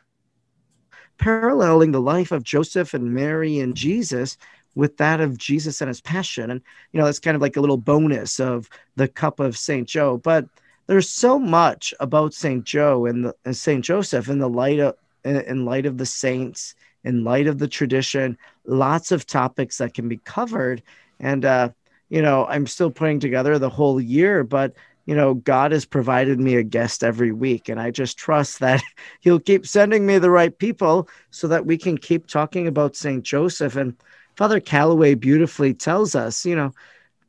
paralleling 1.18 1.92
the 1.92 2.02
life 2.02 2.32
of 2.32 2.44
Joseph 2.44 2.94
and 2.94 3.14
Mary 3.14 3.60
and 3.60 3.76
Jesus 3.76 4.38
with 4.76 4.98
that 4.98 5.20
of 5.20 5.38
Jesus 5.38 5.82
and 5.82 5.88
his 5.88 6.02
passion. 6.02 6.52
And, 6.52 6.62
you 6.92 7.00
know, 7.00 7.06
that's 7.06 7.20
kind 7.20 7.36
of 7.36 7.42
like 7.42 7.58
a 7.58 7.62
little 7.62 7.78
bonus 7.78 8.40
of 8.40 8.70
the 8.96 9.08
cup 9.08 9.40
of 9.40 9.58
St. 9.58 9.88
Joe. 9.88 10.18
But 10.18 10.46
there's 10.86 11.10
so 11.10 11.40
much 11.40 11.94
about 12.00 12.34
St. 12.34 12.64
Joe 12.64 13.08
and, 13.08 13.34
and 13.44 13.58
St. 13.58 13.84
Joseph 13.84 14.30
in 14.30 14.38
the 14.38 14.48
light 14.50 14.80
of, 14.80 14.96
in 15.26 15.66
light 15.66 15.88
of 15.88 15.98
the 15.98 16.06
saints, 16.06 16.76
in 17.04 17.24
light 17.24 17.48
of 17.48 17.58
the 17.58 17.68
tradition, 17.68 18.38
lots 18.66 19.12
of 19.12 19.26
topics 19.26 19.80
that 19.80 19.96
can 19.96 20.08
be 20.08 20.18
covered. 20.18 20.84
And, 21.20 21.44
uh, 21.44 21.70
you 22.10 22.22
know, 22.22 22.46
I'm 22.46 22.68
still 22.68 22.92
putting 22.92 23.20
together 23.20 23.58
the 23.58 23.70
whole 23.70 24.00
year, 24.00 24.44
but 24.44 24.74
you 25.08 25.16
know, 25.16 25.36
God 25.36 25.72
has 25.72 25.86
provided 25.86 26.38
me 26.38 26.58
a 26.58 26.64
guest 26.64 27.04
every 27.04 27.32
week. 27.32 27.70
And 27.70 27.80
I 27.80 27.92
just 27.92 28.18
trust 28.18 28.60
that 28.60 28.84
He'll 29.22 29.40
keep 29.40 29.66
sending 29.66 30.06
me 30.06 30.20
the 30.20 30.30
right 30.30 30.56
people 30.56 31.10
so 31.32 31.48
that 31.48 31.66
we 31.66 31.78
can 31.78 31.98
keep 31.98 32.28
talking 32.28 32.68
about 32.68 32.96
St. 32.96 33.24
Joseph. 33.24 33.76
And 33.76 33.96
Father 34.36 34.60
Calloway 34.60 35.16
beautifully 35.16 35.74
tells 35.74 36.14
us, 36.14 36.46
you 36.46 36.56
know, 36.56 36.74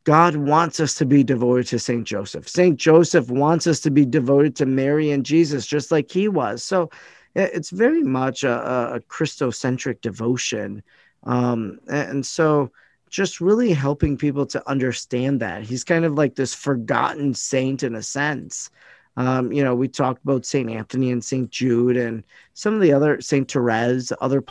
God 0.05 0.37
wants 0.37 0.81
us 0.81 0.95
to 0.95 1.07
be 1.07 1.23
devoted 1.23 1.69
to 1.69 1.79
St. 1.79 2.05
Joseph. 2.05 2.49
St. 2.49 2.77
Joseph 2.77 3.31
wants 3.31 3.67
us 3.67 3.81
to 3.81 3.91
be 3.91 4.05
devoted 4.05 4.57
to 4.57 4.67
Mary 4.67 5.11
and 5.11 5.25
Jesus, 5.25 5.67
just 5.67 5.93
like 5.93 6.11
he 6.11 6.29
was. 6.29 6.65
So 6.65 6.91
it's 7.35 7.71
very 7.71 8.03
much 8.03 8.43
a, 8.43 8.95
a 8.95 9.01
Christocentric 9.01 10.01
devotion. 10.01 10.83
Um, 11.25 11.79
and 11.89 12.25
so, 12.27 12.73
just 13.11 13.41
really 13.41 13.73
helping 13.73 14.17
people 14.17 14.47
to 14.47 14.69
understand 14.69 15.41
that 15.41 15.63
he's 15.63 15.85
kind 15.85 16.05
of 16.05 16.15
like 16.15 16.35
this 16.35 16.55
forgotten 16.55 17.35
saint 17.35 17.83
in 17.83 17.95
a 17.95 18.03
sense. 18.03 18.71
Um, 19.17 19.53
you 19.53 19.65
know, 19.65 19.75
we 19.75 19.89
talked 19.89 20.23
about 20.23 20.47
Saint 20.47 20.71
Anthony 20.71 21.11
and 21.11 21.25
Saint 21.25 21.51
Jude 21.51 21.97
and 21.97 22.23
some 22.55 22.75
of 22.75 22.81
the 22.81 22.93
other 22.93 23.21
Saint 23.21 23.51
Therese, 23.51 24.13
other 24.21 24.45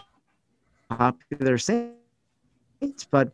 popular 0.90 1.58
saints, 1.58 1.94
but 3.10 3.32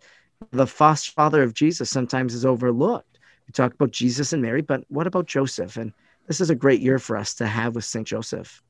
the 0.52 0.68
foster 0.68 1.12
father 1.12 1.42
of 1.42 1.54
Jesus 1.54 1.90
sometimes 1.90 2.34
is 2.34 2.46
overlooked. 2.46 3.20
We 3.48 3.52
talk 3.52 3.74
about 3.74 3.92
Jesus 3.92 4.34
and 4.34 4.42
Mary, 4.42 4.62
but 4.62 4.84
what 4.90 5.08
about 5.08 5.26
Joseph? 5.26 5.78
And 5.78 5.92
this 6.28 6.40
is 6.40 6.50
a 6.50 6.56
great 6.56 6.82
year 6.82 7.00
for 7.00 7.18
us 7.18 7.34
to 7.36 7.48
have 7.48 7.76
with 7.76 7.86
Saint 7.86 8.08
Joseph. 8.08 8.62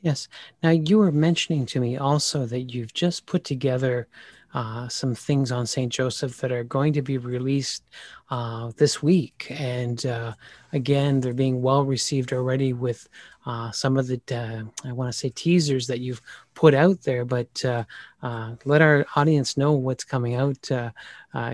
Yes. 0.00 0.28
Now 0.62 0.70
you 0.70 0.98
were 0.98 1.12
mentioning 1.12 1.66
to 1.66 1.80
me 1.80 1.96
also 1.96 2.46
that 2.46 2.72
you've 2.72 2.94
just 2.94 3.26
put 3.26 3.44
together 3.44 4.08
uh, 4.54 4.88
some 4.88 5.14
things 5.14 5.52
on 5.52 5.66
St. 5.66 5.92
Joseph 5.92 6.38
that 6.38 6.52
are 6.52 6.64
going 6.64 6.92
to 6.94 7.02
be 7.02 7.18
released 7.18 7.84
uh, 8.30 8.72
this 8.76 9.02
week. 9.02 9.46
And 9.50 10.04
uh, 10.06 10.34
again, 10.72 11.20
they're 11.20 11.34
being 11.34 11.60
well 11.60 11.84
received 11.84 12.32
already 12.32 12.72
with 12.72 13.06
uh, 13.46 13.70
some 13.72 13.96
of 13.96 14.06
the, 14.06 14.20
uh, 14.30 14.88
I 14.88 14.92
want 14.92 15.12
to 15.12 15.18
say, 15.18 15.30
teasers 15.30 15.86
that 15.88 16.00
you've 16.00 16.22
put 16.54 16.74
out 16.74 17.02
there. 17.02 17.24
But 17.24 17.64
uh, 17.64 17.84
let 18.64 18.82
our 18.82 19.06
audience 19.16 19.56
know 19.56 19.72
what's 19.72 20.04
coming 20.04 20.34
out 20.34 20.70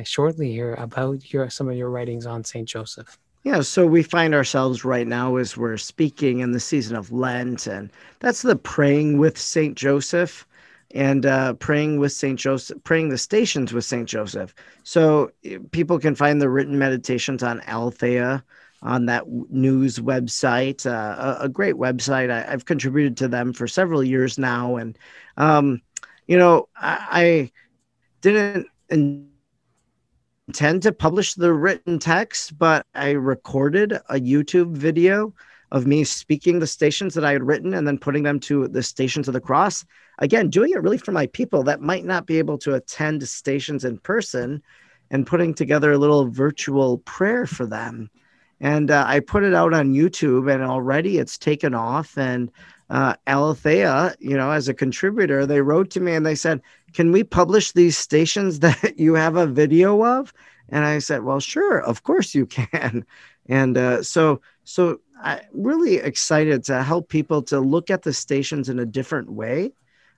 shortly 0.05 0.53
here 0.53 0.74
about 0.74 1.32
your, 1.32 1.51
some 1.51 1.68
of 1.68 1.76
your 1.76 1.90
writings 1.90 2.26
on 2.26 2.45
St. 2.45 2.68
Joseph. 2.68 3.18
Yeah, 3.42 3.61
so 3.61 3.86
we 3.86 4.03
find 4.03 4.34
ourselves 4.34 4.86
right 4.86 5.07
now 5.07 5.36
as 5.36 5.55
we're 5.55 5.76
speaking 5.76 6.40
in 6.40 6.53
the 6.53 6.61
season 6.61 6.97
of 6.97 7.12
Lent, 7.12 7.66
and 7.66 7.90
that's 8.20 8.40
the 8.40 8.57
praying 8.57 9.18
with 9.18 9.36
Saint 9.36 9.76
Joseph 9.76 10.47
and 10.95 11.26
uh, 11.26 11.55
praying 11.55 11.99
with 11.99 12.12
Saint 12.12 12.38
Joseph, 12.38 12.82
praying 12.84 13.09
the 13.09 13.18
stations 13.18 13.72
with 13.72 13.84
Saint 13.84 14.09
Joseph. 14.09 14.55
So 14.84 15.32
people 15.72 15.99
can 15.99 16.14
find 16.14 16.40
the 16.40 16.49
written 16.49 16.78
meditations 16.78 17.42
on 17.42 17.61
Aleteia 17.62 18.42
on 18.80 19.07
that 19.07 19.28
news 19.28 19.99
website, 19.99 20.86
uh, 20.86 21.36
a, 21.40 21.45
a, 21.45 21.49
great 21.49 21.74
website. 21.74 22.30
I, 22.30 22.42
have 22.42 22.66
contributed 22.66 23.16
to 23.16 23.28
them 23.28 23.53
for 23.53 23.66
several 23.66 24.05
years 24.05 24.38
now, 24.38 24.76
and 24.76 24.97
um, 25.38 25.80
you 26.26 26.36
know, 26.36 26.68
I, 26.76 27.07
I 27.11 27.51
didn't 28.20 28.66
intend 30.49 30.82
to 30.82 30.92
publish 30.92 31.34
the 31.34 31.53
written 31.53 31.99
text, 31.99 32.59
but 32.59 32.86
I 32.95 33.12
recorded 33.12 33.92
a 33.92 34.20
YouTube 34.20 34.72
video 34.72 35.34
of 35.72 35.86
me 35.86 36.05
speaking 36.05 36.59
the 36.59 36.66
stations 36.66 37.14
that 37.14 37.24
I 37.24 37.32
had 37.32 37.42
written 37.42 37.74
and 37.74 37.86
then 37.86 37.99
putting 37.99 38.22
them 38.22 38.38
to 38.40 38.68
the 38.68 38.82
stations 38.82 39.28
of 39.28 39.34
the 39.34 39.40
cross. 39.40 39.84
Again, 40.18 40.50
doing 40.50 40.72
it 40.72 40.82
really 40.82 40.98
for 40.98 41.12
my 41.12 41.26
people 41.28 41.62
that 41.64 41.80
might 41.80 42.04
not 42.04 42.26
be 42.26 42.38
able 42.38 42.58
to 42.58 42.74
attend 42.74 43.26
stations 43.28 43.84
in 43.84 43.98
person 43.98 44.62
and 45.10 45.26
putting 45.26 45.54
together 45.54 45.92
a 45.92 45.98
little 45.98 46.28
virtual 46.28 46.98
prayer 46.98 47.46
for 47.46 47.66
them. 47.66 48.10
And 48.60 48.90
uh, 48.90 49.04
I 49.06 49.20
put 49.20 49.42
it 49.42 49.54
out 49.54 49.74
on 49.74 49.92
YouTube, 49.92 50.52
and 50.52 50.62
already 50.62 51.18
it's 51.18 51.36
taken 51.36 51.74
off. 51.74 52.16
And 52.16 52.50
uh, 52.90 53.14
Aleteia, 53.26 54.14
you 54.20 54.36
know, 54.36 54.50
as 54.50 54.68
a 54.68 54.74
contributor, 54.74 55.44
they 55.44 55.60
wrote 55.60 55.90
to 55.90 56.00
me 56.00 56.14
and 56.14 56.24
they 56.24 56.34
said, 56.34 56.62
Can 56.92 57.12
we 57.12 57.24
publish 57.24 57.72
these 57.72 57.98
stations 57.98 58.60
that 58.60 58.98
you 58.98 59.14
have 59.14 59.36
a 59.36 59.46
video 59.46 60.04
of? 60.04 60.32
And 60.68 60.84
I 60.84 60.98
said, 60.98 61.24
Well, 61.24 61.40
sure, 61.40 61.80
of 61.80 62.02
course 62.02 62.34
you 62.34 62.46
can. 62.46 63.04
And 63.46 63.76
uh, 63.76 64.02
so, 64.02 64.40
so 64.64 65.00
I'm 65.22 65.42
really 65.52 65.96
excited 65.96 66.64
to 66.64 66.82
help 66.82 67.10
people 67.10 67.42
to 67.42 67.60
look 67.60 67.90
at 67.90 68.00
the 68.00 68.14
stations 68.14 68.70
in 68.70 68.78
a 68.78 68.86
different 68.86 69.30
way 69.30 69.74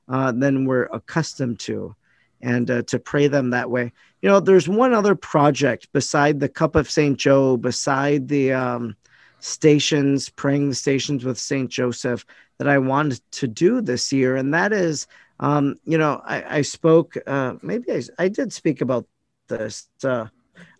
uh, 0.08 0.32
than 0.32 0.64
we're 0.64 0.84
accustomed 0.92 1.58
to, 1.60 1.94
and 2.40 2.70
uh, 2.70 2.82
to 2.82 2.98
pray 2.98 3.28
them 3.28 3.50
that 3.50 3.70
way. 3.70 3.92
You 4.22 4.28
know, 4.28 4.40
there's 4.40 4.68
one 4.68 4.92
other 4.92 5.14
project 5.14 5.92
beside 5.92 6.40
the 6.40 6.48
Cup 6.48 6.76
of 6.76 6.90
Saint 6.90 7.18
Joe, 7.18 7.56
beside 7.56 8.28
the 8.28 8.52
um, 8.52 8.96
stations, 9.40 10.28
praying 10.28 10.68
the 10.68 10.74
stations 10.74 11.24
with 11.24 11.38
Saint 11.38 11.70
Joseph 11.70 12.24
that 12.58 12.68
I 12.68 12.78
wanted 12.78 13.20
to 13.32 13.46
do 13.46 13.80
this 13.80 14.12
year, 14.12 14.36
and 14.36 14.54
that 14.54 14.72
is, 14.72 15.06
um, 15.40 15.76
you 15.84 15.98
know, 15.98 16.22
I, 16.24 16.58
I 16.58 16.62
spoke, 16.62 17.16
uh, 17.26 17.54
maybe 17.62 17.92
I, 17.92 18.02
I 18.18 18.28
did 18.28 18.52
speak 18.52 18.80
about 18.80 19.06
this, 19.48 19.88
uh, 20.02 20.26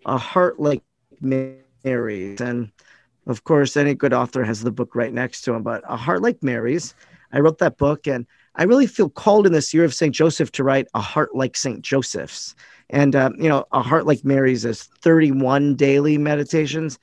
a 0.07 0.17
heart 0.17 0.59
like 0.59 0.83
Mary's, 1.21 2.41
and 2.41 2.73
of 3.27 3.45
course, 3.45 3.77
any 3.77 3.95
good 3.95 4.13
author 4.13 4.45
has 4.45 4.63
the 4.63 4.71
book 4.71 4.95
right 4.95 5.13
next 5.13 5.43
to 5.43 5.53
him. 5.53 5.63
But 5.63 5.83
a 5.89 5.97
heart 5.97 6.23
like 6.23 6.43
Mary's, 6.43 6.95
I 7.33 7.41
wrote 7.41 7.59
that 7.59 7.77
book, 7.77 8.07
and 8.07 8.27
I 8.57 8.65
really 8.65 8.87
feel 8.87 9.09
called 9.09 9.47
in 9.47 9.53
this 9.53 9.73
year 9.73 9.85
of 9.85 9.95
Saint 9.95 10.15
Joseph 10.15 10.51
to 10.53 10.65
write 10.65 10.89
a 10.95 11.01
heart 11.01 11.35
like 11.35 11.57
Saint 11.57 11.83
Joseph's. 11.83 12.55
And 12.91 13.15
uh, 13.15 13.31
you 13.39 13.49
know, 13.49 13.67
a 13.73 13.83
heart 13.83 14.07
like 14.07 14.25
Mary's 14.25 14.65
is 14.65 14.85
31 14.85 15.75
daily 15.77 16.19
meditations. 16.19 16.99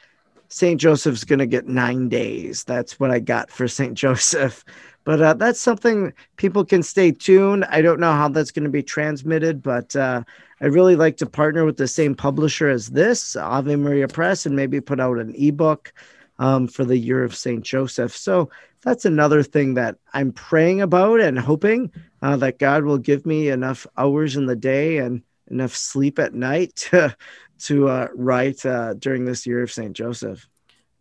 St. 0.49 0.79
Joseph's 0.79 1.23
going 1.23 1.39
to 1.39 1.47
get 1.47 1.67
nine 1.67 2.09
days. 2.09 2.63
That's 2.63 2.99
what 2.99 3.09
I 3.09 3.19
got 3.19 3.49
for 3.49 3.67
St. 3.67 3.95
Joseph. 3.95 4.63
But 5.03 5.21
uh, 5.21 5.33
that's 5.33 5.59
something 5.59 6.13
people 6.37 6.63
can 6.63 6.83
stay 6.83 7.11
tuned. 7.11 7.65
I 7.65 7.81
don't 7.81 7.99
know 7.99 8.13
how 8.13 8.29
that's 8.29 8.51
going 8.51 8.63
to 8.63 8.69
be 8.69 8.83
transmitted, 8.83 9.61
but 9.61 9.95
uh, 9.95 10.23
I 10.61 10.65
really 10.67 10.95
like 10.95 11.17
to 11.17 11.25
partner 11.25 11.65
with 11.65 11.77
the 11.77 11.87
same 11.87 12.15
publisher 12.15 12.69
as 12.69 12.89
this, 12.89 13.35
Ave 13.35 13.75
Maria 13.75 14.07
Press, 14.07 14.45
and 14.45 14.55
maybe 14.55 14.79
put 14.79 14.99
out 14.99 15.17
an 15.17 15.33
ebook 15.35 15.91
um, 16.39 16.67
for 16.67 16.85
the 16.85 16.97
year 16.97 17.23
of 17.23 17.35
St. 17.35 17.63
Joseph. 17.63 18.15
So 18.15 18.49
that's 18.83 19.05
another 19.05 19.43
thing 19.43 19.73
that 19.75 19.97
I'm 20.13 20.31
praying 20.31 20.81
about 20.81 21.19
and 21.19 21.39
hoping 21.39 21.91
uh, 22.21 22.37
that 22.37 22.59
God 22.59 22.83
will 22.83 22.97
give 22.97 23.25
me 23.25 23.49
enough 23.49 23.87
hours 23.97 24.35
in 24.35 24.45
the 24.45 24.55
day 24.55 24.97
and 24.97 25.21
enough 25.49 25.75
sleep 25.75 26.19
at 26.19 26.33
night 26.33 26.75
to 26.91 27.15
to 27.59 27.87
uh, 27.87 28.07
write 28.13 28.65
uh, 28.65 28.93
during 28.95 29.23
this 29.23 29.47
year 29.47 29.63
of 29.63 29.71
St. 29.71 29.93
Joseph. 29.93 30.47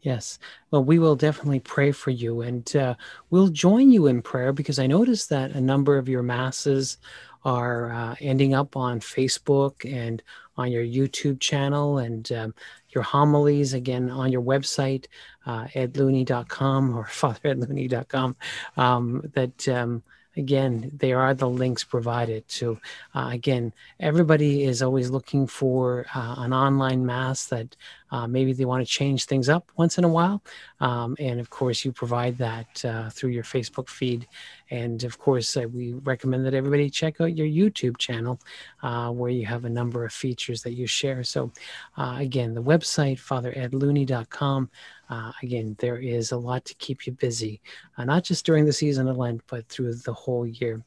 Yes. 0.00 0.38
Well, 0.70 0.84
we 0.84 0.98
will 0.98 1.16
definitely 1.16 1.60
pray 1.60 1.92
for 1.92 2.10
you 2.10 2.40
and 2.42 2.74
uh, 2.76 2.94
we'll 3.30 3.48
join 3.48 3.90
you 3.90 4.08
in 4.08 4.22
prayer 4.22 4.52
because 4.52 4.78
I 4.78 4.86
noticed 4.86 5.28
that 5.30 5.52
a 5.52 5.60
number 5.60 5.96
of 5.96 6.08
your 6.08 6.22
masses 6.22 6.98
are 7.44 7.92
uh, 7.92 8.14
ending 8.20 8.54
up 8.54 8.76
on 8.76 9.00
Facebook 9.00 9.90
and 9.90 10.22
on 10.56 10.70
your 10.70 10.84
YouTube 10.84 11.40
channel 11.40 11.98
and 11.98 12.30
um, 12.32 12.54
your 12.94 13.04
homilies 13.04 13.72
again 13.72 14.10
on 14.10 14.32
your 14.32 14.42
website, 14.42 15.06
uh, 15.46 15.64
edlooney.com 15.74 16.96
or 16.96 17.04
fatheredlooney.com. 17.06 18.36
Um, 18.76 19.30
that 19.34 19.68
um, 19.68 20.02
again, 20.36 20.90
there 20.94 21.20
are 21.20 21.34
the 21.34 21.48
links 21.48 21.84
provided. 21.84 22.44
So, 22.46 22.78
uh, 23.14 23.28
again, 23.32 23.72
everybody 24.00 24.64
is 24.64 24.82
always 24.82 25.10
looking 25.10 25.46
for 25.46 26.06
uh, 26.14 26.36
an 26.38 26.52
online 26.52 27.04
mass 27.04 27.46
that 27.46 27.76
uh, 28.10 28.26
maybe 28.26 28.52
they 28.52 28.64
want 28.64 28.84
to 28.86 28.90
change 28.90 29.24
things 29.24 29.48
up 29.48 29.70
once 29.76 29.98
in 29.98 30.04
a 30.04 30.08
while. 30.08 30.42
Um, 30.80 31.16
and 31.18 31.40
of 31.40 31.50
course, 31.50 31.84
you 31.84 31.92
provide 31.92 32.38
that 32.38 32.84
uh, 32.84 33.10
through 33.10 33.30
your 33.30 33.44
Facebook 33.44 33.88
feed. 33.88 34.26
And 34.72 35.04
of 35.04 35.18
course, 35.18 35.54
uh, 35.54 35.68
we 35.68 35.92
recommend 35.92 36.46
that 36.46 36.54
everybody 36.54 36.88
check 36.88 37.20
out 37.20 37.36
your 37.36 37.46
YouTube 37.46 37.98
channel 37.98 38.40
uh, 38.82 39.10
where 39.10 39.28
you 39.28 39.44
have 39.44 39.66
a 39.66 39.70
number 39.70 40.02
of 40.06 40.14
features 40.14 40.62
that 40.62 40.72
you 40.72 40.86
share. 40.86 41.22
So, 41.24 41.52
again, 41.98 42.54
the 42.54 42.62
website, 42.62 43.18
fatheredlooney.com. 43.20 44.70
Uh, 45.10 45.30
again, 45.42 45.76
there 45.78 45.98
is 45.98 46.32
a 46.32 46.38
lot 46.38 46.64
to 46.64 46.74
keep 46.76 47.06
you 47.06 47.12
busy, 47.12 47.60
uh, 47.98 48.04
not 48.06 48.24
just 48.24 48.46
during 48.46 48.64
the 48.64 48.72
season 48.72 49.08
of 49.08 49.18
Lent, 49.18 49.42
but 49.46 49.68
through 49.68 49.92
the 49.92 50.14
whole 50.14 50.46
year. 50.46 50.82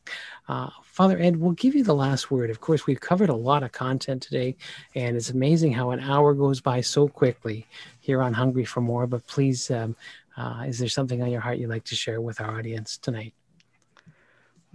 Uh, 0.48 0.72
Father 0.82 1.20
Ed, 1.20 1.38
we'll 1.38 1.52
give 1.52 1.76
you 1.76 1.84
the 1.84 1.94
last 1.94 2.32
word. 2.32 2.50
Of 2.50 2.60
course, 2.60 2.88
we've 2.88 3.00
covered 3.00 3.30
a 3.30 3.36
lot 3.36 3.62
of 3.62 3.72
content 3.72 4.24
today, 4.24 4.56
and 4.96 5.16
it's 5.16 5.30
amazing 5.30 5.74
how 5.74 5.92
an 5.92 6.00
hour 6.00 6.34
goes 6.34 6.60
by 6.60 6.82
so 6.82 7.08
quickly 7.08 7.68
here 8.00 8.24
on 8.24 8.34
Hungry 8.34 8.66
for 8.66 8.82
More. 8.82 9.06
But 9.06 9.28
please, 9.28 9.70
um, 9.70 9.96
uh, 10.36 10.64
is 10.66 10.80
there 10.80 10.90
something 10.90 11.22
on 11.22 11.30
your 11.30 11.42
heart 11.42 11.60
you'd 11.60 11.70
like 11.70 11.84
to 11.84 11.96
share 11.96 12.20
with 12.20 12.42
our 12.42 12.58
audience 12.58 12.98
tonight? 12.98 13.36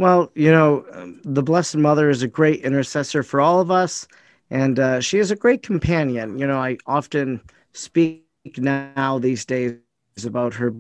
Well, 0.01 0.33
you 0.35 0.51
know, 0.51 0.83
the 1.25 1.43
Blessed 1.43 1.77
Mother 1.77 2.09
is 2.09 2.23
a 2.23 2.27
great 2.27 2.63
intercessor 2.63 3.23
for 3.23 3.39
all 3.39 3.61
of 3.61 3.71
us, 3.71 4.09
and 4.49 4.79
uh, 4.79 5.01
she 5.01 5.19
is 5.19 5.31
a 5.31 5.37
great 5.37 5.63
companion. 5.63 6.39
You 6.39 6.47
know, 6.47 6.57
I 6.57 6.79
often 6.87 7.39
speak 7.75 8.25
now 8.57 9.19
these 9.19 9.45
days 9.45 9.77
about 10.25 10.55
her 10.55 10.73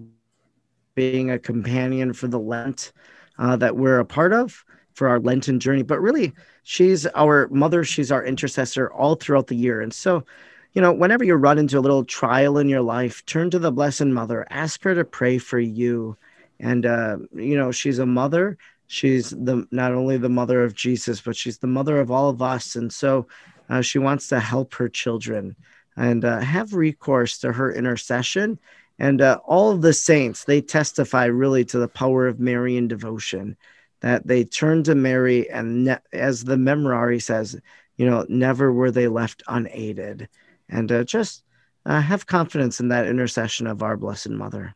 being 0.94 1.30
a 1.30 1.38
companion 1.38 2.14
for 2.14 2.28
the 2.28 2.38
Lent 2.38 2.92
uh, 3.38 3.56
that 3.56 3.76
we're 3.76 3.98
a 3.98 4.06
part 4.06 4.32
of 4.32 4.64
for 4.94 5.06
our 5.06 5.20
Lenten 5.20 5.60
journey. 5.60 5.82
But 5.82 6.00
really, 6.00 6.32
she's 6.62 7.04
our 7.08 7.46
mother, 7.50 7.84
she's 7.84 8.10
our 8.10 8.24
intercessor 8.24 8.90
all 8.90 9.16
throughout 9.16 9.48
the 9.48 9.54
year. 9.54 9.82
And 9.82 9.92
so, 9.92 10.24
you 10.72 10.80
know, 10.80 10.94
whenever 10.94 11.24
you 11.24 11.34
run 11.34 11.58
into 11.58 11.78
a 11.78 11.84
little 11.84 12.06
trial 12.06 12.56
in 12.56 12.70
your 12.70 12.80
life, 12.80 13.22
turn 13.26 13.50
to 13.50 13.58
the 13.58 13.70
Blessed 13.70 14.06
Mother, 14.06 14.46
ask 14.48 14.82
her 14.84 14.94
to 14.94 15.04
pray 15.04 15.36
for 15.36 15.58
you. 15.60 16.16
And, 16.58 16.86
uh, 16.86 17.18
you 17.34 17.58
know, 17.58 17.70
she's 17.70 17.98
a 17.98 18.06
mother. 18.06 18.56
She's 18.90 19.30
the 19.30 19.68
not 19.70 19.92
only 19.92 20.16
the 20.16 20.28
mother 20.28 20.64
of 20.64 20.74
Jesus, 20.74 21.20
but 21.20 21.36
she's 21.36 21.58
the 21.58 21.68
mother 21.68 22.00
of 22.00 22.10
all 22.10 22.28
of 22.28 22.42
us. 22.42 22.74
And 22.74 22.92
so 22.92 23.28
uh, 23.68 23.82
she 23.82 24.00
wants 24.00 24.26
to 24.28 24.40
help 24.40 24.74
her 24.74 24.88
children 24.88 25.54
and 25.96 26.24
uh, 26.24 26.40
have 26.40 26.74
recourse 26.74 27.38
to 27.38 27.52
her 27.52 27.72
intercession. 27.72 28.58
And 28.98 29.20
uh, 29.22 29.38
all 29.44 29.70
of 29.70 29.80
the 29.80 29.92
saints, 29.92 30.42
they 30.42 30.60
testify 30.60 31.26
really 31.26 31.64
to 31.66 31.78
the 31.78 31.86
power 31.86 32.26
of 32.26 32.40
Marian 32.40 32.88
devotion, 32.88 33.56
that 34.00 34.26
they 34.26 34.42
turn 34.42 34.82
to 34.82 34.96
Mary, 34.96 35.48
and 35.48 35.84
ne- 35.84 35.98
as 36.12 36.42
the 36.42 36.56
Memorare 36.56 37.22
says, 37.22 37.60
you 37.96 38.10
know, 38.10 38.26
never 38.28 38.72
were 38.72 38.90
they 38.90 39.06
left 39.06 39.44
unaided. 39.46 40.28
And 40.68 40.90
uh, 40.90 41.04
just 41.04 41.44
uh, 41.86 42.00
have 42.00 42.26
confidence 42.26 42.80
in 42.80 42.88
that 42.88 43.06
intercession 43.06 43.68
of 43.68 43.84
our 43.84 43.96
Blessed 43.96 44.30
Mother. 44.30 44.74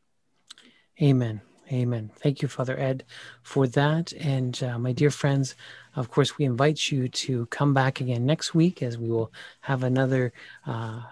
Amen. 1.02 1.40
Amen. 1.72 2.10
Thank 2.16 2.42
you, 2.42 2.48
Father 2.48 2.78
Ed, 2.78 3.04
for 3.42 3.66
that. 3.68 4.12
And 4.12 4.62
uh, 4.62 4.78
my 4.78 4.92
dear 4.92 5.10
friends, 5.10 5.54
of 5.96 6.10
course, 6.10 6.36
we 6.36 6.44
invite 6.44 6.90
you 6.90 7.08
to 7.08 7.46
come 7.46 7.72
back 7.72 8.00
again 8.00 8.26
next 8.26 8.54
week 8.54 8.82
as 8.82 8.98
we 8.98 9.10
will 9.10 9.32
have 9.62 9.82
another 9.82 10.32
uh, 10.66 11.02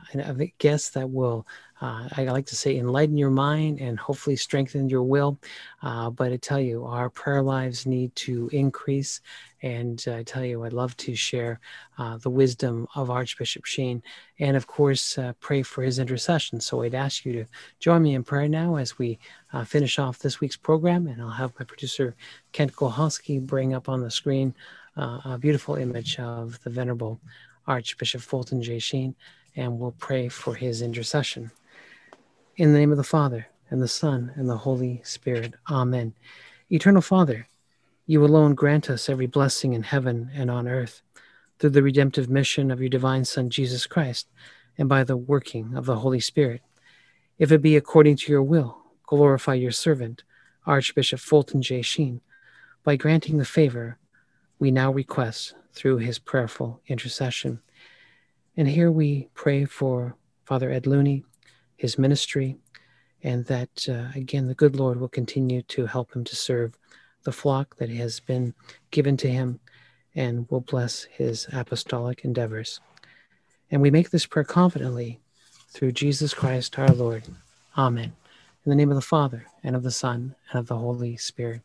guest 0.58 0.94
that 0.94 1.10
will 1.10 1.46
uh, 1.82 2.08
I 2.16 2.22
like 2.26 2.46
to 2.46 2.54
say, 2.54 2.76
enlighten 2.76 3.18
your 3.18 3.30
mind 3.30 3.80
and 3.80 3.98
hopefully 3.98 4.36
strengthen 4.36 4.88
your 4.88 5.02
will. 5.02 5.36
Uh, 5.82 6.10
but 6.10 6.30
I 6.30 6.36
tell 6.36 6.60
you, 6.60 6.84
our 6.84 7.10
prayer 7.10 7.42
lives 7.42 7.86
need 7.86 8.14
to 8.16 8.48
increase. 8.52 9.20
And 9.62 10.02
uh, 10.06 10.14
I 10.14 10.22
tell 10.22 10.44
you, 10.44 10.62
I'd 10.62 10.72
love 10.72 10.96
to 10.98 11.16
share 11.16 11.58
uh, 11.98 12.18
the 12.18 12.30
wisdom 12.30 12.86
of 12.94 13.10
Archbishop 13.10 13.64
Sheen 13.64 14.00
and, 14.38 14.56
of 14.56 14.68
course, 14.68 15.18
uh, 15.18 15.32
pray 15.40 15.62
for 15.62 15.82
his 15.82 15.98
intercession. 15.98 16.60
So 16.60 16.82
I'd 16.82 16.94
ask 16.94 17.24
you 17.24 17.32
to 17.32 17.46
join 17.80 18.04
me 18.04 18.14
in 18.14 18.22
prayer 18.22 18.48
now 18.48 18.76
as 18.76 18.96
we 18.96 19.18
uh, 19.52 19.64
finish 19.64 19.98
off 19.98 20.20
this 20.20 20.38
week's 20.38 20.56
program. 20.56 21.08
And 21.08 21.20
I'll 21.20 21.30
have 21.30 21.52
my 21.58 21.64
producer, 21.64 22.14
Kent 22.52 22.74
Kohalski, 22.74 23.44
bring 23.44 23.74
up 23.74 23.88
on 23.88 24.02
the 24.02 24.10
screen 24.10 24.54
a 24.94 25.38
beautiful 25.38 25.74
image 25.74 26.18
of 26.20 26.60
the 26.62 26.70
Venerable 26.70 27.18
Archbishop 27.66 28.20
Fulton 28.20 28.62
J. 28.62 28.78
Sheen. 28.78 29.16
And 29.56 29.80
we'll 29.80 29.96
pray 29.98 30.28
for 30.28 30.54
his 30.54 30.80
intercession. 30.80 31.50
In 32.56 32.74
the 32.74 32.78
name 32.78 32.90
of 32.90 32.98
the 32.98 33.02
Father, 33.02 33.46
and 33.70 33.80
the 33.80 33.88
Son, 33.88 34.30
and 34.36 34.46
the 34.46 34.58
Holy 34.58 35.00
Spirit. 35.04 35.54
Amen. 35.70 36.12
Eternal 36.68 37.00
Father, 37.00 37.48
you 38.04 38.22
alone 38.22 38.54
grant 38.54 38.90
us 38.90 39.08
every 39.08 39.26
blessing 39.26 39.72
in 39.72 39.82
heaven 39.82 40.30
and 40.34 40.50
on 40.50 40.68
earth, 40.68 41.00
through 41.58 41.70
the 41.70 41.82
redemptive 41.82 42.28
mission 42.28 42.70
of 42.70 42.78
your 42.78 42.90
divine 42.90 43.24
Son, 43.24 43.48
Jesus 43.48 43.86
Christ, 43.86 44.28
and 44.76 44.86
by 44.86 45.02
the 45.02 45.16
working 45.16 45.74
of 45.74 45.86
the 45.86 45.96
Holy 45.96 46.20
Spirit. 46.20 46.60
If 47.38 47.50
it 47.52 47.62
be 47.62 47.74
according 47.74 48.16
to 48.16 48.30
your 48.30 48.42
will, 48.42 48.76
glorify 49.06 49.54
your 49.54 49.72
servant, 49.72 50.22
Archbishop 50.66 51.20
Fulton 51.20 51.62
J. 51.62 51.80
Sheen, 51.80 52.20
by 52.84 52.96
granting 52.96 53.38
the 53.38 53.46
favor 53.46 53.96
we 54.58 54.70
now 54.70 54.92
request 54.92 55.54
through 55.72 55.98
his 55.98 56.18
prayerful 56.18 56.82
intercession. 56.86 57.62
And 58.58 58.68
here 58.68 58.90
we 58.90 59.30
pray 59.32 59.64
for 59.64 60.16
Father 60.44 60.70
Ed 60.70 60.86
Looney, 60.86 61.24
his 61.82 61.98
ministry, 61.98 62.56
and 63.24 63.44
that, 63.46 63.88
uh, 63.88 64.06
again, 64.14 64.46
the 64.46 64.54
good 64.54 64.76
Lord 64.76 65.00
will 65.00 65.08
continue 65.08 65.62
to 65.62 65.86
help 65.86 66.14
him 66.14 66.22
to 66.22 66.36
serve 66.36 66.78
the 67.24 67.32
flock 67.32 67.76
that 67.78 67.90
has 67.90 68.20
been 68.20 68.54
given 68.92 69.16
to 69.16 69.28
him 69.28 69.58
and 70.14 70.48
will 70.48 70.60
bless 70.60 71.02
his 71.04 71.48
apostolic 71.52 72.24
endeavors. 72.24 72.80
And 73.68 73.82
we 73.82 73.90
make 73.90 74.10
this 74.10 74.26
prayer 74.26 74.44
confidently 74.44 75.18
through 75.70 75.90
Jesus 75.92 76.34
Christ 76.34 76.78
our 76.78 76.94
Lord. 76.94 77.24
Amen. 77.76 78.12
In 78.64 78.70
the 78.70 78.76
name 78.76 78.90
of 78.90 78.96
the 78.96 79.02
Father, 79.16 79.46
and 79.64 79.74
of 79.74 79.82
the 79.82 79.90
Son, 79.90 80.36
and 80.50 80.60
of 80.60 80.68
the 80.68 80.78
Holy 80.78 81.16
Spirit. 81.16 81.62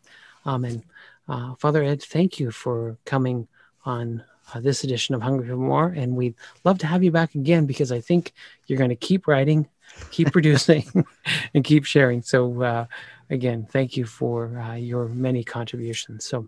Amen. 0.48 0.84
Uh, 1.28 1.54
Father 1.56 1.84
Ed, 1.84 2.02
thank 2.02 2.40
you 2.40 2.50
for 2.50 2.98
coming 3.06 3.48
on 3.86 4.24
uh, 4.52 4.60
this 4.62 4.84
edition 4.84 5.14
of 5.14 5.22
Hungry 5.22 5.48
for 5.48 5.58
More. 5.58 5.90
And 5.90 6.16
we'd 6.16 6.34
love 6.64 6.80
to 6.80 6.88
have 6.88 7.04
you 7.04 7.12
back 7.12 7.36
again 7.36 7.68
because 7.68 7.92
I 7.92 8.02
think 8.02 8.34
you're 8.66 8.80
going 8.80 8.90
to 8.90 8.96
keep 8.96 9.28
writing, 9.28 9.68
keep 10.12 10.32
producing, 10.32 10.86
and 11.54 11.64
keep 11.64 11.86
sharing. 11.86 12.22
So, 12.22 12.62
uh, 12.62 12.86
again, 13.30 13.68
thank 13.70 13.98
you 13.98 14.06
for 14.06 14.60
uh, 14.60 14.76
your 14.76 15.08
many 15.08 15.44
contributions. 15.44 16.26
So, 16.26 16.48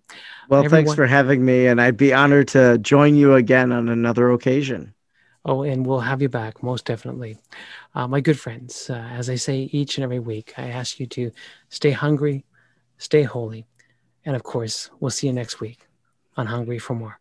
well, 0.50 0.64
everyone... 0.64 0.86
thanks 0.86 0.96
for 0.96 1.08
having 1.08 1.44
me. 1.44 1.68
And 1.68 1.82
I'd 1.82 1.98
be 1.98 2.14
honored 2.14 2.48
to 2.50 2.78
join 2.78 3.16
you 3.16 3.36
again 3.36 3.72
on 3.72 3.90
another 3.90 4.32
occasion. 4.32 4.94
Oh, 5.46 5.64
and 5.64 5.86
we'll 5.86 6.02
have 6.02 6.22
you 6.22 6.30
back, 6.30 6.62
most 6.62 6.86
definitely. 6.86 7.38
Uh, 7.96 8.08
my 8.08 8.20
good 8.20 8.40
friends, 8.40 8.90
uh, 8.90 9.08
as 9.12 9.30
I 9.30 9.36
say 9.36 9.70
each 9.72 9.98
and 9.98 10.04
every 10.04 10.20
week, 10.20 10.54
I 10.58 10.70
ask 10.70 11.00
you 11.00 11.08
to 11.08 11.32
stay 11.70 11.92
hungry, 11.92 12.46
stay 12.98 13.24
holy, 13.24 13.66
and 14.26 14.36
of 14.36 14.44
course, 14.44 14.90
we'll 15.00 15.12
see 15.12 15.28
you 15.28 15.34
next 15.34 15.62
week 15.62 15.88
on 16.36 16.46
Hungry 16.46 16.78
for 16.78 16.94
More. 16.94 17.20